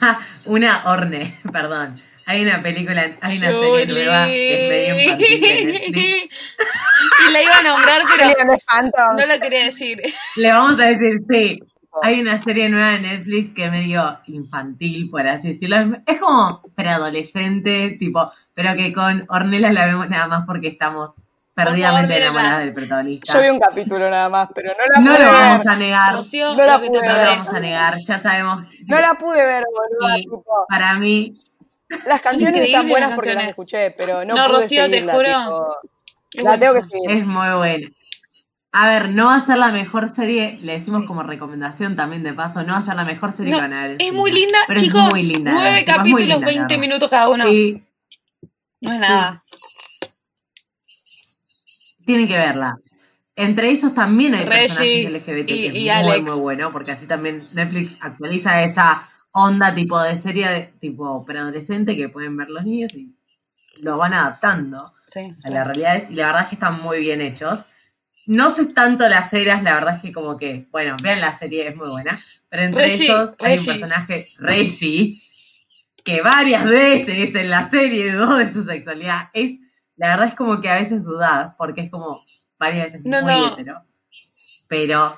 Ah, 0.01 0.19
una 0.45 0.83
Orne, 0.85 1.37
perdón. 1.51 2.01
Hay 2.25 2.43
una 2.43 2.61
película, 2.61 3.03
hay 3.21 3.39
una 3.39 3.49
serie 3.49 3.85
nueva 3.87 4.25
que 4.27 4.53
es 4.53 4.69
medio 4.69 5.01
infantil 5.01 5.41
de 5.41 5.65
Netflix. 5.65 6.35
y 7.27 7.31
la 7.31 7.41
iba 7.43 7.57
a 7.57 7.63
nombrar, 7.63 8.01
pero 8.07 9.15
no 9.17 9.25
la 9.25 9.39
quería 9.39 9.65
decir. 9.65 9.99
Le 10.35 10.51
vamos 10.51 10.79
a 10.79 10.85
decir, 10.85 11.21
sí. 11.27 11.59
Hay 12.03 12.21
una 12.21 12.37
serie 12.43 12.69
nueva 12.69 12.91
de 12.91 12.99
Netflix 12.99 13.49
que 13.55 13.65
es 13.65 13.71
medio 13.71 14.19
infantil, 14.27 15.09
por 15.09 15.25
así 15.27 15.53
decirlo. 15.53 15.77
Es- 15.77 15.87
Es 16.05 16.19
como 16.19 16.61
preadolescente, 16.75 17.95
tipo, 17.97 18.31
pero 18.53 18.75
que 18.75 18.93
con 18.93 19.25
Ornella 19.29 19.73
la 19.73 19.87
vemos 19.87 20.07
nada 20.07 20.27
más 20.27 20.43
porque 20.45 20.67
estamos 20.67 21.15
perdidamente 21.65 22.13
Ornella. 22.13 22.25
enamoradas 22.31 22.59
del 22.59 22.73
protagonista. 22.73 23.33
Yo 23.33 23.41
vi 23.41 23.49
un 23.49 23.59
capítulo 23.59 24.09
nada 24.09 24.29
más, 24.29 24.49
pero 24.53 24.71
no 24.77 24.85
la 24.93 24.99
No 25.01 25.11
pude 25.15 25.25
lo 25.25 25.31
ver. 25.31 25.41
vamos 25.41 25.67
a 25.67 25.75
negar, 25.75 26.11
no 26.11 26.17
Rocío, 26.19 26.49
No 26.55 26.65
la 26.65 26.77
lo 26.77 26.87
pude 26.87 27.07
lo 27.07 27.15
vamos 27.15 27.53
a 27.53 27.59
negar, 27.59 27.97
ya 28.03 28.19
sabemos. 28.19 28.63
No 28.87 28.99
la 28.99 29.13
pude 29.15 29.45
ver. 29.45 29.63
Y 30.17 30.21
tipo, 30.21 30.43
para 30.69 30.93
mí, 30.95 31.41
las 32.07 32.21
canciones 32.21 32.65
están 32.65 32.87
buenas 32.89 33.09
las 33.11 33.15
porque 33.17 33.33
las 33.33 33.49
escuché, 33.49 33.91
pero 33.91 34.25
no, 34.25 34.35
No, 34.35 34.47
pude 34.47 34.61
Rocío, 34.61 34.89
te 34.89 35.01
juro. 35.03 35.75
tipo, 36.29 36.49
la 36.49 36.59
tengo 36.59 36.73
que 36.75 36.81
seguir. 36.81 37.11
es 37.11 37.25
muy 37.25 37.49
buena. 37.57 37.87
A 38.71 38.87
ver, 38.87 39.09
no 39.09 39.25
va 39.25 39.35
a 39.35 39.39
ser 39.39 39.57
la 39.57 39.69
mejor 39.69 40.09
serie, 40.09 40.59
le 40.61 40.73
decimos 40.73 41.03
como 41.07 41.23
recomendación 41.23 41.95
también 41.95 42.21
de 42.21 42.33
paso, 42.33 42.61
no 42.63 42.73
va 42.73 42.79
a 42.79 42.83
ser 42.83 42.95
la 42.95 43.03
mejor 43.03 43.31
serie 43.31 43.51
No, 43.51 43.57
que 43.57 43.61
van 43.63 43.73
a 43.73 43.81
ver. 43.87 43.91
en 43.93 44.01
Es 44.01 44.13
muy 44.13 44.31
linda, 44.31 44.59
pero 44.67 44.79
chicos. 44.79 45.05
Es 45.05 45.09
muy 45.09 45.23
linda, 45.23 45.51
nueve 45.53 45.79
tipo, 45.83 45.97
capítulos, 45.97 46.19
linda, 46.27 46.39
la 46.39 46.45
20 46.45 46.61
verdad. 46.61 46.77
minutos 46.79 47.09
cada 47.09 47.29
uno. 47.29 47.47
Y 47.51 47.81
No 48.81 48.93
es 48.93 48.99
nada. 48.99 49.43
Tienen 52.09 52.27
que 52.27 52.37
verla. 52.37 52.75
Entre 53.35 53.69
esos 53.71 53.93
también 53.93 54.33
hay 54.35 54.45
Reggie 54.45 54.67
personajes 54.67 55.11
LGBT 55.11 55.49
y- 55.51 55.71
que 55.71 55.77
y 55.79 55.89
es 55.89 55.95
muy, 56.03 56.11
Alex. 56.11 56.23
muy 56.23 56.39
bueno, 56.41 56.71
porque 56.71 56.91
así 56.91 57.05
también 57.05 57.43
Netflix 57.53 57.97
actualiza 58.01 58.63
esa 58.63 59.07
onda 59.31 59.73
tipo 59.75 60.01
de 60.01 60.17
serie 60.17 60.49
de, 60.49 60.61
tipo 60.79 61.23
preadolescente 61.25 61.95
que 61.95 62.09
pueden 62.09 62.35
ver 62.35 62.49
los 62.49 62.65
niños 62.65 62.95
y 62.95 63.15
lo 63.77 63.97
van 63.97 64.13
adaptando 64.13 64.93
Sí. 65.07 65.33
a 65.43 65.49
las 65.49 65.65
realidades 65.67 66.09
y 66.09 66.15
la 66.15 66.25
verdad 66.27 66.41
es 66.43 66.47
que 66.49 66.55
están 66.55 66.81
muy 66.81 66.99
bien 66.99 67.21
hechos. 67.21 67.59
No 68.25 68.51
sé 68.51 68.65
tanto 68.73 69.07
las 69.07 69.31
eras, 69.33 69.63
la 69.63 69.73
verdad 69.75 69.95
es 69.95 70.01
que 70.01 70.11
como 70.11 70.37
que, 70.37 70.67
bueno, 70.71 70.95
vean 71.01 71.21
la 71.21 71.35
serie, 71.37 71.67
es 71.67 71.75
muy 71.75 71.89
buena, 71.89 72.23
pero 72.49 72.63
entre 72.63 72.83
Reggie, 72.83 73.05
esos 73.05 73.35
hay 73.39 73.57
un 73.59 73.65
personaje, 73.65 74.27
Reggie, 74.37 75.21
que 76.03 76.21
varias 76.21 76.63
veces 76.65 77.33
en 77.35 77.49
la 77.49 77.69
serie 77.69 78.11
dudó 78.13 78.37
de 78.37 78.51
su 78.51 78.63
sexualidad. 78.63 79.29
Es, 79.33 79.59
la 79.99 80.09
verdad 80.09 80.27
es 80.27 80.33
como 80.35 80.59
que 80.61 80.69
a 80.69 80.75
veces 80.75 81.03
dudás, 81.03 81.53
porque 81.57 81.81
es 81.81 81.91
como 81.91 82.23
varias 82.57 82.85
veces 82.87 83.01
No, 83.05 83.21
muy 83.21 83.31
no. 83.31 83.53
hetero. 83.53 83.83
Pero 84.67 85.17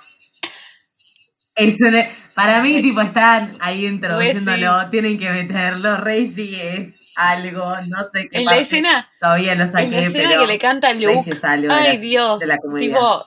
es 1.55 1.79
una- 1.81 2.05
para 2.33 2.61
mí, 2.61 2.81
tipo, 2.81 3.01
están 3.01 3.55
ahí 3.59 3.85
introduciéndolo, 3.85 4.89
tienen 4.89 5.17
que 5.19 5.29
meterlo. 5.29 5.97
Reggie 5.97 6.75
es 6.77 6.95
algo, 7.15 7.75
no 7.87 8.03
sé 8.11 8.29
qué 8.29 8.39
En 8.39 8.45
la 8.45 8.57
escena, 8.57 9.09
todavía 9.19 9.53
lo 9.55 9.63
en 9.63 9.71
saqué, 9.71 9.91
la 9.91 9.99
escena 9.99 10.29
pero 10.29 10.41
que 10.41 10.47
le 10.47 10.59
canta 10.59 10.93
Luke. 10.93 11.29
Es 11.29 11.43
algo 11.43 11.67
de 11.67 11.79
Ay, 11.79 11.93
la- 11.97 11.99
Dios. 12.01 12.39
de 12.39 12.47
la 12.47 12.57
comunidad. 12.57 12.95
Tipo, 12.97 13.25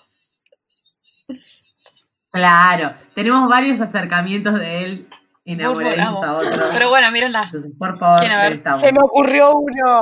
Claro, 2.31 2.91
tenemos 3.15 3.49
varios 3.49 3.81
acercamientos 3.81 4.55
de 4.59 4.85
él 4.85 5.07
enamoradizos 5.45 6.23
a 6.25 6.33
otros. 6.35 6.69
pero 6.73 6.89
bueno, 6.89 7.11
mírenla. 7.13 7.45
Entonces, 7.45 7.71
por 7.79 7.97
favor. 7.99 8.19
Se 8.21 8.93
me 8.93 9.01
ocurrió 9.01 9.53
uno. 9.53 10.01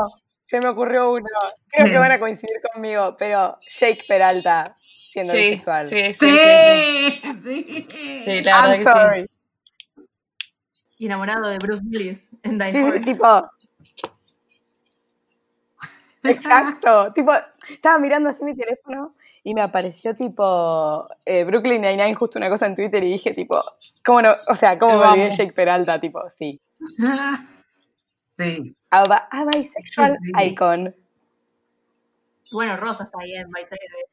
Se 0.52 0.60
me 0.60 0.68
ocurrió 0.68 1.12
uno. 1.12 1.24
Creo 1.70 1.86
Sí. 1.86 1.92
que 1.92 1.98
van 1.98 2.12
a 2.12 2.18
coincidir 2.20 2.56
conmigo, 2.74 3.16
pero 3.18 3.56
Jake 3.80 4.04
Peralta 4.06 4.76
siendo 5.10 5.32
Sí, 5.32 5.38
bisexual. 5.50 5.82
sí, 5.84 5.96
sí, 6.12 6.12
sí, 6.12 6.38
sí. 6.38 7.32
Sí, 7.42 7.86
sí. 7.90 8.22
Sí, 8.22 8.40
la 8.42 8.60
verdad 8.60 8.74
I'm 8.74 8.84
que 8.84 8.90
sí. 8.90 8.98
sorry. 8.98 9.26
Y 10.98 11.06
enamorado 11.06 11.48
de 11.48 11.56
Bruce 11.56 11.82
Willis 11.90 12.28
en 12.42 12.58
Die 12.58 12.70
Sí, 12.72 12.78
Hard. 12.78 13.00
tipo. 13.02 13.50
Exacto. 16.24 17.12
tipo, 17.14 17.32
estaba 17.70 17.98
mirando 17.98 18.28
así 18.28 18.44
mi 18.44 18.54
teléfono 18.54 19.14
y 19.42 19.54
me 19.54 19.62
apareció 19.62 20.14
tipo 20.14 21.08
eh, 21.24 21.44
Brooklyn 21.44 21.80
Nine-Nine 21.80 22.14
justo 22.14 22.38
una 22.38 22.48
cosa 22.50 22.66
en 22.66 22.76
Twitter 22.76 23.02
y 23.02 23.12
dije 23.12 23.32
tipo, 23.34 23.60
¿cómo 24.04 24.20
no? 24.22 24.34
O 24.48 24.56
sea, 24.56 24.78
¿cómo 24.78 24.98
me 24.98 25.06
olvidé. 25.06 25.30
Jake 25.30 25.52
Peralta? 25.52 25.98
Tipo, 26.00 26.20
sí. 26.38 26.60
Sí, 28.38 28.74
A, 28.92 29.04
ba- 29.08 29.28
a 29.30 29.44
bisexual 29.46 30.18
Sí, 30.22 30.30
sí. 30.36 30.44
icon. 30.44 30.94
Bueno, 32.52 32.76
Rosa 32.76 33.04
está 33.04 33.18
ahí 33.20 33.34
en 33.34 33.46
Side 33.48 33.66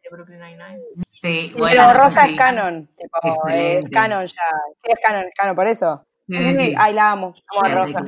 de 0.04 0.10
Brooklyn 0.10 0.40
Nine-Nine. 0.40 0.80
sí. 1.12 1.50
Pero 1.52 1.60
Bueno, 1.60 1.94
Rosa 1.94 2.24
sí. 2.26 2.32
es 2.32 2.38
canon. 2.38 2.88
Tipo, 2.98 3.48
es 3.50 3.84
canon 3.92 4.26
ya. 4.26 4.44
Sí, 4.84 4.92
es 4.92 5.00
canon, 5.06 5.26
es 5.26 5.34
canon, 5.36 5.56
por 5.58 5.68
eso. 5.68 6.06
Sí, 6.30 6.36
Sí, 6.38 6.56
sí. 6.56 6.76
Ay, 6.78 6.94
la 6.94 7.12
amo. 7.12 7.34
Amo 7.52 7.66
a 7.66 7.70
Rosa. 7.78 8.06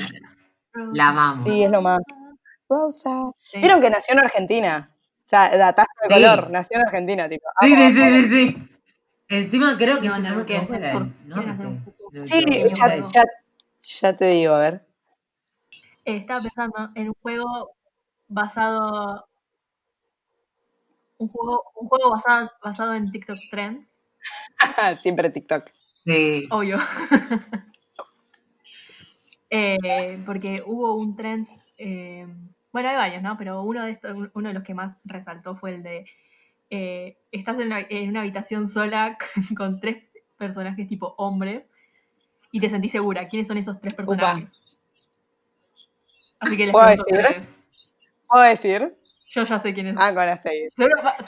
La 0.93 1.09
amamos. 1.09 1.43
Sí, 1.43 1.63
es 1.63 1.69
lo 1.72 1.82
más. 1.82 1.99
Rosa. 2.69 3.09
Sí. 3.51 3.57
Vieron 3.59 3.82
que 3.82 3.89
nació 3.89 4.13
en 4.13 4.19
Argentina. 4.19 4.89
O 5.26 5.30
sea, 5.30 5.57
datazo 5.57 5.89
de 6.07 6.07
Sí. 6.07 6.13
color. 6.13 6.49
Nació 6.51 6.78
en 6.78 6.86
Argentina, 6.86 7.28
tipo. 7.28 7.47
Sí, 7.59 7.76
sí, 7.76 7.91
sí, 7.91 8.09
sí, 8.09 8.30
sí. 8.30 8.67
Encima 9.28 9.76
creo 9.78 9.99
que 9.99 10.07
No, 10.07 10.15
si 10.15 10.22
no 10.22 10.45
Sí, 13.82 13.99
ya 14.01 14.15
te 14.17 14.26
digo, 14.26 14.53
a 14.53 14.59
ver. 14.59 14.82
Eh, 16.05 16.17
estaba 16.17 16.41
pensando 16.41 16.89
en 16.95 17.09
un 17.09 17.15
juego 17.21 17.75
basado. 18.27 19.25
Un 21.17 21.27
juego, 21.29 21.63
un 21.75 21.87
juego 21.87 22.09
basado, 22.11 22.51
basado 22.63 22.93
en 22.95 23.11
TikTok 23.11 23.37
Trends, 23.51 23.87
Siempre 25.01 25.29
TikTok. 25.29 25.69
Sí. 26.05 26.47
obvio. 26.51 26.77
Eh, 29.49 30.17
porque 30.25 30.63
hubo 30.65 30.95
un 30.95 31.15
trend. 31.15 31.47
eh, 31.77 32.25
bueno, 32.71 32.87
hay 32.89 32.95
varios, 32.95 33.21
¿no? 33.21 33.37
Pero 33.37 33.63
uno 33.63 33.83
de 33.83 33.91
estos, 33.91 34.15
uno 34.33 34.47
de 34.47 34.53
los 34.53 34.63
que 34.63 34.73
más 34.73 34.97
resaltó 35.03 35.55
fue 35.57 35.75
el 35.75 35.83
de. 35.83 36.05
eh, 36.69 37.17
estás 37.31 37.59
en 37.59 37.67
una, 37.67 37.81
en 37.81 38.09
una 38.09 38.21
habitación 38.21 38.67
sola 38.67 39.17
con, 39.49 39.55
con 39.55 39.79
tres 39.81 40.03
personajes 40.37 40.87
tipo 40.87 41.15
hombres 41.17 41.69
y 42.51 42.61
te 42.61 42.69
sentís 42.69 42.91
segura. 42.93 43.27
¿Quiénes 43.29 43.47
son 43.47 43.57
esos 43.57 43.81
tres 43.81 43.93
personajes? 43.95 44.61
Así 46.41 46.57
que 46.57 46.63
les 46.65 46.71
¿Puedo 46.71 46.87
decir? 46.87 47.43
¿Puedo 48.27 48.43
decir? 48.43 48.93
Yo 49.33 49.43
ya 49.45 49.59
sé 49.59 49.73
quiénes 49.73 49.95
Ah, 49.97 50.13
con 50.13 50.25
la 50.25 50.41
serie. 50.41 50.67
Se- 50.75 50.83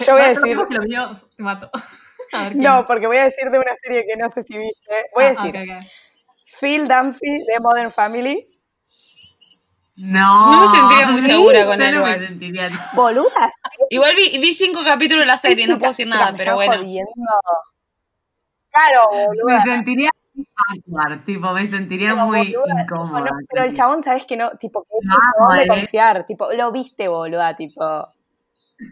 Yo 0.05 0.13
voy 0.13 0.21
a 0.21 0.27
lo 0.27 0.29
decir- 0.33 0.43
mismo 0.43 0.67
que 0.67 0.75
los 0.75 0.85
videos, 0.85 1.25
te 1.37 1.43
mato. 1.43 1.69
A 2.33 2.43
ver 2.43 2.51
quién. 2.53 2.63
No, 2.63 2.85
porque 2.85 3.07
voy 3.07 3.17
a 3.17 3.23
decir 3.25 3.49
de 3.49 3.59
una 3.59 3.75
serie 3.81 4.05
que 4.05 4.17
no 4.17 4.29
sé 4.31 4.43
si 4.43 4.57
viste. 4.57 4.91
Voy 5.15 5.23
a 5.25 5.35
Ah, 5.37 5.43
decir. 5.45 5.69
Phil 6.59 6.87
Dunphy 6.87 7.45
de 7.45 7.59
Modern 7.61 7.91
Family. 7.93 8.45
No. 9.95 10.51
No 10.51 10.61
me 10.71 10.77
sentiría 10.79 11.07
muy 11.07 11.21
sí, 11.21 11.27
segura 11.29 11.65
con 11.65 11.79
él, 11.81 11.93
no 11.93 12.01
me 12.01 12.09
igual. 12.09 12.25
sentiría. 12.27 12.69
Boluda. 12.93 13.53
Igual 13.91 14.11
vi, 14.15 14.39
vi 14.39 14.53
cinco 14.53 14.81
capítulos 14.83 15.21
de 15.21 15.27
la 15.27 15.37
serie, 15.37 15.67
no 15.67 15.77
puedo 15.77 15.91
decir 15.91 16.07
nada, 16.07 16.31
me 16.31 16.37
pero 16.39 16.55
bueno. 16.55 16.73
jodiendo. 16.77 17.11
Claro, 18.71 19.07
Me 19.11 19.25
boluda. 19.43 19.61
sentiría 19.61 20.09
awkward, 20.09 20.22
tipo, 21.25 21.53
me 21.53 21.67
sentiría 21.67 22.11
Pero, 22.13 22.25
muy 22.25 22.53
boluda, 22.53 22.81
incómoda. 22.81 23.23
tipo, 23.23 23.35
no, 23.35 23.45
pero 23.49 23.65
el 23.65 23.73
chabón, 23.75 24.03
¿sabes 24.03 24.25
que 24.25 24.37
no? 24.37 24.51
Tipo, 24.57 24.83
que 24.83 24.89
no 25.03 25.15
Vamos, 25.15 25.49
dónde 25.49 25.63
eh. 25.63 25.67
confiar. 25.67 26.25
Tipo, 26.27 26.51
lo 26.53 26.71
viste, 26.71 27.07
boluda, 27.07 27.55
tipo. 27.55 28.07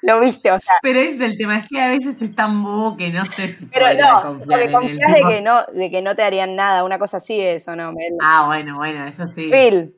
Lo 0.04 0.20
viste, 0.22 0.52
o 0.52 0.60
sea. 0.60 0.76
Pero 0.82 1.00
ese 1.00 1.16
es 1.16 1.32
el 1.32 1.38
tema, 1.38 1.58
es 1.58 1.68
que 1.68 1.82
a 1.82 1.90
veces 1.90 2.22
es 2.22 2.36
tan 2.36 2.64
bobo 2.64 2.96
que 2.96 3.10
no 3.10 3.26
sé 3.26 3.48
si 3.50 3.66
Pero 3.66 3.88
no, 4.00 4.22
confiar 4.22 4.62
él. 4.62 4.72
confías 4.72 5.14
de 5.14 5.22
que 5.28 5.42
no, 5.42 5.66
de 5.66 5.92
que 5.92 6.02
no 6.02 6.16
te 6.16 6.24
harían 6.24 6.56
nada, 6.56 6.84
una 6.84 7.00
cosa 7.00 7.18
así 7.18 7.40
es 7.40 7.68
o 7.68 7.76
no, 7.76 7.92
Mel. 7.92 8.14
Ah, 8.22 8.44
bueno, 8.46 8.78
bueno, 8.78 9.06
eso 9.06 9.26
sí. 9.34 9.50
Phil. 9.52 9.96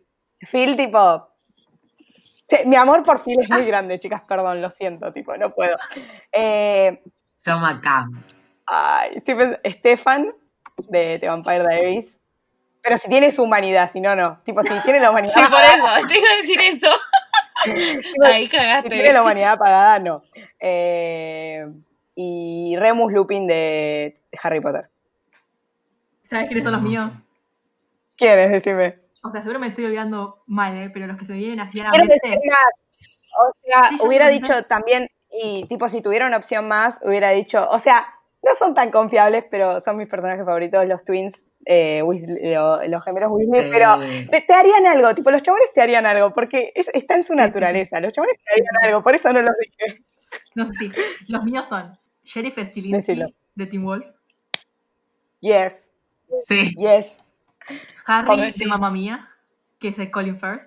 Phil, 0.52 0.78
tipo. 0.78 1.28
te- 2.48 2.66
Mi 2.66 2.76
amor 2.76 3.04
por 3.04 3.24
Phil 3.24 3.40
es 3.42 3.50
muy 3.50 3.66
grande, 3.66 4.00
chicas, 4.00 4.22
perdón, 4.28 4.62
lo 4.62 4.70
siento, 4.70 5.12
tipo, 5.14 5.36
no 5.38 5.54
puedo. 5.54 5.76
Eh, 6.32 7.04
John 7.46 7.62
McCann. 7.62 8.10
ay, 8.66 9.22
Stefan, 9.80 10.34
de 10.78 11.18
The 11.20 11.28
Vampire 11.28 11.68
Diaries. 11.68 12.18
Pero 12.82 12.98
si 12.98 13.08
tiene 13.08 13.32
su 13.32 13.44
humanidad, 13.44 13.92
si 13.94 14.02
no, 14.02 14.16
no. 14.16 14.40
Tipo, 14.44 14.62
si 14.64 14.74
tiene 14.84 15.00
la 15.00 15.10
humanidad 15.12 15.34
Sí, 15.36 15.42
por 15.42 15.54
apagada, 15.54 16.00
eso, 16.00 16.08
te 16.08 16.20
iba 16.20 16.30
a 16.32 16.36
decir 16.36 16.60
eso. 16.62 16.90
tipo, 17.64 18.26
Ahí 18.26 18.44
si 18.44 18.50
tiene 18.50 18.82
cagaste. 18.82 19.14
la 19.14 19.22
humanidad 19.22 19.52
apagada, 19.54 20.00
no. 20.00 20.24
Eh, 20.60 21.66
y 22.16 22.76
Remus 22.78 23.12
Lupin 23.14 23.48
de 23.48 24.20
Harry 24.42 24.60
Potter. 24.60 24.90
¿Sabes 26.24 26.48
quiénes 26.48 26.64
son 26.64 26.74
los 26.74 26.82
míos? 26.82 27.12
¿Quién 28.18 28.40
es? 28.40 28.52
Decime. 28.52 29.00
O 29.24 29.32
sea, 29.32 29.42
seguro 29.42 29.60
me 29.60 29.68
estoy 29.68 29.86
olvidando 29.86 30.44
mal, 30.48 30.76
¿eh? 30.76 30.90
pero 30.94 31.08
los 31.08 31.18
que 31.18 31.26
se 31.26 31.34
vienen 31.34 31.60
así 31.62 31.80
a 31.80 31.86
la 31.86 31.92
mente. 31.92 32.20
O 33.36 33.52
sea, 33.66 33.88
Sí, 33.90 33.96
hubiera 34.06 34.28
dicho 34.28 34.66
también, 34.66 35.10
y 35.32 35.66
tipo, 35.68 35.88
si 35.90 36.02
tuviera 36.02 36.28
una 36.28 36.38
opción 36.38 36.68
más, 36.68 37.00
hubiera 37.04 37.30
dicho, 37.32 37.68
o 37.70 37.80
sea, 37.80 38.06
no 38.44 38.56
son 38.56 38.76
tan 38.76 38.92
confiables, 38.92 39.46
pero 39.50 39.82
son 39.82 39.98
mis 39.98 40.08
personajes 40.10 40.46
favoritos, 40.46 40.86
los 40.86 41.04
twins, 41.06 41.46
eh, 41.66 42.02
Weasley- 42.04 42.54
lo- 42.54 42.86
los 42.88 43.04
gemelos 43.04 43.32
Weasley, 43.32 43.64
Sí. 43.64 43.70
pero 43.72 43.96
te, 44.30 44.42
te 44.42 44.54
harían 44.54 44.86
algo, 44.86 45.16
tipo, 45.16 45.32
los 45.32 45.42
chabones 45.44 45.72
te 45.74 45.82
harían 45.82 46.06
algo, 46.06 46.34
porque 46.34 46.72
es- 46.76 46.90
está 46.94 47.16
en 47.16 47.24
su 47.24 47.34
Sí, 47.34 47.40
sí, 47.40 47.46
naturaleza, 47.46 48.00
los 48.02 48.12
chabones 48.14 48.38
te 48.44 48.52
harían 48.54 48.76
algo, 48.84 49.02
por 49.04 49.16
eso 49.16 49.32
no 49.34 49.42
los 49.42 49.54
dije. 49.58 50.02
No 50.56 50.68
sé, 50.68 50.74
sí. 50.76 50.92
Los 51.28 51.44
míos 51.44 51.68
son 51.70 51.98
Sheriff 52.24 52.58
Stilinski 52.58 53.12
Decilo. 53.14 53.28
de 53.56 53.66
Team 53.66 53.84
Wolf, 53.86 54.06
Yes, 55.40 55.74
Sí. 56.48 56.74
yes, 56.78 57.18
Harry 58.06 58.42
de 58.42 58.54
sí. 58.54 58.66
Mamma 58.66 58.90
Mía, 58.90 59.30
que 59.80 59.90
es 59.90 60.00
el 60.00 60.10
Colin 60.10 60.40
Firth. 60.40 60.64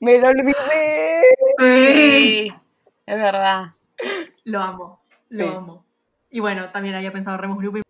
me 0.00 0.18
lo 0.18 0.28
olvidé. 0.28 1.22
Sí, 1.58 2.52
es 3.06 3.16
verdad. 3.18 3.66
Lo 4.44 4.60
amo, 4.60 5.00
lo 5.28 5.44
Sí. 5.44 5.50
amo. 5.56 5.84
Y 6.30 6.40
bueno, 6.40 6.70
también 6.70 6.94
había 6.94 7.12
pensado 7.12 7.36
Remus 7.36 7.62
Lupin. 7.62 7.82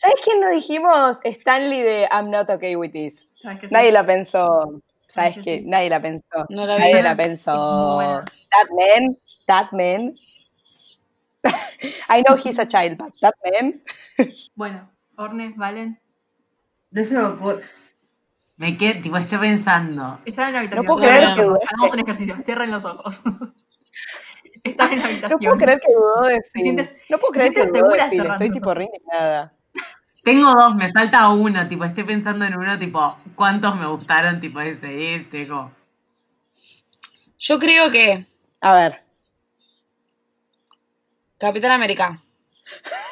¿Sabes 0.00 0.16
quién 0.24 0.40
no 0.40 0.50
dijimos? 0.50 1.18
Stanley 1.22 1.82
de 1.82 2.08
I'm 2.10 2.30
Not 2.30 2.50
Okay 2.50 2.74
With 2.76 2.92
This. 2.92 3.14
¿Sabes? 3.42 3.70
Nadie 3.70 3.92
la 3.92 4.04
pensó. 4.04 4.82
¿Sabes 5.08 5.36
que 5.36 5.42
qué? 5.42 5.58
sí. 5.58 5.64
Nadie 5.66 5.90
la 5.90 6.00
pensó. 6.00 6.46
No 6.48 6.66
la. 6.66 6.78
Nadie 6.78 7.02
la 7.02 7.14
pensó. 7.14 8.00
That 8.50 8.68
man, 8.70 9.16
that 9.46 9.72
man. 9.72 10.16
I 12.08 12.22
know 12.22 12.36
he's 12.36 12.58
a 12.58 12.66
child, 12.66 12.98
but 12.98 13.12
that 13.20 13.34
man. 13.44 13.82
Bueno, 14.54 14.88
Orne, 15.16 15.52
Valen, 15.56 16.00
No 16.90 17.04
se 17.04 17.16
me 17.16 17.24
ocurre. 17.24 17.62
Me 18.56 18.76
quedé, 18.76 18.94
tipo, 19.02 19.16
estoy 19.16 19.38
pensando. 19.38 20.18
están 20.24 20.48
en 20.48 20.52
la 20.52 20.58
habitación. 20.60 20.86
puedo 20.86 21.00
creer 21.00 21.34
que. 21.34 21.40
Hagamos 21.40 21.92
un 21.92 21.98
ejercicio, 21.98 22.40
cierren 22.40 22.70
los 22.70 22.84
ojos. 22.84 23.22
están 24.64 24.92
en 24.92 24.98
la 24.98 25.02
No 25.04 25.08
habitación. 25.10 25.38
puedo 25.40 25.56
creer 25.58 25.80
que 25.80 25.92
dudó 25.92 26.22
de 26.26 26.42
Finn. 26.52 26.62
sientes- 26.62 26.96
no 27.08 27.18
puedo 27.18 27.32
creer 27.32 27.52
que 27.52 27.60
dudó 27.66 27.74
segura 27.74 28.08
de 28.08 28.16
Estoy 28.16 28.50
tipo 28.50 28.74
re 28.74 28.84
indignada. 28.84 29.52
Tengo 30.24 30.52
dos, 30.54 30.76
me 30.76 30.92
falta 30.92 31.28
uno, 31.30 31.66
tipo, 31.66 31.84
estoy 31.84 32.04
pensando 32.04 32.44
en 32.44 32.56
uno, 32.56 32.78
tipo, 32.78 33.18
¿cuántos 33.34 33.74
me 33.76 33.86
gustaron, 33.86 34.40
tipo, 34.40 34.60
ese, 34.60 35.14
este, 35.16 35.48
como... 35.48 35.72
Yo 37.38 37.58
creo 37.58 37.90
que 37.90 38.24
A 38.60 38.72
ver. 38.74 39.02
Capitán 41.38 41.72
América. 41.72 42.20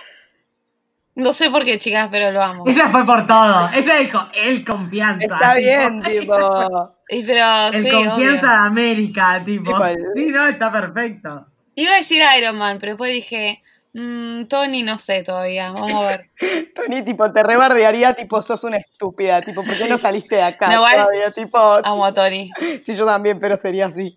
No 1.16 1.32
sé 1.34 1.50
por 1.50 1.64
qué, 1.64 1.78
chicas, 1.78 2.08
pero 2.10 2.30
lo 2.30 2.40
amo. 2.40 2.64
Ella 2.66 2.88
fue 2.88 3.04
por 3.04 3.26
todo, 3.26 3.68
ella 3.74 3.96
dijo, 3.96 4.20
el 4.32 4.64
confianza. 4.64 5.24
Está 5.24 5.54
tipo, 5.54 5.66
bien, 5.66 6.00
tipo. 6.00 6.94
Y 7.10 7.24
pero 7.24 7.68
El 7.72 7.82
sí, 7.82 7.90
confianza 7.90 8.16
obvio. 8.16 8.32
de 8.40 8.46
América, 8.48 9.42
tipo. 9.44 9.72
Sí, 10.14 10.26
no, 10.26 10.46
está 10.46 10.70
perfecto. 10.70 11.46
Iba 11.74 11.94
a 11.94 11.98
decir 11.98 12.22
Iron 12.38 12.56
Man, 12.56 12.78
pero 12.78 12.92
después 12.92 13.12
dije, 13.12 13.62
mm, 13.94 14.44
Tony 14.44 14.82
no 14.82 14.98
sé 14.98 15.24
todavía, 15.24 15.72
vamos 15.72 15.92
a 16.04 16.06
ver. 16.08 16.30
Tony, 16.74 17.02
tipo, 17.04 17.32
te 17.32 17.42
rebardearía, 17.42 18.14
tipo, 18.14 18.40
sos 18.42 18.62
una 18.64 18.76
estúpida. 18.76 19.40
Tipo, 19.40 19.64
¿por 19.64 19.76
qué 19.76 19.88
no 19.88 19.98
saliste 19.98 20.36
de 20.36 20.42
acá 20.42 20.68
No, 20.68 20.86
todavía? 20.86 21.32
Tipo, 21.32 21.58
Amo 21.58 22.04
a 22.04 22.14
Tony. 22.14 22.50
sí, 22.86 22.94
yo 22.94 23.04
también, 23.06 23.40
pero 23.40 23.56
sería 23.56 23.86
así. 23.86 24.16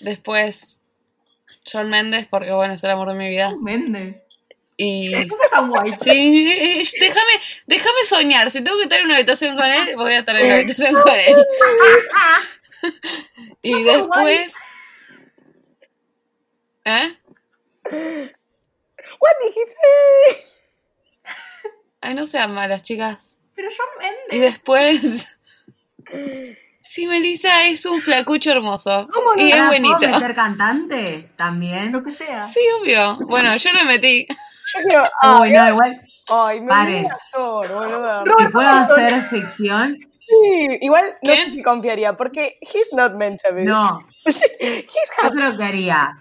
Después, 0.00 0.80
John 1.70 1.88
Méndez, 1.90 2.26
porque 2.28 2.52
bueno, 2.52 2.74
es 2.74 2.84
el 2.84 2.90
amor 2.90 3.08
de 3.08 3.14
mi 3.14 3.28
vida. 3.28 3.54
Méndez. 3.60 4.21
Y 4.84 5.12
seas 5.14 5.50
tan 5.50 5.70
guay. 5.70 5.92
sí, 5.96 6.48
eh, 6.50 6.82
déjame, 6.98 7.32
déjame 7.66 8.04
soñar. 8.04 8.50
Si 8.50 8.62
tengo 8.62 8.76
que 8.78 8.84
estar 8.84 8.98
en 8.98 9.06
una 9.06 9.16
habitación 9.16 9.56
con 9.56 9.66
él, 9.66 9.94
voy 9.96 10.12
a 10.12 10.20
estar 10.20 10.36
en 10.36 10.46
una 10.46 10.54
habitación 10.56 10.94
con 10.94 11.18
él. 11.18 11.36
Y 13.62 13.84
después. 13.84 14.54
¿Eh? 16.84 17.16
What 19.20 19.36
say? 19.54 20.44
Ay, 22.00 22.14
no 22.14 22.26
sean 22.26 22.52
malas, 22.52 22.82
chicas. 22.82 23.38
Pero 23.54 23.68
John 23.70 24.12
Y 24.32 24.40
después. 24.40 25.28
Sí, 26.80 27.06
Melissa 27.06 27.66
es 27.66 27.86
un 27.86 28.02
flacucho 28.02 28.50
hermoso. 28.50 29.08
¿Cómo 29.12 29.36
no? 29.36 29.40
Y 29.40 29.52
es 29.52 29.64
bonito. 29.64 29.98
¿puedo 29.98 30.18
meter 30.18 30.34
cantante 30.34 31.30
también? 31.36 31.92
Lo 31.92 32.02
que 32.02 32.12
sea. 32.14 32.42
Sí, 32.42 32.60
obvio. 32.80 33.18
Bueno, 33.20 33.56
yo 33.56 33.72
lo 33.72 33.84
metí. 33.84 34.26
Yo 34.74 34.80
quiero. 34.88 35.04
Uy, 35.40 35.50
no, 35.50 35.68
igual, 35.68 35.96
Ay, 36.28 36.60
me 36.60 36.72
actor, 36.72 37.68
boluda. 37.68 38.24
si 38.38 38.46
puedo 38.52 38.68
hacer 38.68 39.22
ficción, 39.26 39.96
Sí, 40.20 40.78
igual 40.80 41.04
no 41.22 41.32
¿Quién? 41.32 41.48
sé 41.50 41.54
si 41.56 41.62
confiaría, 41.62 42.16
porque 42.16 42.54
he's 42.60 42.86
not 42.92 43.12
meant 43.14 43.40
to 43.42 43.52
be. 43.54 43.64
no. 43.64 44.00
he's 44.24 44.40
Yo 45.22 45.30
creo 45.30 45.56
que 45.56 45.64
haría 45.64 46.16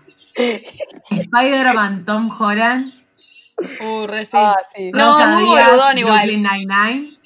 Spider-Man 1.09 2.05
Tom 2.05 2.29
Holland, 2.37 2.93
Uh, 3.79 4.07
re 4.07 4.25
sí. 4.25 4.37
Ah, 4.39 4.55
sí. 4.75 4.89
No, 4.91 5.11
Rosa 5.13 5.27
muy 5.35 5.43
Díaz, 5.43 5.69
boludón 5.69 5.97
igual. 5.99 6.17
Brooklyn 6.27 6.41
Nine-Nine 6.43 7.17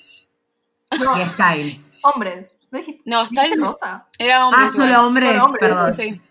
y 0.92 1.26
Styles. 1.30 1.98
Hombres. 2.04 2.52
¿No 2.72 2.80
dijiste, 2.80 3.04
No, 3.06 3.24
en- 3.42 3.62
Rosa? 3.64 4.06
Era 4.20 4.46
hombre. 4.46 4.62
Ah, 4.66 4.72
solo 4.74 5.06
hombres, 5.08 5.30
Solo 5.30 5.46
hombres, 5.46 5.62
perdón. 5.62 5.96
Sí. 5.96 6.22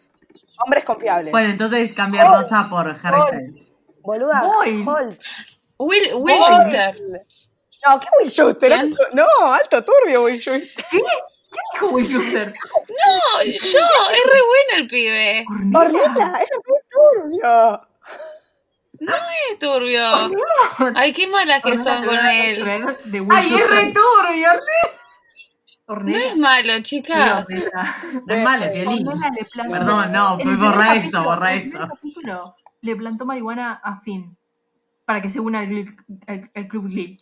Hombres 0.63 0.85
confiables. 0.85 1.33
Bueno, 1.33 1.49
entonces 1.49 1.95
cambié 1.95 2.23
Rosa 2.23 2.67
por 2.69 2.87
Harry 3.03 3.19
Holt. 3.19 3.33
Styles. 3.33 3.69
Boluda. 4.05 4.43
Holt. 4.43 5.19
Will, 5.79 6.15
Will. 6.15 6.43
Schuster. 6.43 6.95
No, 7.87 8.01
¿qué 8.01 8.09
Will 8.21 8.31
Schuster? 8.31 8.89
No, 9.13 9.27
alto 9.53 9.83
turbio 9.85 10.23
Will 10.25 10.39
Schuster. 10.41 10.69
¿Qué 10.91 10.99
dijo 11.73 11.87
Will 11.89 12.07
Schuster? 12.07 12.49
No, 12.53 13.43
yo, 13.45 13.51
es 13.51 14.25
re 14.33 14.41
bueno 14.43 14.73
el 14.77 14.87
pibe. 14.87 15.45
Ornella, 15.75 16.43
es 16.43 16.51
muy 16.67 16.81
turbio. 16.91 17.89
Es 19.01 19.59
turbio. 19.59 20.95
Ay, 20.95 21.13
qué 21.13 21.27
malas 21.27 21.63
que 21.63 21.79
son 21.79 22.05
con 22.05 22.17
él. 22.17 22.97
De 23.05 23.21
Will 23.21 23.31
¡Ay, 23.33 23.55
es 23.55 23.71
re 23.71 23.93
turbio! 23.93 24.49
No 25.87 25.95
Ornella. 25.95 26.27
es 26.29 26.37
malo, 26.37 26.81
chica. 26.83 27.47
No 28.27 28.35
es 28.35 28.43
malo, 28.43 28.73
violín. 28.73 29.07
Perdón, 29.71 30.13
no, 30.13 30.39
borra 30.39 30.95
eso, 30.95 31.25
borra 31.25 31.55
eso. 31.55 31.89
Le 32.85 32.95
plantó 32.97 33.25
marihuana 33.27 33.81
a 33.83 34.01
Finn 34.01 34.37
para 35.05 35.21
que 35.23 35.31
se 35.31 35.41
una 35.41 35.61
al, 35.61 35.97
al- 36.27 36.51
al 36.55 36.69
club 36.69 36.89
Glee. 36.89 37.17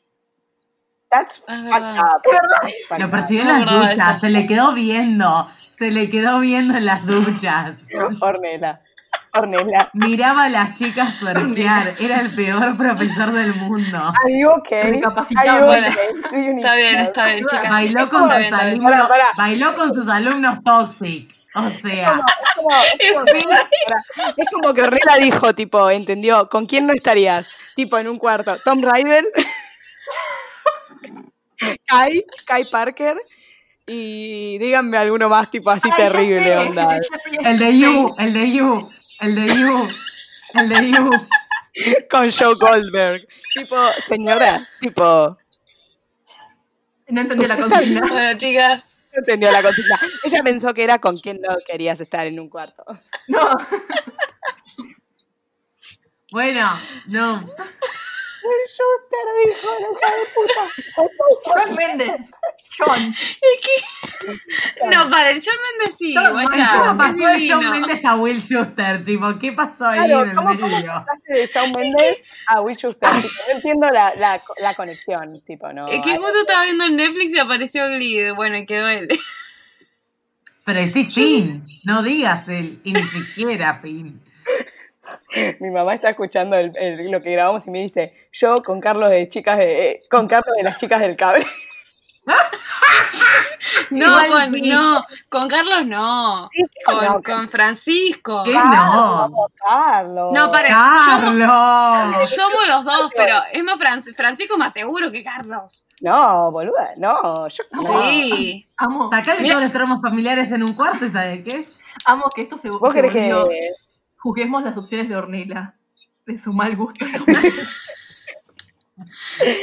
That's 1.10 1.40
up. 1.48 2.98
Lo 2.98 3.10
persiguió 3.10 3.42
en 3.42 3.48
No 3.48 3.58
las 3.58 3.66
de 3.70 3.76
duchas, 3.76 4.10
eso. 4.12 4.20
se 4.20 4.30
le 4.30 4.46
quedó 4.46 4.72
viendo, 4.72 5.48
se 5.72 5.90
le 5.90 6.08
quedó 6.10 6.40
viendo 6.40 6.74
en 6.76 6.86
las 6.86 7.04
duchas. 7.06 7.76
Ornella. 8.20 8.80
Ornella. 9.34 9.90
Miraba 9.92 10.44
a 10.44 10.48
las 10.48 10.74
chicas 10.76 11.18
tuerquear, 11.20 11.94
era 12.00 12.20
el 12.20 12.34
peor 12.34 12.76
profesor 12.78 13.30
del 13.32 13.54
mundo. 13.54 13.98
Are 13.98 14.38
you 14.40 14.48
okay? 14.50 14.90
Recapacitado, 14.92 15.50
Are 15.50 15.60
you 15.60 15.66
bueno. 15.66 15.86
okay? 15.88 16.48
Está 16.56 16.74
bien, 16.76 16.98
está 16.98 17.26
bien, 17.26 17.44
chicas. 17.46 17.70
Bailó 17.70 18.08
con 18.08 18.20
sus 18.22 18.28
bien, 18.38 18.40
bien. 18.50 18.54
alumnos, 18.54 19.08
pará. 19.08 19.26
bailó 19.36 19.74
con 19.76 19.94
sus 19.94 20.08
alumnos 20.08 20.62
toxic. 20.64 21.30
O 21.54 21.70
sea, 21.70 22.06
Es 22.06 22.54
como, 22.56 22.70
es 22.98 23.12
como 23.12 23.24
es 24.36 24.46
como 24.50 24.74
que 24.74 24.82
Ornella 24.82 25.16
dijo, 25.20 25.54
tipo, 25.54 25.90
entendió, 25.90 26.48
¿con 26.48 26.66
quién 26.66 26.86
no 26.86 26.94
estarías? 26.94 27.46
Tipo, 27.76 27.98
en 27.98 28.08
un 28.08 28.18
cuarto, 28.18 28.58
Tom 28.64 28.82
Rydell, 28.82 29.26
Kai, 31.86 32.24
Kai 32.46 32.64
Parker, 32.70 33.16
y 33.86 34.58
díganme 34.58 34.96
alguno 34.96 35.28
más, 35.28 35.50
tipo, 35.50 35.70
así 35.70 35.88
Ay, 35.92 35.96
terrible, 35.96 36.42
sé, 36.42 36.56
onda. 36.56 36.98
El 37.44 37.58
de 37.58 37.78
You, 37.78 38.14
el 38.18 38.32
de 38.32 38.52
You, 38.52 38.90
el 39.20 39.34
de 39.34 39.46
You, 39.46 39.88
el 40.54 40.68
de 40.68 40.90
You. 40.90 41.10
Con 42.10 42.30
Joe 42.30 42.54
Goldberg. 42.54 43.26
Tipo, 43.54 43.76
señora, 44.08 44.66
tipo, 44.80 45.36
No 47.08 47.20
entendió 47.20 47.48
la 47.48 47.56
consigna. 47.56 48.00
Bueno, 48.06 48.38
chicas. 48.38 48.84
No 49.12 49.18
entendió 49.18 49.50
la 49.50 49.62
consigna. 49.62 49.98
Ella 50.24 50.42
pensó 50.42 50.74
que 50.74 50.84
era 50.84 50.98
con 50.98 51.18
quién 51.18 51.40
no 51.40 51.56
querías 51.66 52.00
estar 52.00 52.26
en 52.26 52.40
un 52.40 52.48
cuarto. 52.48 52.84
No. 53.28 53.48
Bueno, 56.32 56.66
no. 57.08 57.46
Will 58.44 58.66
Schuster 58.66 59.26
dijo, 59.44 59.68
la 59.80 59.88
hija 59.92 60.08
de 60.16 60.24
puta. 60.34 60.62
John 61.44 61.76
Méndez. 61.76 62.30
John. 62.78 63.14
Que. 63.62 64.86
No, 64.88 65.10
paren, 65.10 65.40
John 65.44 65.56
Méndez 65.78 65.96
sí, 65.96 66.14
John 66.14 66.32
guacha. 66.32 66.78
¿Cómo 66.78 66.98
pasó 66.98 67.16
de. 67.16 67.48
John 67.50 67.70
Méndez 67.70 68.04
a 68.04 68.16
Will 68.16 68.40
Schuster? 68.40 69.04
Tipo, 69.04 69.38
¿qué 69.38 69.52
pasó 69.52 69.86
ahí 69.86 70.06
Claro, 70.06 70.22
en 70.24 70.30
el 70.30 70.36
¿cómo, 70.36 70.48
cómo 70.54 70.68
medio? 70.68 70.92
pasaste 70.92 71.32
de 71.34 71.46
Shawn 71.46 71.72
Mendes 71.72 72.22
a 72.46 72.60
Will 72.60 72.76
Schuster? 72.76 73.08
No 73.10 73.52
entiendo 73.54 73.90
la, 73.90 74.14
la, 74.16 74.42
la 74.58 74.74
conexión, 74.74 75.40
tipo, 75.44 75.72
no. 75.72 75.86
Es 75.86 76.04
que 76.04 76.16
justo 76.16 76.40
estaba 76.40 76.64
viendo 76.64 76.84
en 76.84 76.96
Netflix 76.96 77.34
y 77.34 77.38
apareció 77.38 77.88
Glee. 77.88 78.30
Bueno, 78.34 78.56
y 78.56 78.66
quedó 78.66 78.88
él. 78.88 79.08
Pero 80.64 80.78
decís 80.80 81.12
Finn, 81.12 81.66
no 81.84 82.02
digas 82.04 82.48
él, 82.48 82.78
y 82.84 82.92
ni 82.92 83.02
siquiera 83.02 83.74
Finn. 83.82 84.20
Mi 85.60 85.70
mamá 85.70 85.94
está 85.94 86.10
escuchando 86.10 86.56
el- 86.56 86.76
el- 86.76 87.10
lo 87.10 87.22
que 87.22 87.32
grabamos 87.32 87.62
y 87.66 87.70
me 87.70 87.80
dice, 87.80 88.28
yo 88.32 88.54
con 88.64 88.80
Carlos 88.80 89.10
de 89.10 89.28
chicas 89.28 89.58
de, 89.58 89.90
eh, 89.90 90.02
con 90.10 90.28
Carlos 90.28 90.54
de 90.56 90.62
las 90.64 90.78
chicas 90.78 91.00
del 91.00 91.16
cable. 91.16 91.46
No, 93.90 94.14
con, 94.28 94.52
no, 94.62 95.04
con 95.28 95.48
Carlos 95.48 95.84
no. 95.86 96.48
Sí, 96.52 96.62
Con, 96.84 97.04
no, 97.04 97.22
con 97.22 97.48
Francisco. 97.50 98.42
¿Qué 98.44 98.52
no? 98.54 99.30
Carlos. 99.62 100.32
No, 100.32 100.50
paren. 100.50 100.72
Carlos. 100.72 102.30
Somos 102.30 102.66
los 102.68 102.84
dos, 102.84 103.10
pero 103.16 103.34
es 103.52 103.62
más 103.64 103.78
Fran- 103.78 104.14
Francisco 104.14 104.56
más 104.56 104.72
seguro 104.72 105.10
que 105.10 105.22
Carlos. 105.22 105.84
No, 106.00 106.50
boluda, 106.50 106.90
no. 106.96 107.48
Yo, 107.48 107.64
no. 107.72 107.82
Sí. 107.82 108.66
Amo, 108.76 109.10
Sacarle 109.10 109.48
todos 109.48 109.62
los 109.64 109.72
tramos 109.72 110.00
familiares 110.00 110.50
en 110.52 110.62
un 110.62 110.74
cuarto, 110.74 111.08
¿sabes 111.10 111.42
qué? 111.44 111.66
amo 112.06 112.24
que 112.34 112.42
esto 112.42 112.56
se, 112.56 112.70
¿Vos 112.70 112.92
se 112.92 113.02
volvió. 113.02 113.48
que.? 113.48 113.70
Juguemos 114.22 114.62
las 114.62 114.78
opciones 114.78 115.08
de 115.08 115.16
Ornella. 115.16 115.74
De 116.24 116.38
su 116.38 116.52
mal 116.52 116.76
gusto. 116.76 117.04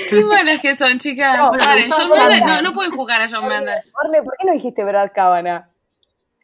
Qué 0.09 0.23
buenas 0.25 0.59
que 0.61 0.75
son, 0.75 0.99
chicas. 0.99 1.37
No, 1.37 1.51
Paren, 1.57 1.87
no, 1.87 1.95
John 1.95 2.09
no, 2.09 2.17
Mendes, 2.17 2.41
no. 2.41 2.47
no, 2.47 2.61
no 2.63 2.73
pueden 2.73 2.91
jugar 2.91 3.21
a 3.21 3.29
John 3.29 3.47
Mendes. 3.47 3.93
Orne, 4.03 4.21
¿por 4.21 4.33
qué 4.37 4.45
no 4.45 4.51
dijiste 4.51 4.83
Brad 4.83 5.11
Cábana? 5.15 5.69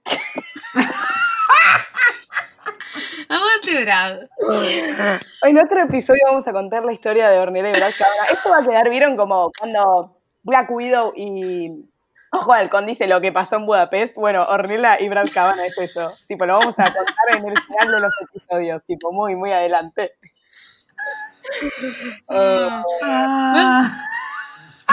Aguante, 3.27 3.83
Brad. 3.83 4.19
En 5.41 5.57
otro 5.57 5.83
episodio 5.83 6.21
vamos 6.27 6.47
a 6.47 6.53
contar 6.53 6.85
la 6.85 6.93
historia 6.93 7.27
de 7.27 7.37
Ornella 7.39 7.67
y 7.67 7.73
Brad 7.73 7.91
Cábana. 7.97 8.27
Esto 8.31 8.49
va 8.49 8.59
a 8.59 8.63
quedar, 8.63 8.89
¿vieron? 8.89 9.17
Como 9.17 9.51
cuando 9.59 10.21
Black 10.43 10.71
Widow 10.71 11.11
y 11.17 11.83
Ojo 12.41 12.53
Halcón 12.53 12.85
dice 12.85 13.07
lo 13.07 13.21
que 13.21 13.31
pasó 13.31 13.57
en 13.57 13.65
Budapest. 13.65 14.15
Bueno, 14.15 14.43
Ornella 14.43 14.99
y 14.99 15.09
Brad 15.09 15.27
Cábana 15.33 15.65
es 15.65 15.77
eso. 15.77 16.13
Tipo, 16.27 16.45
lo 16.45 16.59
vamos 16.59 16.75
a 16.77 16.93
contar 16.93 17.37
en 17.37 17.45
el 17.45 17.61
final 17.63 17.91
de 17.91 17.99
los 17.99 18.13
episodios. 18.21 18.83
Tipo, 18.85 19.11
muy, 19.11 19.35
muy 19.35 19.51
adelante. 19.51 20.13
Eh, 22.29 22.69
Ah. 23.03 23.91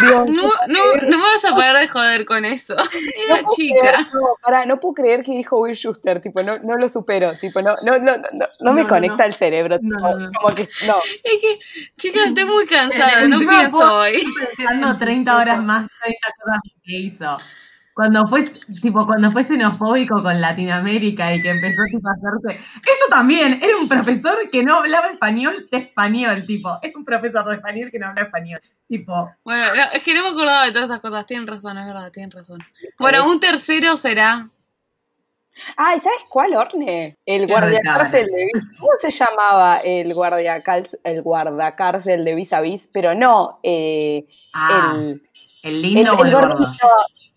Dios, 0.00 0.30
No, 0.30 0.50
no, 0.68 0.94
no 1.02 1.18
me 1.18 1.24
vas 1.24 1.44
a 1.44 1.54
parar 1.54 1.78
de 1.78 1.86
joder 1.88 2.24
con 2.24 2.44
eso. 2.44 2.74
Era 3.28 3.42
puedo 3.42 3.54
chica. 3.56 3.76
creer- 3.80 4.06
no, 4.14 4.20
pará, 4.42 4.64
no 4.66 4.80
puedo 4.80 4.94
creer 4.94 5.22
que 5.22 5.32
dijo 5.32 5.58
Will 5.58 5.76
Schuster, 5.76 6.22
tipo, 6.22 6.42
no, 6.42 6.58
no 6.60 6.76
lo 6.78 6.88
supero, 6.88 7.36
tipo, 7.38 7.60
no, 7.60 7.76
no, 7.82 7.98
no, 7.98 8.16
no, 8.16 8.28
no, 8.32 8.46
no 8.60 8.72
me 8.72 8.80
No, 8.82 8.82
no, 8.82 8.88
conecta 8.88 9.16
no. 9.18 9.24
el 9.24 9.34
cerebro, 9.34 9.78
No, 9.82 9.96
tipo, 9.96 10.08
no, 10.08 10.18
no. 10.18 10.30
como 10.32 10.54
que, 10.54 10.68
no, 10.86 10.96
Es 11.22 11.40
que, 11.40 11.58
chicas, 11.96 12.28
estoy 12.28 12.44
muy 12.46 12.66
cansada, 12.68 13.28
no 13.28 13.38
pienso 13.38 13.94
hoy. 13.98 14.22
Dando 14.58 14.96
30 14.96 15.36
horas 15.38 15.62
más, 15.62 15.86
30 16.02 16.28
cosas 16.42 16.58
que 16.82 16.92
hizo. 16.96 17.38
Cuando 17.94 18.26
fue, 18.26 18.42
tipo, 18.80 19.06
cuando 19.06 19.30
fue 19.32 19.44
xenofóbico 19.44 20.22
con 20.22 20.40
Latinoamérica 20.40 21.34
y 21.34 21.42
que 21.42 21.50
empezó 21.50 21.82
tipo, 21.90 22.08
a 22.08 22.12
hacerse. 22.12 22.64
Eso 22.82 23.06
también, 23.10 23.60
era 23.62 23.76
un 23.76 23.88
profesor 23.88 24.48
que 24.50 24.64
no 24.64 24.76
hablaba 24.76 25.08
español 25.08 25.68
de 25.70 25.78
español, 25.78 26.46
tipo. 26.46 26.78
Es 26.82 26.94
un 26.96 27.04
profesor 27.04 27.44
de 27.44 27.56
español 27.56 27.90
que 27.90 27.98
no 27.98 28.06
habla 28.08 28.22
español. 28.22 28.60
Tipo, 28.88 29.30
Bueno, 29.44 29.74
no, 29.74 29.82
es 29.92 30.02
que 30.02 30.14
no 30.14 30.22
me 30.22 30.28
acordaba 30.30 30.64
de 30.66 30.72
todas 30.72 30.90
esas 30.90 31.00
cosas. 31.00 31.26
Tienen 31.26 31.46
razón, 31.46 31.76
es 31.78 31.86
verdad, 31.86 32.10
tienen 32.10 32.30
razón. 32.30 32.60
Bueno, 32.98 33.26
un 33.28 33.40
tercero 33.40 33.96
será. 33.96 34.48
Ay, 35.76 36.00
¿sabes 36.00 36.20
cuál, 36.30 36.54
Orne? 36.54 37.16
El 37.26 37.46
¿Qué 37.46 37.52
guardiacárcel 37.52 38.26
de 38.26 38.46
Vis. 38.54 38.64
¿Cómo 38.78 38.92
se 39.00 39.10
llamaba 39.10 39.78
el 39.78 40.14
guardiacárcel, 40.14 40.98
el 41.04 41.22
guardacárcel 41.22 42.24
de 42.24 42.34
Vis 42.34 42.52
a 42.54 42.60
Vis? 42.62 42.82
Pero 42.90 43.14
no, 43.14 43.60
eh, 43.62 44.26
ah, 44.54 44.94
el, 44.96 45.22
el 45.62 45.74
el, 45.74 45.82
lindo 45.82 46.14
o 46.14 46.24
el 46.24 46.28
el 46.28 46.34
gordo. 46.34 46.56
gordito, 46.56 46.88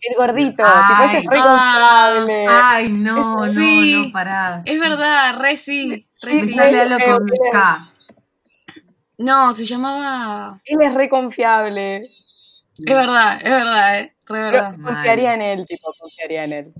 el 0.09 0.15
gordito, 0.17 0.63
Ay. 0.65 0.83
tipo, 0.89 1.03
ese 1.03 1.17
es 1.19 1.25
re 1.25 1.37
confiable. 1.41 2.45
Ay, 2.49 2.91
no, 2.91 3.35
no, 3.37 3.47
Sí. 3.47 4.03
no, 4.07 4.11
pará. 4.11 4.61
Es 4.65 4.79
verdad, 4.79 5.37
re 5.39 5.57
sí, 5.57 6.07
re 6.21 6.37
sí. 6.39 6.55
Con 6.55 7.29
K. 7.51 7.89
No, 9.17 9.53
se 9.53 9.65
llamaba. 9.65 10.59
Él 10.65 10.81
es 10.81 10.93
re 10.93 11.09
confiable. 11.09 12.11
Es 12.77 12.95
verdad, 12.95 13.37
es 13.37 13.49
verdad, 13.51 13.99
eh. 13.99 14.13
Re 14.27 14.39
verdad. 14.39 14.75
Confiaría 14.81 15.33
en 15.35 15.41
él, 15.41 15.65
tipo, 15.67 15.93
confiaría 15.99 16.43
en 16.43 16.53
él. 16.53 16.73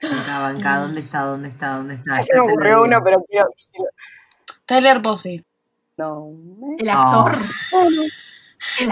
Banca, 0.00 0.40
banca, 0.40 0.76
¿dónde 0.78 1.00
está? 1.00 1.20
¿Dónde 1.22 1.48
está? 1.48 1.68
¿Dónde 1.76 1.94
está? 1.94 2.22
Se 2.22 2.34
me 2.34 2.40
ocurrió 2.40 2.82
uno, 2.82 3.00
pero 3.02 3.22
quiero, 3.28 3.48
Tyler 4.64 5.00
Posey. 5.02 5.44
no. 5.96 6.28
El 6.78 6.88
actor. 6.88 7.32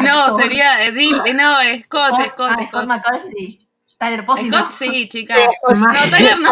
No, 0.01 0.37
sería. 0.37 0.85
eh, 0.85 0.93
Dil- 0.93 1.23
eh, 1.27 1.35
no, 1.35 1.55
Scott, 1.83 2.13
Oh, 2.15 2.25
Scott, 2.25 2.51
ah, 2.53 2.55
Scott 2.55 2.69
Scott. 2.69 2.87
McCarthy. 2.87 3.69
Tyler 3.99 4.27
Posey. 4.27 4.49
Scott 4.51 4.67
no. 4.67 4.73
sí, 4.73 5.09
chicas. 5.09 5.39
Scott. 5.39 5.77
No, 5.77 5.93
Tyler 5.93 6.39
no. 6.41 6.51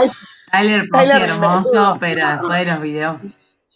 Tyler 0.50 0.88
Posey 0.90 1.22
hermoso, 1.22 1.96
pero 2.00 2.26
después 2.28 2.58
de 2.66 2.72
los 2.72 2.80
videos. 2.82 3.16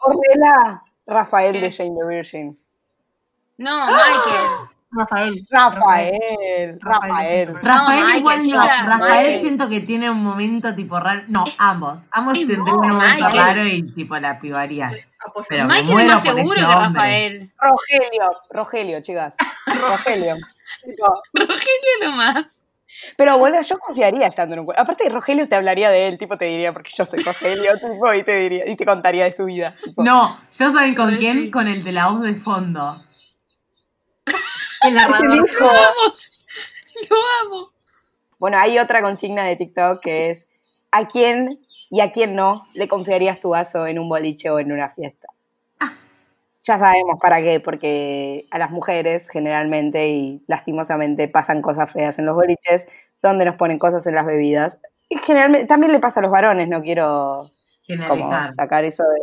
Ornella, 0.01 0.83
Rafael 1.07 1.53
¿Qué? 1.53 1.61
de 1.61 1.73
Jane 1.73 1.95
the 1.99 2.07
Virgin. 2.07 2.59
No, 3.59 3.87
Michael. 3.87 4.69
Rafael. 4.93 5.47
Rafael, 5.51 6.79
Rafael. 6.81 7.53
No, 7.53 7.61
Rafael 7.63 8.01
Michael, 8.05 8.19
igual 8.19 8.39
no. 8.39 8.45
chica, 8.45 8.83
Rafael 8.85 9.01
Michael. 9.01 9.41
siento 9.41 9.69
que 9.69 9.81
tiene 9.81 10.11
un 10.11 10.23
momento 10.23 10.75
tipo 10.75 10.99
raro. 11.01 11.23
No, 11.29 11.45
ambos. 11.59 12.03
Ambos 12.13 12.35
tendrían 12.35 12.61
un 12.63 12.89
momento 12.89 13.15
Michael. 13.27 13.37
raro 13.37 13.65
y 13.67 13.93
tipo 13.93 14.17
la 14.19 14.39
pivaría. 14.41 14.93
Apoyo. 15.27 15.47
Pero 15.49 15.67
Michael 15.67 16.01
es 16.01 16.07
más 16.07 16.23
seguro 16.23 16.55
que. 16.55 16.63
Rafael. 16.63 17.53
Rogelio, 17.59 18.31
Rogelio, 18.51 19.01
chicas. 19.03 19.35
Rogelio. 19.81 20.37
Rogelio 21.35 21.93
nomás. 22.03 22.65
Pero 23.17 23.39
boludo, 23.39 23.61
yo 23.63 23.79
confiaría 23.79 24.27
estando 24.27 24.55
en 24.55 24.61
un 24.61 24.65
cuerpo. 24.67 24.83
Aparte, 24.83 25.09
Rogelio 25.09 25.49
te 25.49 25.55
hablaría 25.55 25.91
de 25.91 26.09
él, 26.09 26.19
tipo 26.19 26.37
te 26.39 26.47
diría, 26.47 26.73
porque 26.73 26.91
yo 26.97 27.05
soy 27.05 27.23
Rogelio, 27.23 27.73
tipo, 27.79 28.13
y 28.13 28.25
te 28.25 28.37
diría, 28.37 28.69
y 28.69 28.77
te 28.77 28.85
contaría 28.87 29.25
de 29.25 29.37
su 29.37 29.45
vida. 29.45 29.75
tipo. 29.85 30.03
No, 30.03 30.39
yo 30.59 30.71
saben 30.71 30.95
con 30.95 31.15
quién? 31.17 31.51
Con 31.51 31.69
el 31.69 31.85
de 31.85 31.93
la 31.93 32.09
voz 32.09 32.23
de 32.23 32.35
fondo. 32.35 32.97
El 34.83 34.95
narrador. 34.95 35.37
Lo 35.61 35.71
amo. 35.71 36.13
Lo 37.11 37.17
amo. 37.43 37.71
Bueno, 38.39 38.59
hay 38.59 38.79
otra 38.79 39.03
consigna 39.03 39.45
de 39.45 39.57
TikTok 39.57 40.03
que 40.03 40.31
es 40.31 40.49
¿a 40.91 41.07
quién 41.09 41.59
y 41.91 42.01
a 42.01 42.13
quién 42.13 42.35
no 42.35 42.67
le 42.75 42.89
confiarías 42.89 43.41
tu 43.41 43.51
vaso 43.51 43.87
en 43.87 43.99
un 43.99 44.09
boliche 44.09 44.51
o 44.51 44.59
en 44.59 44.73
una 44.73 44.91
fiesta? 44.91 45.29
Ya 46.67 46.79
sabemos 46.81 47.21
para 47.21 47.41
qué, 47.41 47.61
porque 47.61 48.47
a 48.51 48.59
las 48.59 48.73
mujeres 48.73 49.29
generalmente 49.31 50.09
y 50.09 50.43
lastimosamente 50.49 51.29
pasan 51.29 51.63
cosas 51.63 51.93
feas 51.93 52.19
en 52.19 52.27
los 52.27 52.35
boliches, 52.35 52.87
donde 53.23 53.45
nos 53.45 53.55
ponen 53.55 53.79
cosas 53.79 54.05
en 54.07 54.17
las 54.17 54.27
bebidas. 54.27 54.77
Y 55.09 55.17
generalmente 55.19 55.69
también 55.69 55.93
le 55.93 56.01
pasa 56.01 56.19
a 56.19 56.25
los 56.25 56.33
varones, 56.33 56.69
no 56.69 56.83
quiero 56.83 57.51
como 58.09 58.29
sacar 58.53 58.85
eso 58.85 59.05
de... 59.05 59.21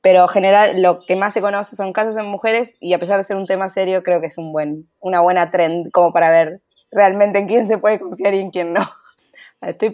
Pero 0.00 0.26
general, 0.28 0.80
lo 0.80 1.00
que 1.00 1.16
más 1.16 1.34
se 1.34 1.40
conoce 1.40 1.76
son 1.76 1.92
casos 1.92 2.16
en 2.16 2.26
mujeres 2.26 2.74
y 2.80 2.94
a 2.94 2.98
pesar 2.98 3.18
de 3.18 3.24
ser 3.24 3.36
un 3.36 3.46
tema 3.46 3.68
serio, 3.68 4.02
creo 4.02 4.20
que 4.20 4.26
es 4.28 4.38
un 4.38 4.52
buen, 4.52 4.88
una 5.00 5.20
buena 5.20 5.50
trend 5.50 5.90
como 5.92 6.12
para 6.12 6.30
ver 6.30 6.60
realmente 6.90 7.38
en 7.38 7.46
quién 7.46 7.68
se 7.68 7.78
puede 7.78 7.98
confiar 7.98 8.34
y 8.34 8.40
en 8.40 8.50
quién 8.50 8.72
no. 8.72 8.86
Estoy 9.68 9.92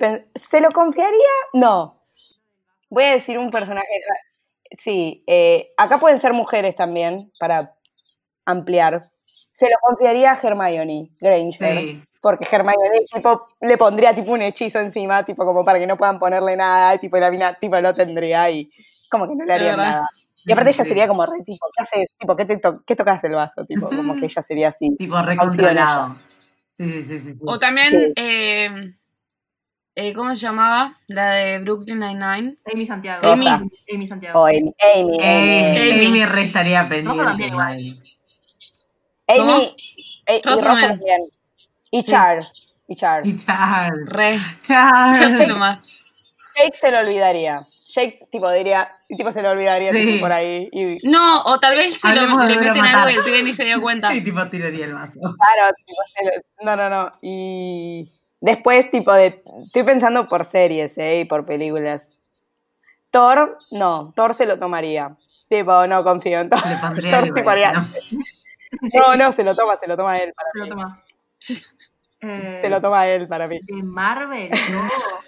¿Se 0.51 0.61
lo 0.61 0.71
confiaría? 0.71 1.13
No. 1.53 2.03
Voy 2.89 3.05
a 3.05 3.13
decir 3.13 3.39
un 3.39 3.51
personaje. 3.51 3.87
Sí, 4.85 5.23
eh, 5.27 5.69
acá 5.77 5.99
pueden 5.99 6.21
ser 6.21 6.33
mujeres 6.33 6.77
también, 6.77 7.31
para 7.39 7.75
ampliar. 8.45 9.11
Se 9.59 9.67
lo 9.69 9.77
confiaría 9.81 10.33
a 10.33 10.41
Hermione 10.41 11.11
Granger. 11.21 11.79
Sí. 11.79 12.03
Porque 12.21 12.47
Hermione 12.51 13.01
tipo, 13.15 13.49
le 13.63 13.79
pondría 13.79 14.15
tipo 14.15 14.33
un 14.33 14.43
hechizo 14.43 14.79
encima, 14.79 15.25
tipo 15.25 15.45
como 15.45 15.65
para 15.65 15.79
que 15.79 15.87
no 15.87 15.97
puedan 15.97 16.19
ponerle 16.19 16.55
nada, 16.57 16.99
tipo 16.99 17.17
y 17.17 17.21
la 17.21 17.31
mina 17.31 17.55
tipo 17.59 17.81
lo 17.81 17.95
tendría 17.95 18.51
y 18.51 18.71
como 19.11 19.27
que 19.29 19.35
no 19.35 19.45
le 19.45 19.53
haría 19.55 19.77
nada. 19.77 20.07
Y 20.45 20.53
aparte 20.53 20.71
ella 20.71 20.85
sería 20.85 21.09
como 21.09 21.25
re 21.27 21.43
tipo, 21.45 21.67
¿qué 21.77 21.83
haces? 21.83 22.15
Tipo, 22.19 22.37
¿qué, 22.37 22.45
te 22.45 22.57
to- 22.59 22.83
qué 22.87 22.97
tocas 22.97 23.23
el 23.25 23.33
vaso? 23.35 23.65
Tipo, 23.67 23.89
como 23.89 24.15
que 24.17 24.27
ella 24.27 24.43
sería 24.43 24.69
así. 24.69 24.97
Tipo 24.99 25.21
recontrolado. 25.23 26.17
Sí, 26.77 26.85
sí, 26.91 27.03
sí, 27.03 27.19
sí. 27.19 27.33
sí. 27.33 27.39
O 27.47 27.59
también, 27.59 27.89
Sí. 27.91 28.13
eh, 28.17 28.95
eh, 29.95 30.13
¿cómo 30.15 30.35
se 30.35 30.41
llamaba? 30.43 30.97
La 31.09 31.31
de 31.35 31.59
Brooklyn 31.59 31.99
Nine-Nine. 32.01 32.57
Amy 32.73 32.87
Santiago. 32.87 33.23
Rosa. 33.23 33.55
Amy, 33.55 33.71
Amy 33.95 34.07
Santiago. 34.07 34.41
O 34.41 34.47
Amy, 34.47 34.75
Amy, 34.95 35.19
Amy, 35.23 35.79
Amy. 35.79 36.07
Amy 36.07 36.25
re 36.27 36.43
estaría 36.45 36.89
pendiente. 36.89 37.25
también 37.25 37.51
igual. 37.51 37.79
Amy. 39.29 39.77
Eh, 40.27 40.37
y 40.39 40.43
Rosa 40.49 40.57
Rosa 40.57 40.67
también. 40.69 40.89
también. 40.91 41.21
Y 41.91 42.03
Sí. 42.03 42.11
Charles. 42.11 42.53
Y 42.89 42.97
Charles. 42.97 43.29
Y 43.35 43.37
Charles. 43.45 44.09
Re. 44.09 44.39
Charles. 44.67 45.19
Charles 45.21 45.49
nomás. 45.49 45.79
Jake 46.57 46.77
se 46.81 46.91
lo 46.91 46.99
olvidaría. 47.01 47.61
Jake, 47.93 48.29
tipo, 48.31 48.49
diría, 48.53 48.89
tipo, 49.09 49.33
se 49.33 49.43
lo 49.43 49.51
olvidaría 49.51 49.93
Sí. 49.93 50.05
tipo, 50.07 50.21
por 50.21 50.33
ahí. 50.33 50.69
Y, 50.73 50.99
No, 51.09 51.43
o 51.43 51.59
tal 51.59 51.75
vez 51.77 52.01
se 52.01 52.15
lo, 52.15 52.23
le 52.47 52.57
meten 52.57 52.85
algo 52.85 53.11
y 53.11 53.15
el 53.15 53.25
pibe 53.25 53.43
ni 53.43 53.53
se 53.53 53.65
dio 53.65 53.81
cuenta. 53.81 54.11
Y 54.15 54.23
tipo 54.23 54.45
tiraría 54.49 54.87
el 54.87 54.95
vaso. 54.95 55.19
claro, 55.21 55.75
tipo, 55.87 56.01
se 56.17 56.25
lo- 56.25 56.31
no, 56.65 56.77
no, 56.77 56.89
no. 56.91 57.13
Y 57.23 58.11
Después, 58.41 58.91
tipo 58.91 59.13
de. 59.13 59.43
Estoy 59.67 59.85
pensando 59.85 60.29
por 60.29 60.47
series, 60.47 60.97
¿eh? 60.99 61.21
Y 61.21 61.25
por 61.27 61.45
películas. 61.45 62.07
Thor, 63.11 63.59
no, 63.71 64.13
Thor 64.17 64.35
se 64.35 64.47
lo 64.47 64.59
tomaría. 64.59 65.17
Tipo, 65.49 65.87
no 65.87 66.05
confío 66.05 66.41
en 66.41 66.49
Thor. 66.49 66.61
Thor 66.61 67.27
se 67.27 67.33
tomaría. 67.33 67.73
No. 68.95 69.17
no. 69.17 69.33
se 69.33 69.43
lo 69.43 69.57
toma, 69.57 69.79
se 69.81 69.89
lo 69.89 69.97
toma 69.97 70.17
él. 70.19 70.33
Para 70.33 70.51
se 70.53 70.59
lo 70.61 70.69
toma. 70.69 71.03
Se 72.21 72.67
eh, 72.67 72.69
lo 72.69 72.83
toma 72.83 73.09
él 73.09 73.27
para 73.27 73.49
mí. 73.49 73.59
De 73.63 73.83
Marvel, 73.83 74.51
no. 74.71 74.83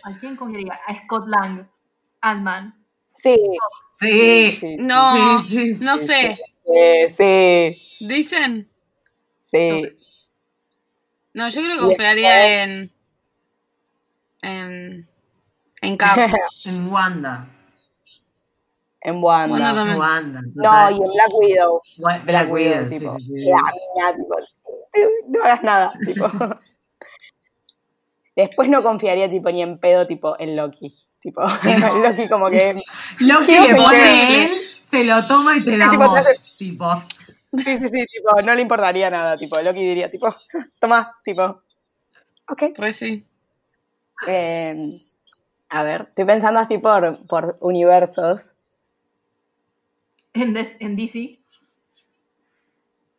¿A 0.04 0.18
quién 0.20 0.36
cogería? 0.36 0.78
A 0.86 0.94
Scott 0.94 1.26
Lang, 1.26 1.66
Ant-Man. 2.20 2.74
Sí. 3.16 3.36
Sí. 3.98 4.76
No, 4.78 5.42
no 5.80 5.98
sé. 5.98 6.38
Sí, 7.16 8.06
Dicen. 8.06 8.68
Sí. 9.50 9.82
No, 11.32 11.48
yo 11.48 11.62
creo 11.62 11.76
que 11.76 11.82
confiaría 11.82 12.62
en 12.62 12.92
en. 14.43 15.09
En 15.80 15.97
Cap. 15.97 16.18
En 16.64 16.88
Wanda. 16.90 17.47
en 19.01 19.20
Wanda. 19.22 19.53
Wanda 19.55 19.74
también. 19.74 19.99
Wanda. 19.99 20.40
No, 20.55 20.90
y 20.90 20.95
en 21.03 21.09
Black 21.09 21.34
Widow. 21.34 21.80
Wa- 21.99 22.18
Black, 22.24 22.53
Widow, 22.53 22.88
sí, 22.88 22.99
tipo. 23.01 23.16
sí, 23.18 23.24
sí. 23.24 23.45
La 23.51 23.62
mina, 23.62 24.16
tipo. 24.16 24.36
No 25.28 25.45
hagas 25.45 25.62
nada, 25.64 25.93
tipo. 26.07 26.30
Después 28.36 28.68
no 28.70 28.82
confiaría, 28.82 29.28
tipo, 29.30 29.51
ni 29.51 29.62
en 29.62 29.78
pedo, 29.78 30.07
tipo, 30.07 30.38
en 30.38 30.57
Loki. 30.57 30.97
Tipo, 31.20 31.43
Loki 32.03 32.28
como 32.28 32.49
que. 32.51 32.80
Loki 33.20 33.47
que 33.47 33.74
llegue. 33.74 34.45
él, 34.45 34.51
se 34.82 35.05
lo 35.05 35.26
toma 35.26 35.57
y 35.57 35.64
te 35.64 35.76
da 35.76 35.90
tipo, 35.90 36.09
voz. 36.09 36.55
Tipo, 36.57 36.86
Sí, 37.55 37.64
sí, 37.78 37.88
sí, 37.90 38.07
tipo, 38.07 38.40
no 38.43 38.55
le 38.55 38.62
importaría 38.62 39.11
nada, 39.11 39.36
tipo, 39.36 39.61
Loki 39.61 39.80
diría, 39.80 40.11
tipo, 40.11 40.34
toma, 40.80 41.14
tipo. 41.24 41.62
Ok. 42.49 42.62
Pues 42.76 42.97
sí. 42.97 43.26
Eh, 44.27 45.01
a 45.68 45.83
ver, 45.83 46.03
estoy 46.09 46.25
pensando 46.25 46.61
así 46.61 46.79
por, 46.79 47.27
por 47.27 47.57
universos. 47.61 48.41
En, 50.35 50.55
des- 50.55 50.77
en 50.81 50.97
DC. 50.97 51.39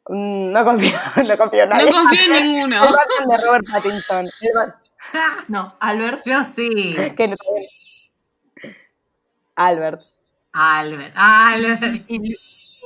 Mm, 0.07 0.51
No 0.51 0.65
confío, 0.65 0.97
no 1.27 1.37
confío 1.37 1.63
en 1.63 1.69
nadie. 1.69 1.85
No 1.85 1.91
confío 1.91 2.21
en 2.25 2.31
ninguno. 2.53 2.83
El 2.83 2.91
Batman 2.93 3.29
de 3.29 3.45
Robert 3.45 3.65
Pattinson. 3.71 4.25
El 4.41 4.53
Bat- 4.55 4.75
No, 5.49 5.75
Albert. 5.79 6.23
yo 6.25 6.43
sí. 6.43 6.95
que 7.17 7.27
no- 7.27 7.35
Albert. 9.55 10.01
Albert, 10.53 11.13
Albert. 11.15 12.05
Y, 12.07 12.17
Lu- 12.19 12.37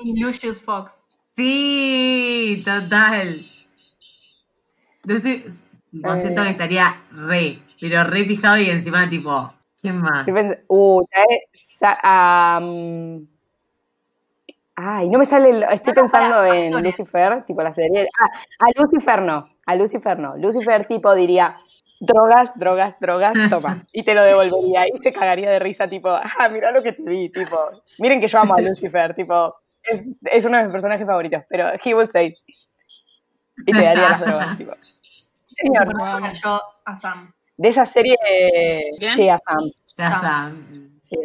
y 0.04 0.20
Lucius 0.22 0.62
Fox. 0.62 1.04
Sí, 1.36 2.64
total. 2.66 3.46
Yo 5.04 5.20
sí, 5.20 5.44
Eh. 5.46 6.18
siento 6.18 6.44
que 6.44 6.50
estaría 6.50 6.94
re, 7.12 7.60
pero 7.80 8.04
re 8.04 8.24
fijado 8.26 8.58
y 8.58 8.70
encima 8.70 9.10
tipo, 9.10 9.54
¿quién 9.82 10.02
más? 10.02 10.26
Uh, 10.68 11.04
am, 12.04 13.28
Ay, 14.80 15.10
no 15.10 15.18
me 15.18 15.26
sale. 15.26 15.50
el- 15.50 15.64
Estoy 15.64 15.94
No, 15.94 16.02
no, 16.02 16.02
pensando 16.04 16.36
para, 16.36 16.56
en 16.56 16.74
actores. 16.76 17.00
Lucifer, 17.00 17.46
tipo 17.46 17.64
la 17.64 17.74
serie. 17.74 18.08
Ah, 18.22 18.30
a 18.60 18.80
Lucifer 18.80 19.22
no. 19.24 19.50
A 19.66 19.76
Lucifer 19.76 20.20
no. 20.20 20.38
Lucifer, 20.38 20.86
tipo, 20.88 21.14
diría. 21.16 21.58
Drogas, 22.00 22.52
drogas, 22.56 22.96
drogas, 23.00 23.34
toma. 23.50 23.84
Y 23.92 24.04
te 24.04 24.14
lo 24.14 24.24
devolvería. 24.24 24.88
Y 24.88 25.00
se 25.02 25.12
cagaría 25.14 25.50
de 25.50 25.58
risa, 25.60 25.88
tipo, 25.90 26.10
ah, 26.10 26.48
mira 26.52 26.72
lo 26.72 26.84
que 26.84 26.94
te 26.94 27.02
di, 27.10 27.30
tipo. 27.30 27.58
Miren 27.98 28.22
que 28.22 28.28
yo 28.28 28.38
amo 28.38 28.54
a 28.54 28.62
Lucifer, 28.62 29.16
tipo. 29.16 29.56
Es, 29.82 30.02
es 30.32 30.46
uno 30.46 30.58
de 30.58 30.64
mis 30.66 30.72
personajes 30.74 31.08
favoritos, 31.08 31.44
pero 31.50 31.70
he 31.84 31.96
will 31.96 32.10
say. 32.12 32.36
Y 33.66 33.74
te 33.74 33.82
daría 33.84 34.10
las 34.10 34.20
drogas, 34.22 34.58
tipo. 34.60 34.74
Señor, 35.60 35.92
Bueno, 35.98 36.34
yo 36.34 36.62
a 36.86 36.96
Sam. 36.96 37.34
De 37.58 37.70
esa 37.70 37.86
serie. 37.86 38.16
Bien. 39.00 39.14
Sí, 39.16 39.30
a 39.30 39.40
Sam. 39.40 39.72
Ya 39.98 40.12
Sam. 40.12 40.22
Sam. 40.22 41.00
Sí, 41.10 41.18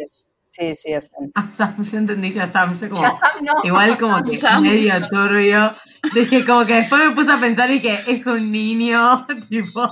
sí, 0.51 0.75
sí, 0.81 0.93
a 0.93 1.01
Sam. 1.01 1.31
A 1.35 1.41
Sam, 1.49 1.83
yo 1.83 1.97
entendí 1.97 2.31
ya 2.31 2.47
Sam, 2.47 2.75
yo 2.79 2.89
como, 2.89 3.01
Ya 3.01 3.11
Sam 3.11 3.43
no. 3.43 3.53
igual 3.63 3.97
como 3.97 4.21
que 4.23 4.39
medio 4.61 5.07
turbio. 5.09 5.73
Dije 6.13 6.43
como 6.45 6.65
que 6.65 6.73
después 6.75 7.07
me 7.07 7.15
puse 7.15 7.31
a 7.31 7.39
pensar 7.39 7.71
y 7.71 7.81
que 7.81 7.99
es 8.07 8.25
un 8.27 8.51
niño, 8.51 9.25
tipo, 9.49 9.87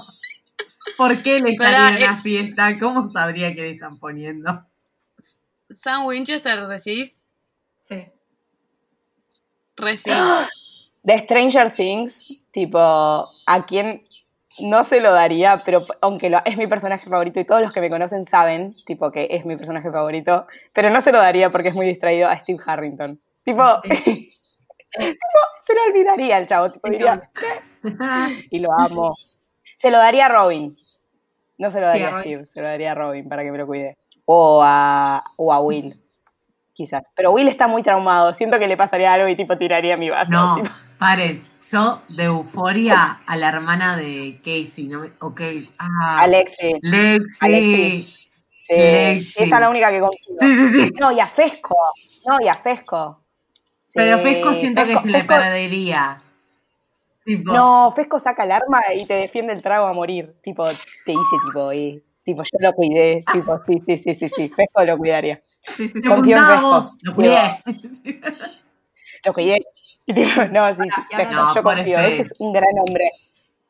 ¿por 0.97 1.21
qué 1.23 1.39
le 1.39 1.51
estaría 1.51 1.89
en 1.89 1.95
una 2.03 2.13
es- 2.13 2.21
fiesta? 2.23 2.77
¿Cómo 2.79 3.09
sabría 3.11 3.53
que 3.55 3.61
le 3.61 3.69
están 3.71 3.97
poniendo? 3.97 4.65
Sam 5.69 6.05
Winchester, 6.05 6.67
decís. 6.67 7.23
Sí. 7.79 8.05
Re 9.77 9.97
sí. 9.97 10.11
De 11.03 11.17
Stranger 11.23 11.73
Things, 11.75 12.19
tipo, 12.51 12.77
a 12.77 13.65
quien 13.65 14.03
no 14.60 14.84
se 14.84 14.99
lo 14.99 15.12
daría, 15.14 15.62
pero 15.66 15.86
aunque 16.02 16.30
lo- 16.30 16.41
es 16.45 16.58
mi 16.58 16.68
personaje 16.68 17.10
favorito 17.10 17.39
y 17.39 17.45
todos 17.45 17.62
los 17.62 17.74
que 17.74 17.82
me 17.82 17.89
conocen 17.89 18.26
saben, 18.26 18.76
tipo, 18.86 19.12
que 19.12 19.28
es 19.32 19.45
mi 19.45 19.56
personaje 19.58 19.89
favorito, 19.91 20.45
pero 20.74 20.89
no 20.89 21.02
se 21.02 21.12
lo 21.12 21.20
daría 21.20 21.49
porque 21.52 21.70
es 21.70 21.76
muy 21.76 21.86
distraído 21.88 22.28
a 22.28 22.38
Steve 22.39 22.60
Harrington. 22.66 23.20
Tipo, 23.43 23.64
Sí. 23.84 23.93
tipo, 24.97 25.39
se 25.66 25.74
lo 25.74 25.84
olvidaría 25.88 26.38
el 26.38 26.47
chavo, 26.47 26.72
tipo, 26.72 26.88
Sí, 26.88 26.93
diría, 26.93 27.30
y 28.49 28.60
lo 28.60 28.72
amo. 28.78 29.16
Se 29.78 29.89
lo 29.89 29.97
daría 29.97 30.26
a 30.26 30.30
Robin. 30.30 30.78
No 31.58 31.72
se 31.72 31.80
lo 31.80 31.88
daría 31.88 32.16
a. 32.18 32.22
Steve, 32.22 32.45
se 32.54 32.62
lo 32.62 32.68
daría 32.68 32.91
a 32.91 32.95
Robin 32.95 33.28
para 33.30 33.43
que 33.43 33.52
me 33.52 33.58
lo 33.58 33.66
cuide. 33.68 33.97
O 34.26 34.62
a, 34.64 35.24
o 35.38 35.52
a 35.54 35.60
Will, 35.62 35.99
quizás. 36.74 37.04
Pero 37.16 37.32
Will 37.32 37.47
está 37.47 37.68
muy 37.68 37.84
traumado, 37.84 38.34
siento 38.36 38.60
que 38.60 38.68
le 38.68 38.78
pasaría 38.78 39.14
algo 39.14 39.28
y 39.28 39.36
tipo 39.36 39.58
tiraría 39.58 39.95
mi 39.97 40.10
vaso. 40.10 40.32
No, 40.32 40.56
tipo. 40.56 40.70
paren. 40.99 41.41
De 42.09 42.26
euforia 42.26 43.19
a 43.26 43.38
la 43.38 43.47
hermana 43.47 43.95
de 43.95 44.38
Casey, 44.43 44.88
¿no? 44.88 45.03
Ok. 45.22 45.39
Ah, 45.80 46.19
Alexi. 46.24 46.74
Lexi. 46.82 47.28
Alexi. 47.39 48.13
Sí, 48.67 48.76
Lexi. 48.76 49.34
esa 49.38 49.55
es 49.55 49.61
la 49.61 49.69
única 49.69 49.89
que 49.89 50.01
confío. 50.01 50.36
Sí, 50.38 50.57
sí, 50.57 50.69
sí. 50.88 50.91
No, 50.99 51.13
y 51.13 51.22
a 51.22 51.30
Fesco. 51.30 51.78
No, 52.28 52.38
y 52.41 52.49
a 52.49 52.53
Fesco. 52.55 53.24
Sí, 53.88 53.93
Pero 53.93 54.17
Fesco 54.17 54.53
siento 54.53 54.84
que 54.84 54.95
Fesco- 54.95 55.01
se 55.03 55.09
le 55.11 55.24
perdería. 55.24 56.22
Tipo, 57.24 57.53
No, 57.53 57.93
Fesco 57.95 58.19
saca 58.19 58.43
el 58.43 58.51
arma 58.51 58.82
y 58.93 59.05
te 59.05 59.15
defiende 59.15 59.53
el 59.53 59.61
trago 59.61 59.86
a 59.86 59.93
morir. 59.93 60.36
Tipo, 60.43 60.65
te 60.65 60.74
dice, 61.11 61.36
tipo, 61.47 61.72
y, 61.72 62.03
tipo, 62.26 62.43
yo 62.43 62.57
lo 62.59 62.74
cuidé. 62.74 63.24
Tipo, 63.32 63.57
sí, 63.65 63.82
sí, 63.86 64.01
sí, 64.03 64.15
sí, 64.15 64.30
sí. 64.36 64.49
Fesco 64.49 64.84
lo 64.84 64.97
cuidaría. 64.97 65.41
Sí, 65.78 65.88
sí, 65.88 66.01
confío 66.01 66.36
en 66.36 66.43
apuntamos. 66.43 66.84
Fesco. 66.91 66.97
Lo 67.03 67.15
cuidé. 67.15 67.63
Lo 69.24 69.34
cuidé. 69.34 69.65
Y 70.12 70.14
tipo, 70.26 70.45
no, 70.51 70.76
sí, 70.76 70.89
no, 71.32 71.55
yo 71.55 71.64
confío. 71.64 71.99
Es 71.99 72.34
un 72.39 72.53
gran 72.53 72.70
hombre. 72.86 73.09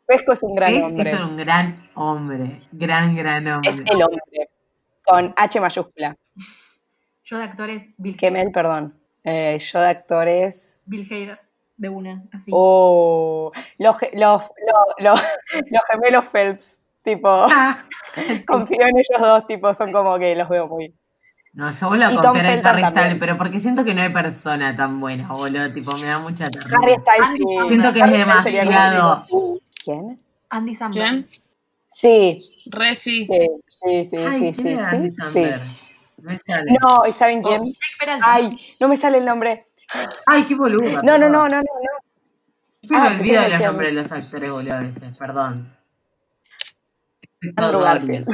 Fesco 0.07 0.33
es 0.33 0.43
un 0.43 0.55
gran 0.55 0.73
Es, 0.73 0.83
hombre. 0.83 1.09
es 1.11 1.19
un 1.21 1.37
gran 1.37 1.75
hombre. 1.95 2.59
Gran, 2.71 3.15
gran 3.15 3.47
Es 3.47 3.53
hombre. 3.55 3.85
el 3.87 4.03
hombre. 4.03 4.49
Con 5.05 5.33
H 5.37 5.59
mayúscula. 5.59 6.15
Yo 7.23 7.37
de 7.37 7.43
actores, 7.45 7.87
Bill 7.97 8.13
Hader. 8.15 8.19
Kemel, 8.19 8.51
perdón. 8.51 8.93
Eh, 9.23 9.57
yo 9.59 9.79
de 9.79 9.87
actores. 9.87 10.75
Bill 10.85 11.07
Hader. 11.09 11.39
De 11.77 11.89
una, 11.89 12.23
así. 12.33 12.51
Oh, 12.53 13.51
los, 13.79 13.95
los, 14.13 14.43
los, 14.99 15.21
los 15.71 15.81
gemelos 15.89 16.27
Phelps, 16.29 16.77
tipo, 17.03 17.27
Ah. 17.29 17.77
confío 18.47 18.81
en 18.81 18.97
ellos 18.97 19.19
dos, 19.19 19.47
tipo, 19.47 19.73
son 19.75 19.91
como 19.91 20.19
que 20.19 20.35
los 20.35 20.47
veo 20.49 20.67
muy. 20.67 20.93
No, 21.53 21.69
yo 21.71 21.87
vuelvo 21.89 22.05
a 22.05 22.09
en 22.11 22.17
Felton 22.17 22.65
Harry. 22.65 22.83
Styles, 22.85 23.17
pero 23.19 23.37
porque 23.37 23.59
siento 23.59 23.83
que 23.83 23.93
no 23.93 24.01
hay 24.01 24.09
persona 24.09 24.75
tan 24.75 24.99
buena, 24.99 25.27
boludo. 25.33 25.71
Tipo, 25.73 25.97
me 25.97 26.07
da 26.07 26.19
mucha 26.19 26.45
Harry 26.45 26.59
ternura. 26.59 27.01
Styles, 27.01 27.27
Andy 27.27 27.37
sí. 27.39 27.55
Samberg. 27.55 27.67
Siento 27.67 27.93
que 27.93 27.99
es 27.99 28.03
Harry 28.05 28.17
demasiado. 28.17 29.23
¿Quién? 29.83 30.21
Andy 30.49 30.75
Samberg. 30.75 31.09
¿Quién? 31.09 31.29
Sí, 31.93 32.63
Re 32.71 32.95
sí. 32.95 33.25
sí, 33.25 33.49
sí, 33.83 34.09
sí, 34.09 34.17
Ay, 34.17 34.39
sí, 34.39 34.53
¿quién 34.53 34.55
sí, 34.55 34.69
era 34.69 34.89
sí, 34.89 34.95
Andy 34.95 35.09
sí. 35.09 35.15
Samberg? 35.17 35.61
Me 36.21 36.37
sale. 36.37 36.77
No, 36.79 37.07
¿y 37.07 37.13
saben 37.13 37.41
quién? 37.41 37.65
Jake 37.65 37.77
Peralta. 37.99 38.33
Ay, 38.33 38.75
no 38.79 38.87
me 38.87 38.95
sale 38.97 39.17
el 39.17 39.25
nombre. 39.25 39.65
Ay, 40.27 40.43
qué 40.43 40.55
boludo. 40.55 41.01
No, 41.03 41.17
no, 41.17 41.27
no, 41.29 41.49
no, 41.49 41.49
no, 41.49 41.57
no. 41.57 41.63
Yo 42.83 42.97
me 42.97 43.07
Ah, 43.07 43.11
olvido 43.19 43.41
los 43.49 43.59
nombres 43.61 43.89
de 43.93 44.01
los 44.01 44.11
actores, 44.11 44.51
boludo, 44.51 44.73
a 44.73 44.79
veces, 44.81 45.17
perdón. 45.17 45.75
Andrew 47.57 47.81
Garfield. 47.81 48.27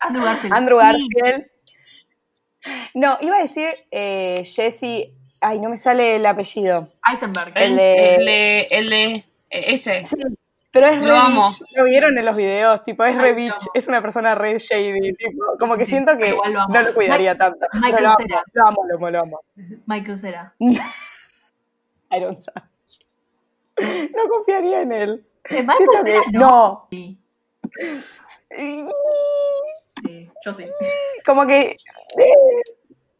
Andrew 0.00 0.24
Garfield. 0.24 0.54
Andrew 0.54 0.78
Sí. 0.80 0.86
Garfield. 0.86 1.46
No, 2.94 3.18
iba 3.20 3.36
a 3.38 3.42
decir 3.42 3.68
eh, 3.90 4.44
Jesse. 4.46 5.12
Ay, 5.40 5.58
no 5.60 5.68
me 5.68 5.76
sale 5.76 6.16
el 6.16 6.24
apellido. 6.26 6.86
Eisenberg. 7.10 7.52
El 7.56 7.72
El 7.72 7.76
de- 7.76 8.14
el 8.14 8.24
de, 8.24 8.60
el 8.70 8.88
de 8.90 9.04
eh, 9.14 9.24
ese. 9.50 10.06
Sí, 10.06 10.16
pero 10.72 10.86
es 10.88 11.02
Lo 11.02 11.12
re 11.12 11.18
amo. 11.20 11.50
bitch. 11.50 11.68
¿Lo 11.76 11.84
vieron 11.84 12.16
en 12.18 12.24
los 12.24 12.34
videos? 12.36 12.82
Tipo, 12.84 13.04
es 13.04 13.14
Ay, 13.14 13.20
re 13.20 13.34
bitch. 13.34 13.54
Es 13.74 13.86
una 13.88 14.00
persona 14.00 14.34
re 14.34 14.58
shady. 14.58 15.12
Tipo, 15.14 15.56
como 15.58 15.76
que 15.76 15.84
Sí, 15.84 15.90
siento 15.92 16.16
que 16.16 16.28
igual 16.28 16.52
lo 16.52 16.60
amo. 16.62 16.74
no 16.74 16.82
lo 16.82 16.94
cuidaría 16.94 17.36
tanto. 17.36 17.66
Michael 17.74 17.92
Pero 17.94 18.02
lo 18.02 18.08
amo, 18.08 18.16
Cera. 18.18 18.42
lo 18.52 18.66
amo, 18.66 18.82
lo 18.88 18.96
amo, 18.96 19.10
lo 19.10 19.20
amo. 19.20 19.40
Michael 19.86 20.18
Cera. 20.18 20.54
I 20.60 22.20
don't 22.20 22.44
know. 22.44 22.64
No 24.16 24.28
confiaría 24.28 24.82
en 24.82 24.92
él. 24.92 25.26
¿De 25.50 25.62
Michael 25.62 25.88
Cera? 26.04 26.20
que- 26.24 26.38
No. 26.38 26.86
Sí, 26.90 27.18
no. 28.56 28.90
sí, 30.04 30.30
yo 30.44 30.54
sí. 30.54 30.64
Como 31.26 31.46
que 31.46 31.76
eh, 32.18 32.62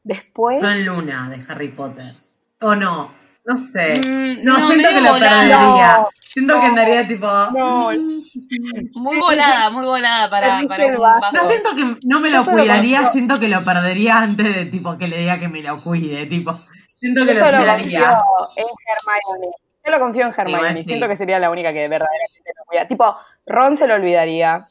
después. 0.05 0.61
Son 0.61 0.85
Luna 0.85 1.29
de 1.31 1.45
Harry 1.49 1.69
Potter. 1.69 2.13
¿O 2.61 2.75
no? 2.75 3.11
No 3.45 3.59
sé. 3.59 4.01
Mm, 4.01 4.45
no, 4.45 4.59
no, 4.59 4.71
siento 4.71 4.89
que 4.89 5.01
lo 5.01 5.13
volada. 5.13 5.41
perdería. 5.41 5.97
No, 5.99 6.09
siento 6.31 6.61
que 6.61 6.67
andaría 6.67 7.09
tipo. 7.09 7.27
No, 7.27 7.91
Muy 8.95 9.19
volada, 9.19 9.71
muy 9.71 9.85
volada 9.85 10.31
para, 10.31 10.63
para 10.67 10.87
el 10.87 10.95
un 10.97 11.03
vaso. 11.03 11.33
No 11.33 11.45
siento 11.45 11.75
que 11.75 11.97
no 12.07 12.21
me 12.21 12.31
lo 12.31 12.45
cuidaría, 12.45 13.11
siento 13.11 13.39
que 13.39 13.49
lo 13.49 13.65
perdería 13.65 14.19
antes 14.21 14.55
de 14.55 14.67
tipo 14.67 14.97
que 14.97 15.09
le 15.09 15.19
diga 15.19 15.39
que 15.39 15.49
me 15.49 15.63
lo 15.63 15.83
cuide, 15.83 16.27
tipo. 16.27 16.59
Siento 17.01 17.27
que 17.27 17.35
yo 17.35 17.41
lo 17.41 17.57
cuidaría. 17.57 18.19
en 18.57 18.67
Hermione. 18.67 19.55
Yo 19.85 19.91
lo 19.91 19.99
confío 19.99 20.27
en 20.27 20.35
Hermione. 20.37 20.75
Sí. 20.79 20.85
Siento 20.85 21.09
que 21.09 21.17
sería 21.19 21.39
la 21.39 21.51
única 21.51 21.73
que 21.73 21.87
verdaderamente 21.89 22.51
lo 22.57 22.65
cuida. 22.65 22.89
Tipo, 22.89 23.17
Ron 23.47 23.77
se 23.77 23.87
lo 23.87 23.95
olvidaría. 23.97 24.67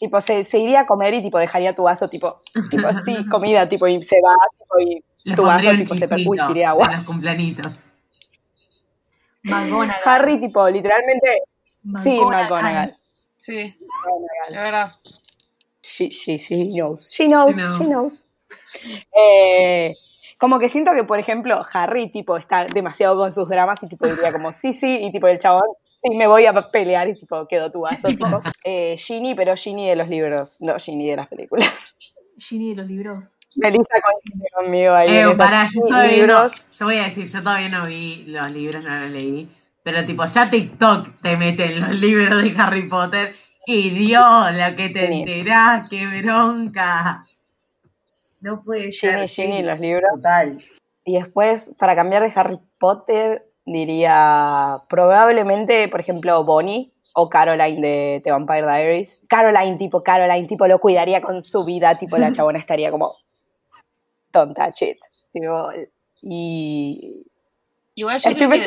Tipo, 0.00 0.20
se, 0.22 0.44
se 0.46 0.58
iría 0.58 0.80
a 0.80 0.86
comer 0.86 1.14
y 1.14 1.22
tipo 1.22 1.38
dejaría 1.38 1.74
tu 1.76 1.82
vaso, 1.84 2.08
tipo, 2.08 2.40
tipo 2.70 2.88
así, 2.88 3.24
comida, 3.30 3.68
tipo, 3.68 3.86
y 3.86 4.02
se 4.02 4.16
va, 4.20 4.34
tipo, 4.58 4.80
y 4.80 5.04
Les 5.24 5.36
tu 5.36 5.42
vaso, 5.44 5.70
tipo, 5.70 5.94
se 5.94 6.08
percuye 6.08 6.24
chismito 6.24 6.50
iría 6.50 6.70
agua. 6.70 6.90
los 6.96 7.04
cumpleañitos. 7.04 7.90
McGonagall. 9.42 10.00
Harry, 10.04 10.40
tipo, 10.40 10.68
literalmente, 10.68 11.42
Sí, 12.02 12.10
McGonagall. 12.10 12.42
McGonagall. 12.44 12.96
Sí, 13.36 13.58
es 14.48 14.54
verdad. 14.56 14.92
She, 15.82 16.10
she, 16.10 16.36
she 16.38 16.64
knows. 16.66 17.08
She 17.10 17.26
knows, 17.26 17.54
She 17.56 17.62
knows. 17.62 17.78
she 17.78 17.84
knows. 17.84 18.24
Eh, 19.16 19.94
como 20.38 20.58
que 20.58 20.68
siento 20.68 20.92
que, 20.92 21.04
por 21.04 21.18
ejemplo, 21.18 21.62
Harry, 21.72 22.10
tipo, 22.10 22.36
está 22.36 22.64
demasiado 22.66 23.16
con 23.16 23.32
sus 23.34 23.48
dramas 23.48 23.78
y, 23.82 23.88
tipo, 23.88 24.06
diría 24.06 24.32
como, 24.32 24.52
sí, 24.52 24.72
sí, 24.72 24.98
y, 25.02 25.10
tipo, 25.12 25.26
el 25.26 25.38
chabón, 25.38 25.68
sí, 26.10 26.10
me 26.16 26.26
voy 26.26 26.46
a 26.46 26.52
pelear 26.70 27.08
y, 27.08 27.14
tipo, 27.14 27.46
quedó 27.46 27.70
tu 27.70 27.80
vaso, 27.82 28.08
tipo. 28.16 28.40
Eh, 28.64 28.96
Ginny, 28.98 29.34
pero 29.34 29.56
Ginny 29.56 29.88
de 29.88 29.96
los 29.96 30.08
libros, 30.08 30.56
no 30.60 30.78
Ginny 30.78 31.10
de 31.10 31.16
las 31.16 31.28
películas. 31.28 31.72
Ginny 32.38 32.70
de 32.70 32.76
los 32.76 32.86
libros. 32.86 33.36
Melissa 33.56 34.00
coincide 34.02 34.48
conmigo 34.54 34.92
ahí. 34.94 35.08
Eh, 35.08 35.34
pará, 35.36 35.64
yo 35.64 35.70
Ginny, 35.70 35.88
todavía 35.88 36.10
no, 36.10 36.16
libros, 36.16 36.52
yo 36.78 36.86
voy 36.86 36.96
a 36.96 37.02
decir, 37.04 37.26
yo 37.28 37.42
todavía 37.42 37.68
no 37.68 37.86
vi 37.86 38.24
los 38.28 38.50
libros, 38.50 38.84
no 38.84 38.98
los 39.00 39.10
leí, 39.10 39.48
pero 39.82 40.04
tipo, 40.06 40.24
ya 40.24 40.48
TikTok 40.50 41.20
te 41.20 41.36
mete 41.36 41.64
en 41.66 41.80
los 41.80 42.00
libros 42.00 42.42
de 42.42 42.54
Harry 42.56 42.88
Potter 42.88 43.34
y 43.66 43.90
Dios, 43.90 44.52
lo 44.52 44.76
que 44.76 44.88
te 44.88 45.06
Sí. 45.08 45.20
enterás, 45.20 45.88
qué 45.90 46.06
bronca. 46.22 47.22
No 48.40 48.62
puede 48.62 48.90
Ginny, 48.92 49.12
ser. 49.12 49.28
Ginny, 49.28 49.58
sí, 49.58 49.62
los 49.62 49.80
libros. 49.80 50.10
Total. 50.14 50.64
Y 51.04 51.18
después, 51.18 51.70
para 51.78 51.94
cambiar 51.94 52.22
de 52.22 52.32
Harry 52.34 52.58
Potter, 52.78 53.49
diría 53.64 54.78
probablemente, 54.88 55.88
por 55.88 56.00
ejemplo, 56.00 56.44
Bonnie 56.44 56.92
o 57.14 57.28
Caroline 57.28 57.80
de 57.80 58.20
The 58.24 58.30
Vampire 58.30 58.62
Diaries. 58.62 59.18
Caroline, 59.28 59.78
tipo, 59.78 60.02
Caroline, 60.02 60.46
tipo, 60.48 60.66
lo 60.66 60.78
cuidaría 60.80 61.20
con 61.22 61.42
su 61.42 61.64
vida, 61.64 61.96
tipo, 61.96 62.18
la 62.18 62.32
chabona 62.32 62.58
estaría 62.60 62.90
como, 62.90 63.16
don't 64.32 64.56
touch 64.56 64.82
it. 64.82 64.98
Tipo, 65.32 65.70
y 66.22 67.26
Igual 67.94 68.18
yo 68.18 68.34
creo 68.34 68.50
que 68.50 68.64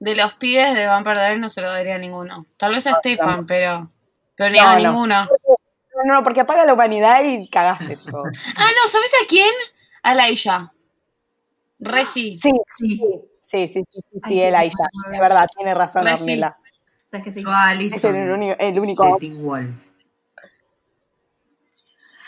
de 0.00 0.16
los 0.16 0.34
pibes 0.34 0.74
de 0.74 0.86
Vampire 0.86 1.18
Diaries 1.20 1.40
no 1.40 1.48
se 1.48 1.62
lo 1.62 1.70
daría 1.70 1.94
a 1.94 1.98
ninguno. 1.98 2.46
Tal 2.56 2.72
vez 2.72 2.86
a 2.86 2.90
No, 2.90 2.96
Stefan, 2.98 3.46
pero, 3.46 3.88
pero 4.36 4.50
ni 4.50 4.58
No, 4.58 4.64
a 4.64 4.72
no. 4.78 4.78
ninguno. 4.90 5.24
no, 6.04 6.14
no, 6.14 6.24
porque 6.24 6.40
apaga 6.40 6.64
la 6.64 6.74
humanidad 6.74 7.22
y 7.24 7.48
cagaste. 7.48 7.96
tipo. 7.96 8.18
Ah, 8.18 8.68
no, 8.82 8.88
¿sabes 8.88 9.12
a 9.22 9.26
quién? 9.28 9.50
A. 10.02 10.14
Sí, 12.04 12.04
Sí. 12.04 12.40
sí, 12.42 12.50
sí, 12.78 13.00
sí, 13.52 13.68
sí, 13.68 13.84
sí, 13.92 14.20
sí, 14.26 14.42
el 14.42 14.54
Aisha. 14.54 14.76
bueno. 14.92 15.12
De 15.12 15.20
verdad, 15.20 15.46
tiene 15.54 15.74
razón, 15.74 16.06
sí. 16.08 16.22
Ornella. 16.22 16.56
¿Sabes 17.10 17.24
que 17.24 17.32
sí? 17.32 17.44
Es 17.94 18.04
el 18.04 18.30
único, 18.30 18.56
el 18.58 18.78
único 18.78 19.04
de 19.04 19.20
Teen 19.20 19.42
Wolf. 19.44 19.92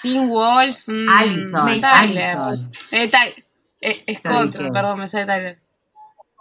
Teen 0.03 0.29
Wolf. 0.29 0.87
mm, 0.87 1.09
Alison, 1.09 1.81
Tyler. 1.81 2.39
Eh, 2.91 3.11
eh, 4.07 4.15
Scott, 4.17 4.57
perdón, 4.73 5.01
me 5.01 5.09
sale 5.09 5.27
Tyler. 5.27 5.59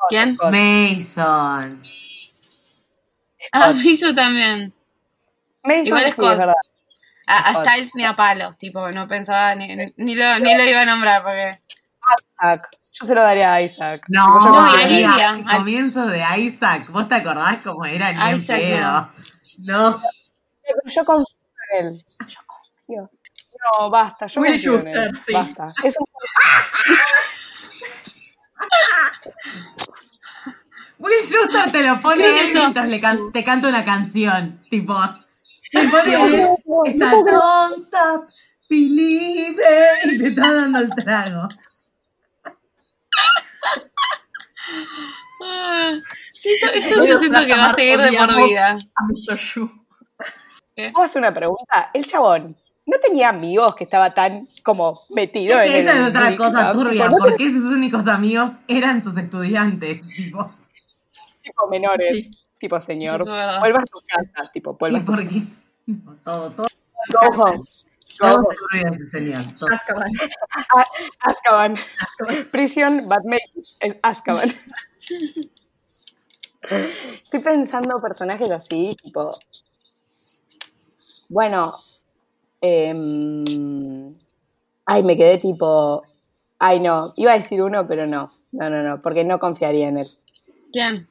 ¿Quién? 0.09 0.37
Mason. 0.41 1.81
Ah, 3.53 3.73
hizo 3.83 4.13
también. 4.13 4.73
Mason, 5.63 5.87
Igual 5.87 6.05
sí, 6.05 6.11
Scott. 6.11 6.31
es 6.33 6.37
verdad. 6.39 6.55
A, 7.25 7.49
a. 7.49 7.63
Styles 7.63 7.95
ni 7.95 8.03
a 8.03 8.15
palos, 8.17 8.57
tipo, 8.57 8.91
no 8.91 9.07
pensaba 9.07 9.55
ni, 9.55 9.67
ni, 9.95 10.15
lo, 10.15 10.39
ni 10.39 10.55
lo 10.55 10.63
iba 10.65 10.81
a 10.81 10.85
nombrar 10.85 11.23
porque. 11.23 11.61
Yo 12.93 13.05
se 13.07 13.15
lo 13.15 13.21
daría 13.21 13.53
a 13.53 13.61
Isaac. 13.61 14.03
No, 14.07 14.27
No, 14.39 14.77
y 14.77 14.83
a. 14.83 14.87
Lidia. 14.87 15.35
el 15.37 15.45
comienzo 15.57 16.05
de 16.05 16.23
Isaac. 16.39 16.89
¿Vos 16.91 17.07
te 17.09 17.15
acordás 17.15 17.57
cómo 17.63 17.83
era 17.85 18.11
ni 18.13 18.21
en 18.31 18.35
Isaac, 18.37 18.59
pedo? 18.59 19.09
No. 19.59 20.01
Yo 20.95 21.05
confío 21.05 21.35
en 21.71 21.87
él. 21.87 22.05
Yo 22.27 22.39
confío. 22.45 23.09
No, 23.79 23.89
basta, 23.89 24.27
yo 24.27 24.41
Will 24.41 24.51
confío 24.51 24.79
en 24.79 24.87
él. 24.87 24.93
Schuster, 24.93 25.17
sí. 25.17 25.33
Basta. 25.33 25.73
Es 25.83 25.95
un 25.97 26.05
Will 30.99 31.13
Schuster 31.23 31.71
te 31.71 31.83
lo 31.83 31.99
pone 32.01 32.23
él 32.25 32.35
eso- 32.49 32.59
mientras 32.59 32.87
le 32.87 32.99
can- 33.01 33.31
te 33.31 33.43
canta 33.43 33.67
una 33.69 33.83
canción. 33.83 34.59
Tipo. 34.69 34.95
Te 35.71 35.87
pone 35.89 36.13
no, 36.13 36.57
no, 36.65 36.85
está 36.85 37.11
no, 37.11 37.23
no. 37.23 37.31
Don't 37.31 37.77
Stop 37.79 38.27
Believing 38.69 39.57
y 40.05 40.17
te 40.19 40.27
está 40.27 40.53
dando 40.53 40.79
el 40.79 40.89
trago. 40.95 41.47
Ah, 45.45 45.91
siento- 46.31 46.67
esto 46.73 47.05
yo 47.05 47.17
siento 47.17 47.39
que 47.45 47.57
va 47.57 47.65
a 47.65 47.73
seguir 47.73 47.99
de 47.99 48.17
por 48.17 48.35
vida. 48.45 48.77
A. 49.29 49.35
Shu. 49.35 49.69
¿Puedo 50.93 51.03
hacer 51.05 51.21
una 51.21 51.31
pregunta? 51.33 51.91
El 51.93 52.05
chabón 52.05 52.55
no 52.85 52.97
tenía 52.99 53.29
amigos 53.29 53.75
que 53.75 53.83
estaba 53.83 54.13
tan 54.13 54.47
como 54.63 55.01
metido 55.09 55.59
Es 55.59 55.69
que 55.69 55.79
en 55.81 55.87
esa 55.87 55.97
el 55.97 56.03
es 56.03 56.09
otra 56.09 56.35
cosa 56.37 56.71
turbia, 56.71 57.09
no 57.09 57.17
porque 57.17 57.51
sus 57.51 57.65
únicos 57.65 58.07
amigos 58.07 58.51
eran 58.69 59.03
sus 59.03 59.17
estudiantes. 59.17 60.01
Tipo, 60.15 60.49
tipo 61.43 61.67
menores, 61.67 62.09
Sí. 62.11 62.31
tipo 62.59 62.79
señor. 62.81 63.25
Vuelva 63.25 63.79
a 63.81 63.85
tu 63.85 63.99
casa, 64.07 64.49
tipo, 64.53 64.75
vuelva 64.77 64.99
¿y 64.99 65.01
a 65.01 65.05
por 65.05 65.27
qué? 65.27 65.41
Tipo, 65.85 66.13
Todo, 66.23 66.49
todo. 66.51 66.67
Todo 68.19 68.41
turbio 68.43 68.87
ese 68.91 69.21
todo. 69.21 69.69
Azkaban. 69.71 70.11
Azkaban. 71.19 71.75
Azkaban. 71.99 72.49
Prisión, 72.51 73.07
es 73.79 73.95
Azkaban. 74.01 74.51
Estoy 77.23 77.39
pensando 77.41 78.01
personajes 78.01 78.49
así, 78.51 78.95
tipo. 79.01 79.37
Bueno. 81.29 81.75
em, 82.61 84.15
ay, 84.85 85.03
me 85.03 85.17
quedé 85.17 85.39
tipo. 85.39 86.03
Ay, 86.59 86.79
no. 86.79 87.13
Iba 87.17 87.33
a 87.33 87.37
decir 87.37 87.61
uno, 87.61 87.85
pero 87.87 88.05
no. 88.07 88.33
No, 88.51 88.69
no, 88.69 88.83
no. 88.83 89.01
Porque 89.01 89.23
no 89.23 89.39
confiaría 89.39 89.89
en 89.89 89.97
él. 89.99 90.17
¿Quién? 90.71 91.07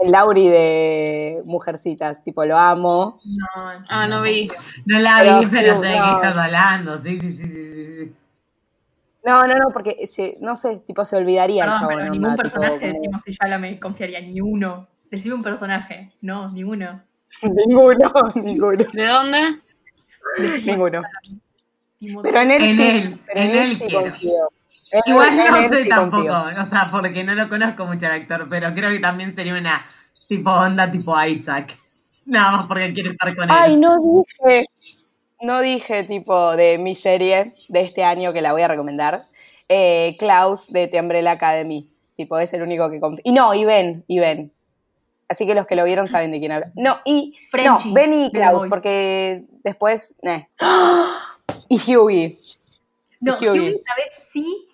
El 0.00 0.12
Lauri 0.12 0.48
de 0.48 1.42
Mujercitas. 1.44 2.22
Tipo, 2.24 2.44
lo 2.44 2.56
amo. 2.58 3.20
No, 3.24 3.46
Ah, 3.88 4.06
no 4.08 4.22
vi. 4.22 4.48
No 4.86 4.98
la 4.98 5.18
Pero, 5.20 5.40
vi, 5.40 5.46
pero 5.46 5.80
sé 5.82 5.88
de 5.88 5.96
no. 5.98 6.04
qué 6.04 6.26
estás 6.26 6.36
hablando. 6.36 6.98
Sí, 6.98 7.20
sí, 7.20 7.32
sí, 7.32 7.46
sí, 7.46 7.74
sí, 7.74 8.04
sí. 8.04 8.12
No, 9.24 9.46
no, 9.46 9.54
no, 9.56 9.68
porque 9.72 10.08
se, 10.10 10.38
no 10.40 10.56
sé, 10.56 10.76
tipo 10.86 11.04
se 11.04 11.16
olvidaría 11.16 11.64
el 11.64 11.70
Perdón, 11.70 11.86
pero 11.88 11.98
onda, 12.00 12.10
ningún 12.10 12.30
tipo, 12.30 12.42
personaje 12.42 12.78
de 12.86 12.90
como- 12.92 13.02
Timothy 13.02 13.32
Chalamet 13.36 13.78
confiaría, 13.80 14.20
ni 14.22 14.40
uno. 14.40 14.88
Decime 15.10 15.34
un 15.34 15.42
personaje. 15.42 16.12
No, 16.22 16.50
ninguno. 16.50 17.02
Ninguno, 17.66 18.12
ninguno, 18.36 18.84
¿De 18.92 19.06
dónde? 19.06 19.38
ninguno. 20.64 21.02
Pero 22.22 22.40
en 22.40 22.50
él 22.50 22.62
En 22.64 22.76
sí, 22.76 22.82
él, 22.82 23.18
pero 23.26 23.40
en 23.40 23.50
él 23.56 23.76
sí 23.76 23.84
quiero. 23.86 24.00
confío. 24.02 24.48
Igual 25.06 25.36
no 25.36 25.68
sé 25.68 25.84
tampoco, 25.86 26.26
confío. 26.28 26.62
o 26.62 26.66
sea, 26.66 26.88
porque 26.90 27.24
no 27.24 27.34
lo 27.34 27.48
conozco 27.48 27.86
mucho 27.86 28.06
al 28.06 28.12
actor, 28.12 28.48
pero 28.50 28.74
creo 28.74 28.90
que 28.90 28.98
también 29.00 29.34
sería 29.34 29.54
una 29.54 29.80
tipo 30.28 30.50
onda 30.50 30.90
tipo 30.90 31.14
Isaac. 31.24 31.76
Nada 32.26 32.52
más 32.58 32.66
porque 32.66 32.92
quiere 32.92 33.10
estar 33.10 33.34
con 33.36 33.50
Ay, 33.50 33.74
él. 33.74 33.80
no 33.80 33.96
dije, 34.00 34.66
no 35.40 35.60
dije 35.60 36.04
tipo 36.04 36.56
de 36.56 36.78
mi 36.78 36.94
serie 36.94 37.52
de 37.68 37.80
este 37.82 38.04
año 38.04 38.32
que 38.32 38.42
la 38.42 38.52
voy 38.52 38.62
a 38.62 38.68
recomendar. 38.68 39.26
Eh, 39.68 40.16
Klaus 40.18 40.70
de 40.72 40.88
The 40.88 41.00
Umbrella 41.00 41.32
Academy. 41.32 41.84
Tipo, 42.16 42.38
es 42.38 42.52
el 42.52 42.62
único 42.62 42.90
que. 42.90 43.00
Y 43.24 43.32
no, 43.32 43.54
y 43.54 43.64
Ben, 43.64 44.04
y 44.06 44.18
Ben. 44.18 44.52
Así 45.28 45.46
que 45.46 45.54
los 45.54 45.66
que 45.66 45.76
lo 45.76 45.84
vieron 45.84 46.08
saben 46.08 46.32
de 46.32 46.40
quién 46.40 46.50
habla. 46.52 46.72
No, 46.74 46.98
y 47.04 47.38
Frenchie, 47.50 47.88
no, 47.88 47.94
Ben 47.94 48.12
y 48.12 48.32
Klaus, 48.32 48.66
porque 48.68 49.44
después. 49.64 50.12
eh. 50.22 50.48
Y 51.68 51.96
Hughie. 51.96 52.38
No, 53.20 53.36
Hughie. 53.36 53.50
Hughie 53.50 53.68
esta 53.76 53.94
vez 53.96 54.28
sí, 54.32 54.68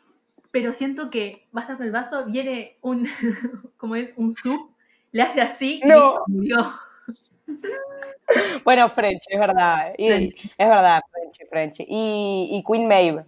pero 0.56 0.72
siento 0.72 1.10
que 1.10 1.46
va 1.54 1.60
a 1.60 1.64
estar 1.64 1.76
con 1.76 1.84
el 1.84 1.92
vaso, 1.92 2.24
viene 2.24 2.78
un, 2.80 3.06
como 3.76 3.94
es, 3.94 4.14
un 4.16 4.32
sub, 4.32 4.70
le 5.12 5.20
hace 5.20 5.42
así 5.42 5.82
y 5.84 5.86
No. 5.86 6.24
murió. 6.28 6.56
Bueno, 8.64 8.88
French, 8.88 9.20
es 9.28 9.38
verdad. 9.38 9.92
Y. 9.98 10.08
Es 10.08 10.34
verdad, 10.56 11.02
French, 11.12 11.50
French. 11.50 11.80
Y, 11.80 12.48
y 12.52 12.64
Queen 12.66 12.88
Maeve. 12.88 13.26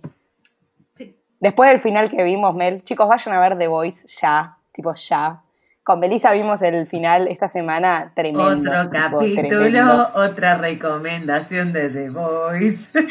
Sí. 0.94 1.14
Después 1.38 1.68
del 1.68 1.82
final 1.82 2.10
que 2.10 2.22
vimos, 2.24 2.54
Mel, 2.54 2.82
chicos, 2.84 3.06
vayan 3.06 3.34
a 3.34 3.40
ver 3.40 3.58
The 3.58 3.66
Voice 3.68 4.00
ya, 4.22 4.56
tipo 4.72 4.94
ya. 4.94 5.42
Con 5.84 6.00
Belisa 6.00 6.32
vimos 6.32 6.62
el 6.62 6.86
final 6.86 7.28
esta 7.28 7.50
semana 7.50 8.10
tremendo. 8.16 8.70
Otro 8.70 8.90
tipo, 8.90 9.18
capítulo, 9.18 9.60
tremendo. 9.60 10.08
otra 10.14 10.56
recomendación 10.56 11.74
de 11.74 11.90
The 11.90 12.08
Voice. 12.08 12.98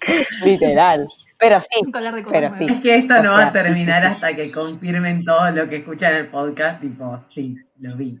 Literal. 0.46 1.06
Pero 1.40 1.60
sí, 1.62 1.82
Nunca 1.82 1.98
hablar 1.98 2.14
de 2.14 2.22
cosas 2.22 2.38
Pero 2.38 2.50
nuevas. 2.50 2.68
sí. 2.68 2.74
Es 2.74 2.82
que 2.82 2.94
esto 2.96 3.14
O 3.14 3.22
no 3.22 3.32
va 3.32 3.46
a 3.46 3.52
terminar 3.52 4.04
hasta 4.04 4.36
que 4.36 4.52
confirmen 4.52 5.24
todo 5.24 5.50
lo 5.50 5.68
que 5.68 5.76
escuchan 5.76 6.12
en 6.12 6.18
el 6.18 6.26
podcast, 6.26 6.82
tipo, 6.82 7.24
sí, 7.30 7.56
lo 7.78 7.96
vi. 7.96 8.20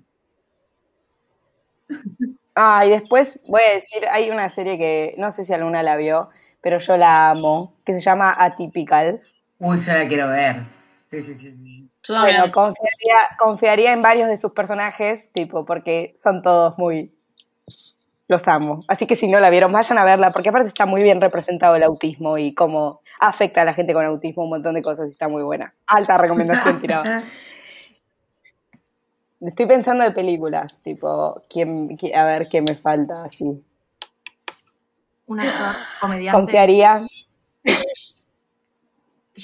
Ah, 2.54 2.84
y 2.86 2.90
después 2.90 3.38
voy 3.46 3.60
a 3.62 3.74
decir, 3.74 4.06
hay 4.10 4.30
una 4.30 4.48
serie 4.50 4.78
que 4.78 5.14
no 5.18 5.32
sé 5.32 5.44
si 5.44 5.52
alguna 5.52 5.82
la 5.82 5.96
vio, 5.96 6.30
pero 6.62 6.78
yo 6.78 6.96
la 6.96 7.30
amo, 7.30 7.74
que 7.84 7.94
se 7.94 8.00
llama 8.00 8.34
Atypical. 8.36 9.20
Uy, 9.58 9.78
yo 9.80 9.92
la 9.92 10.08
quiero 10.08 10.28
ver. 10.28 10.56
Sí, 11.10 11.22
sí, 11.22 11.34
sí. 11.34 11.90
sí. 12.02 12.12
Bueno, 12.12 12.50
confiaría, 12.52 13.36
confiaría 13.38 13.92
en 13.92 14.02
varios 14.02 14.28
de 14.28 14.38
sus 14.38 14.52
personajes, 14.52 15.30
tipo, 15.32 15.64
porque 15.66 16.16
son 16.22 16.42
todos 16.42 16.78
muy... 16.78 17.14
Los 18.28 18.46
amo. 18.46 18.84
Así 18.86 19.06
que 19.08 19.16
si 19.16 19.26
no 19.26 19.40
la 19.40 19.50
vieron, 19.50 19.72
vayan 19.72 19.98
a 19.98 20.04
verla, 20.04 20.30
porque 20.30 20.50
aparte 20.50 20.68
está 20.68 20.86
muy 20.86 21.02
bien 21.02 21.20
representado 21.20 21.74
el 21.74 21.82
autismo 21.82 22.38
y 22.38 22.54
cómo 22.54 23.00
afecta 23.20 23.62
a 23.62 23.64
la 23.64 23.74
gente 23.74 23.92
con 23.92 24.04
autismo, 24.04 24.44
un 24.44 24.50
montón 24.50 24.74
de 24.74 24.82
cosas 24.82 25.08
y 25.08 25.12
está 25.12 25.28
muy 25.28 25.42
buena. 25.42 25.72
Alta 25.86 26.16
recomendación 26.18 26.80
tirada. 26.80 27.22
Estoy 29.40 29.66
pensando 29.66 30.04
de 30.04 30.10
películas, 30.10 30.80
tipo, 30.82 31.42
¿quién, 31.48 31.96
qui- 31.96 32.14
a 32.14 32.24
ver 32.26 32.48
qué 32.50 32.60
me 32.60 32.74
falta 32.74 33.24
así. 33.24 33.62
Un 35.26 35.40
actor 35.40 35.76
comediante, 36.00 36.38
Confiaría. 36.40 37.06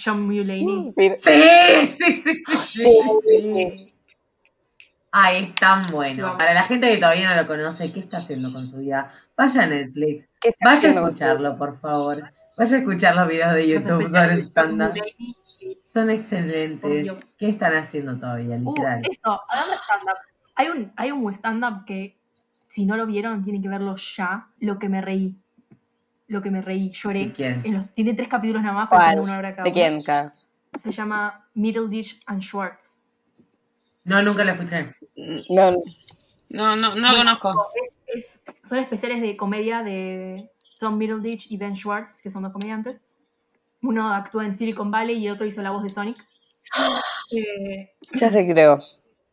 John 0.05 0.23
Mulaney. 0.27 0.93
Pero- 0.95 1.17
Sí, 1.23 1.87
sí, 1.93 2.13
sí, 2.13 2.35
sí, 2.35 2.43
sí, 2.75 2.83
Sí, 2.83 3.41
sí. 3.41 3.95
Ay, 5.13 5.45
es 5.45 5.55
tan 5.55 5.91
bueno. 5.91 6.37
Para 6.37 6.53
la 6.53 6.65
gente 6.65 6.91
que 6.91 6.99
todavía 6.99 7.31
no 7.35 7.41
lo 7.41 7.47
conoce, 7.47 7.91
¿qué 7.91 8.01
está 8.01 8.19
haciendo 8.19 8.53
con 8.53 8.69
su 8.69 8.79
vida? 8.81 9.11
Vaya 9.35 9.63
a 9.63 9.67
Netflix. 9.67 10.29
¿Qué 10.41 10.51
está 10.51 10.75
Vaya 10.75 10.91
a 10.91 10.93
escucharlo, 10.93 11.57
por 11.57 11.79
favor. 11.81 12.31
Vaya 12.57 12.77
a 12.77 12.79
escuchar 12.81 13.15
los 13.17 13.29
videos 13.29 13.55
de 13.55 13.69
YouTube 13.69 14.03
sobre. 14.09 14.47
Mulaney. 14.49 15.37
Son 15.85 16.11
excelentes. 16.11 17.35
¿Qué 17.39 17.49
están 17.51 17.75
haciendo 17.75 18.17
todavía, 18.19 18.57
Uh, 18.57 18.71
literal? 18.75 19.03
eso, 19.11 19.41
hablando 19.49 19.73
de 19.73 19.79
stand-up. 19.79 20.17
Hay 20.55 20.69
un, 20.69 20.93
hay 20.97 21.11
un 21.13 21.33
stand-up 21.35 21.85
que, 21.85 22.17
si 22.69 22.87
no 22.87 22.97
lo 22.97 23.07
vieron, 23.07 23.43
tienen 23.45 23.63
que 23.63 23.69
verlo 23.69 23.97
ya. 23.97 24.49
Lo 24.61 24.79
que 24.79 24.89
me 24.89 25.01
reí. 25.01 25.37
Lo 26.29 26.43
que 26.43 26.51
me 26.51 26.61
reí. 26.63 26.91
Lloré. 26.93 27.27
¿De 27.27 27.33
quién? 27.33 27.61
En 27.65 27.75
los- 27.75 27.89
tiene 27.95 28.15
tres 28.15 28.29
capítulos 28.29 28.63
nada 28.63 28.75
más, 28.75 28.89
pero 28.91 29.03
son 29.03 29.21
una 29.21 29.39
hora 29.39 29.55
cada 29.55 29.65
¿De 29.65 29.73
quién? 29.73 30.03
Claro. 30.03 30.33
Se 30.79 30.93
llama 30.93 31.47
Middleditch 31.55 32.21
and 32.27 32.43
Schwartz. 32.43 33.01
No, 34.05 34.23
nunca 34.23 34.45
lo 34.45 34.53
escuché. 34.53 34.95
No, 35.51 35.71
no. 35.73 35.79
No, 36.51 36.77
no, 36.77 36.95
no 36.95 37.13
lo 37.13 37.19
conozco. 37.19 37.69
Es, 38.07 38.45
son 38.63 38.79
especiales 38.79 39.21
de 39.21 39.37
comedia 39.37 39.83
de 39.83 40.51
Tom 40.79 40.99
Middleditch 40.99 41.51
y 41.51 41.57
Ben 41.57 41.77
Schwartz, 41.77 42.21
que 42.23 42.31
son 42.31 42.43
dos 42.43 42.53
comediantes. 42.53 43.03
Uno 43.83 44.13
actúa 44.15 44.47
en 44.47 44.57
Silicon 44.57 44.91
Valley 44.91 45.19
y 45.19 45.27
el 45.29 45.35
otro 45.35 45.47
hizo 45.47 45.63
la 45.63 45.71
voz 45.71 45.83
de 45.83 45.91
Sonic. 45.91 46.17
Eh, 47.33 47.91
ya 48.15 48.31
sé, 48.31 48.47
creo. 48.49 48.79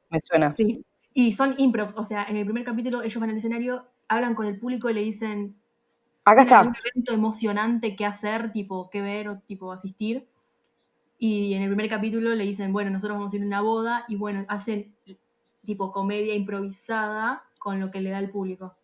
Me 0.10 0.20
suena. 0.28 0.58
Sí. 0.58 0.84
Y 1.14 1.34
son 1.34 1.54
improvs, 1.60 1.96
o 1.98 2.04
sea, 2.04 2.24
en 2.26 2.38
el 2.38 2.46
primer 2.46 2.64
capítulo 2.64 3.04
ellos 3.04 3.20
van 3.22 3.30
al 3.30 3.38
escenario, 3.38 3.86
hablan 4.08 4.34
con 4.36 4.48
el 4.48 4.58
público 4.60 4.90
y 4.90 4.94
le 4.96 5.02
dicen, 5.02 5.56
Acá 6.26 6.46
¿tienen 6.46 6.54
algún 6.56 6.76
está. 6.76 6.90
evento 6.90 7.14
emocionante 7.14 7.96
que 7.96 8.06
hacer, 8.06 8.52
tipo, 8.52 8.90
que 8.90 9.02
ver 9.02 9.30
o 9.30 9.40
tipo 9.40 9.72
asistir? 9.72 10.28
Y 11.20 11.54
en 11.54 11.62
el 11.64 11.70
primer 11.70 11.90
capítulo 11.90 12.36
le 12.36 12.46
dicen, 12.46 12.74
bueno, 12.74 12.92
nosotros 12.92 13.18
vamos 13.18 13.34
a 13.34 13.38
ir 13.38 13.44
a 13.44 13.46
una 13.46 13.62
boda 13.62 14.06
y 14.08 14.16
bueno, 14.18 14.46
hacen 14.50 14.94
tipo 15.66 15.92
comedia 15.92 16.36
improvisada 16.36 17.44
con 17.60 17.80
lo 17.80 17.92
que 17.92 18.02
le 18.02 18.10
da 18.12 18.20
el 18.20 18.30
público. 18.32 18.76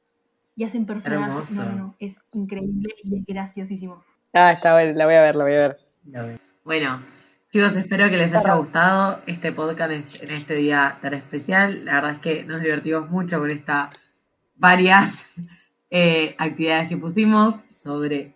Y 0.60 0.66
hacen 0.66 0.86
personajes. 0.86 1.52
No, 1.52 1.64
no, 1.64 1.72
no, 1.72 1.96
es 2.00 2.18
increíble 2.34 2.94
y 3.02 3.20
es 3.20 3.26
graciosísimo. 3.26 4.04
Ah, 4.34 4.52
está 4.52 4.74
bueno, 4.74 4.92
la 4.92 5.06
voy 5.06 5.16
a 5.16 5.22
ver, 5.22 5.36
la 5.38 5.44
voy 5.46 5.54
a 5.54 5.68
ver. 5.70 5.78
Bueno, 6.66 7.02
chicos, 7.50 7.78
espero 7.78 8.10
que 8.10 8.18
les 8.18 8.34
haya 8.36 8.56
gustado 8.56 9.22
este 9.26 9.54
podcast 9.54 9.92
en 9.94 10.00
este- 10.02 10.26
en 10.26 10.32
este 10.32 10.56
día 10.56 10.98
tan 11.02 11.14
especial. 11.14 11.86
La 11.86 11.94
verdad 11.94 12.12
es 12.12 12.18
que 12.20 12.44
nos 12.44 12.60
divertimos 12.60 13.10
mucho 13.10 13.40
con 13.40 13.50
estas 13.50 13.92
varias 14.58 15.28
eh, 15.92 16.36
actividades 16.38 16.90
que 16.90 16.98
pusimos 16.98 17.56
sobre 17.70 18.36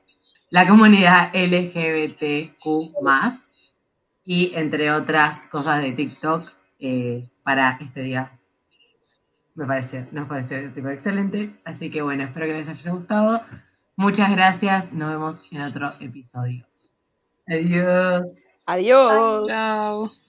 la 0.50 0.66
comunidad 0.66 1.30
LGBTQ 1.34 2.96
y 4.24 4.54
entre 4.56 4.92
otras 4.92 5.46
cosas 5.48 5.82
de 5.82 5.92
TikTok 5.92 6.50
eh, 6.80 7.30
para 7.44 7.78
este 7.82 8.02
día. 8.02 8.40
Me 9.56 9.66
parece, 9.66 10.08
nos 10.12 10.28
parece 10.28 10.70
tipo 10.70 10.90
excelente. 10.90 11.50
Así 11.64 11.92
que 11.92 12.02
bueno, 12.02 12.24
espero 12.24 12.48
que 12.48 12.54
les 12.54 12.68
haya 12.68 12.92
gustado. 12.92 13.42
Muchas 13.96 14.32
gracias. 14.32 14.92
Nos 14.94 15.10
vemos 15.12 15.44
en 15.52 15.62
otro 15.62 15.94
episodio. 16.00 16.66
Adiós. 17.48 18.24
Adiós. 18.66 19.48
Chao. 19.48 20.23